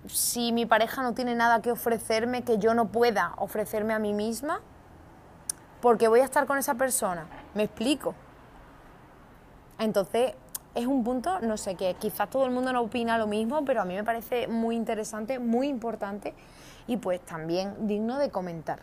si 0.08 0.52
mi 0.52 0.66
pareja 0.66 1.02
no 1.02 1.14
tiene 1.14 1.36
nada 1.36 1.62
que 1.62 1.72
ofrecerme 1.72 2.44
que 2.44 2.58
yo 2.58 2.74
no 2.74 2.88
pueda 2.88 3.34
ofrecerme 3.38 3.94
a 3.94 4.00
mí 4.00 4.14
misma? 4.14 4.62
Porque 5.82 6.08
voy 6.08 6.22
a 6.22 6.26
estar 6.26 6.46
con 6.46 6.58
esa 6.58 6.76
persona. 6.76 7.26
¿Me 7.54 7.64
explico? 7.64 8.16
Entonces, 9.78 10.34
es 10.74 10.88
un 10.88 11.04
punto, 11.04 11.40
no 11.42 11.58
sé, 11.58 11.76
que 11.76 11.94
quizás 11.96 12.30
todo 12.30 12.46
el 12.46 12.52
mundo 12.52 12.74
no 12.74 12.82
opina 12.82 13.18
lo 13.18 13.28
mismo, 13.28 13.64
pero 13.66 13.82
a 13.82 13.86
mí 13.86 13.96
me 13.96 14.04
parece 14.04 14.48
muy 14.48 14.76
interesante, 14.76 15.40
muy 15.40 15.68
importante 15.68 16.34
y 16.88 16.98
pues 16.98 17.22
también 17.22 17.88
digno 17.88 18.18
de 18.18 18.30
comentar. 18.30 18.80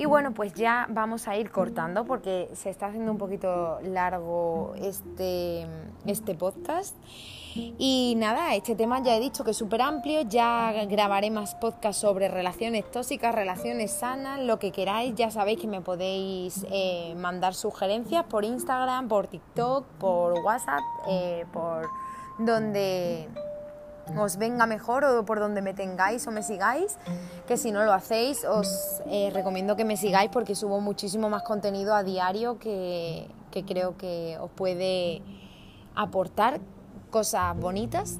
Y 0.00 0.06
bueno, 0.06 0.32
pues 0.32 0.54
ya 0.54 0.86
vamos 0.88 1.28
a 1.28 1.36
ir 1.36 1.50
cortando 1.50 2.06
porque 2.06 2.48
se 2.54 2.70
está 2.70 2.86
haciendo 2.86 3.12
un 3.12 3.18
poquito 3.18 3.78
largo 3.82 4.72
este, 4.80 5.66
este 6.06 6.34
podcast. 6.34 6.96
Y 7.54 8.14
nada, 8.16 8.54
este 8.54 8.74
tema 8.74 9.02
ya 9.02 9.14
he 9.14 9.20
dicho 9.20 9.44
que 9.44 9.50
es 9.50 9.58
súper 9.58 9.82
amplio, 9.82 10.22
ya 10.22 10.72
grabaré 10.86 11.30
más 11.30 11.54
podcasts 11.54 12.00
sobre 12.00 12.28
relaciones 12.28 12.90
tóxicas, 12.90 13.34
relaciones 13.34 13.90
sanas, 13.90 14.40
lo 14.40 14.58
que 14.58 14.72
queráis, 14.72 15.14
ya 15.16 15.30
sabéis 15.30 15.60
que 15.60 15.66
me 15.66 15.82
podéis 15.82 16.64
eh, 16.70 17.14
mandar 17.18 17.52
sugerencias 17.52 18.24
por 18.24 18.46
Instagram, 18.46 19.06
por 19.06 19.26
TikTok, 19.26 19.84
por 19.98 20.32
WhatsApp, 20.42 20.80
eh, 21.10 21.44
por 21.52 21.90
donde 22.38 23.28
os 24.16 24.36
venga 24.36 24.66
mejor 24.66 25.04
o 25.04 25.24
por 25.24 25.38
donde 25.40 25.62
me 25.62 25.74
tengáis 25.74 26.26
o 26.26 26.30
me 26.30 26.42
sigáis, 26.42 26.98
que 27.46 27.56
si 27.56 27.72
no 27.72 27.84
lo 27.84 27.92
hacéis 27.92 28.44
os 28.44 29.00
eh, 29.06 29.30
recomiendo 29.32 29.76
que 29.76 29.84
me 29.84 29.96
sigáis 29.96 30.30
porque 30.30 30.54
subo 30.54 30.80
muchísimo 30.80 31.28
más 31.28 31.42
contenido 31.42 31.94
a 31.94 32.02
diario 32.02 32.58
que, 32.58 33.28
que 33.50 33.64
creo 33.64 33.96
que 33.96 34.36
os 34.40 34.50
puede 34.50 35.22
aportar 35.94 36.60
cosas 37.10 37.56
bonitas. 37.56 38.18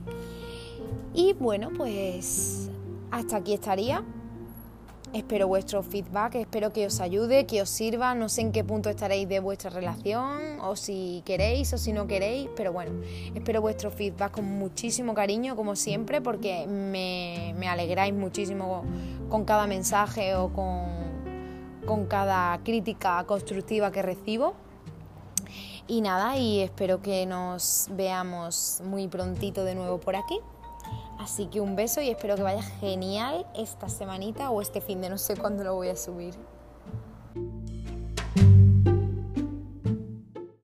Y 1.15 1.33
bueno, 1.35 1.71
pues 1.77 2.71
hasta 3.11 3.37
aquí 3.37 3.55
estaría. 3.55 4.05
Espero 5.13 5.49
vuestro 5.49 5.83
feedback, 5.83 6.37
espero 6.37 6.73
que 6.73 6.87
os 6.87 7.01
ayude, 7.01 7.45
que 7.45 7.61
os 7.61 7.69
sirva. 7.69 8.15
No 8.15 8.29
sé 8.29 8.43
en 8.43 8.53
qué 8.53 8.63
punto 8.63 8.89
estaréis 8.89 9.29
de 9.29 9.41
vuestra 9.41 9.69
relación, 9.69 10.61
o 10.61 10.77
si 10.77 11.23
queréis 11.25 11.73
o 11.73 11.79
si 11.79 11.93
no 11.93 12.07
queréis, 12.07 12.49
pero 12.55 12.73
bueno, 12.73 12.93
espero 13.35 13.61
vuestro 13.61 13.91
feedback 13.91 14.31
con 14.31 14.45
muchísimo 14.45 15.13
cariño, 15.13 15.57
como 15.57 15.75
siempre, 15.75 16.21
porque 16.21 16.65
me, 16.69 17.57
me 17.59 17.69
alegráis 17.69 18.15
muchísimo 18.15 18.85
con 19.29 19.45
cada 19.45 19.67
mensaje 19.67 20.37
o 20.37 20.53
con, 20.53 20.87
con 21.85 22.07
cada 22.07 22.61
crítica 22.63 23.25
constructiva 23.25 23.91
que 23.91 24.03
recibo. 24.03 24.55
Y 25.89 26.03
nada, 26.03 26.37
y 26.37 26.61
espero 26.61 27.03
que 27.03 27.27
nos 27.27 27.89
veamos 27.91 28.81
muy 28.85 29.09
prontito 29.09 29.65
de 29.65 29.75
nuevo 29.75 29.99
por 29.99 30.15
aquí. 30.15 30.39
Así 31.21 31.49
que 31.49 31.61
un 31.61 31.77
beso 31.77 32.01
y 32.01 32.09
espero 32.09 32.35
que 32.35 32.43
vaya 32.43 32.63
genial 32.63 33.45
esta 33.55 33.91
semanita 33.91 34.49
o 34.51 34.63
este 34.63 34.81
fin 34.81 35.03
de 35.03 35.11
no 35.11 35.19
sé 35.19 35.37
cuándo 35.37 35.63
lo 35.63 35.75
voy 35.75 35.89
a 35.89 35.97
subir. 35.97 36.35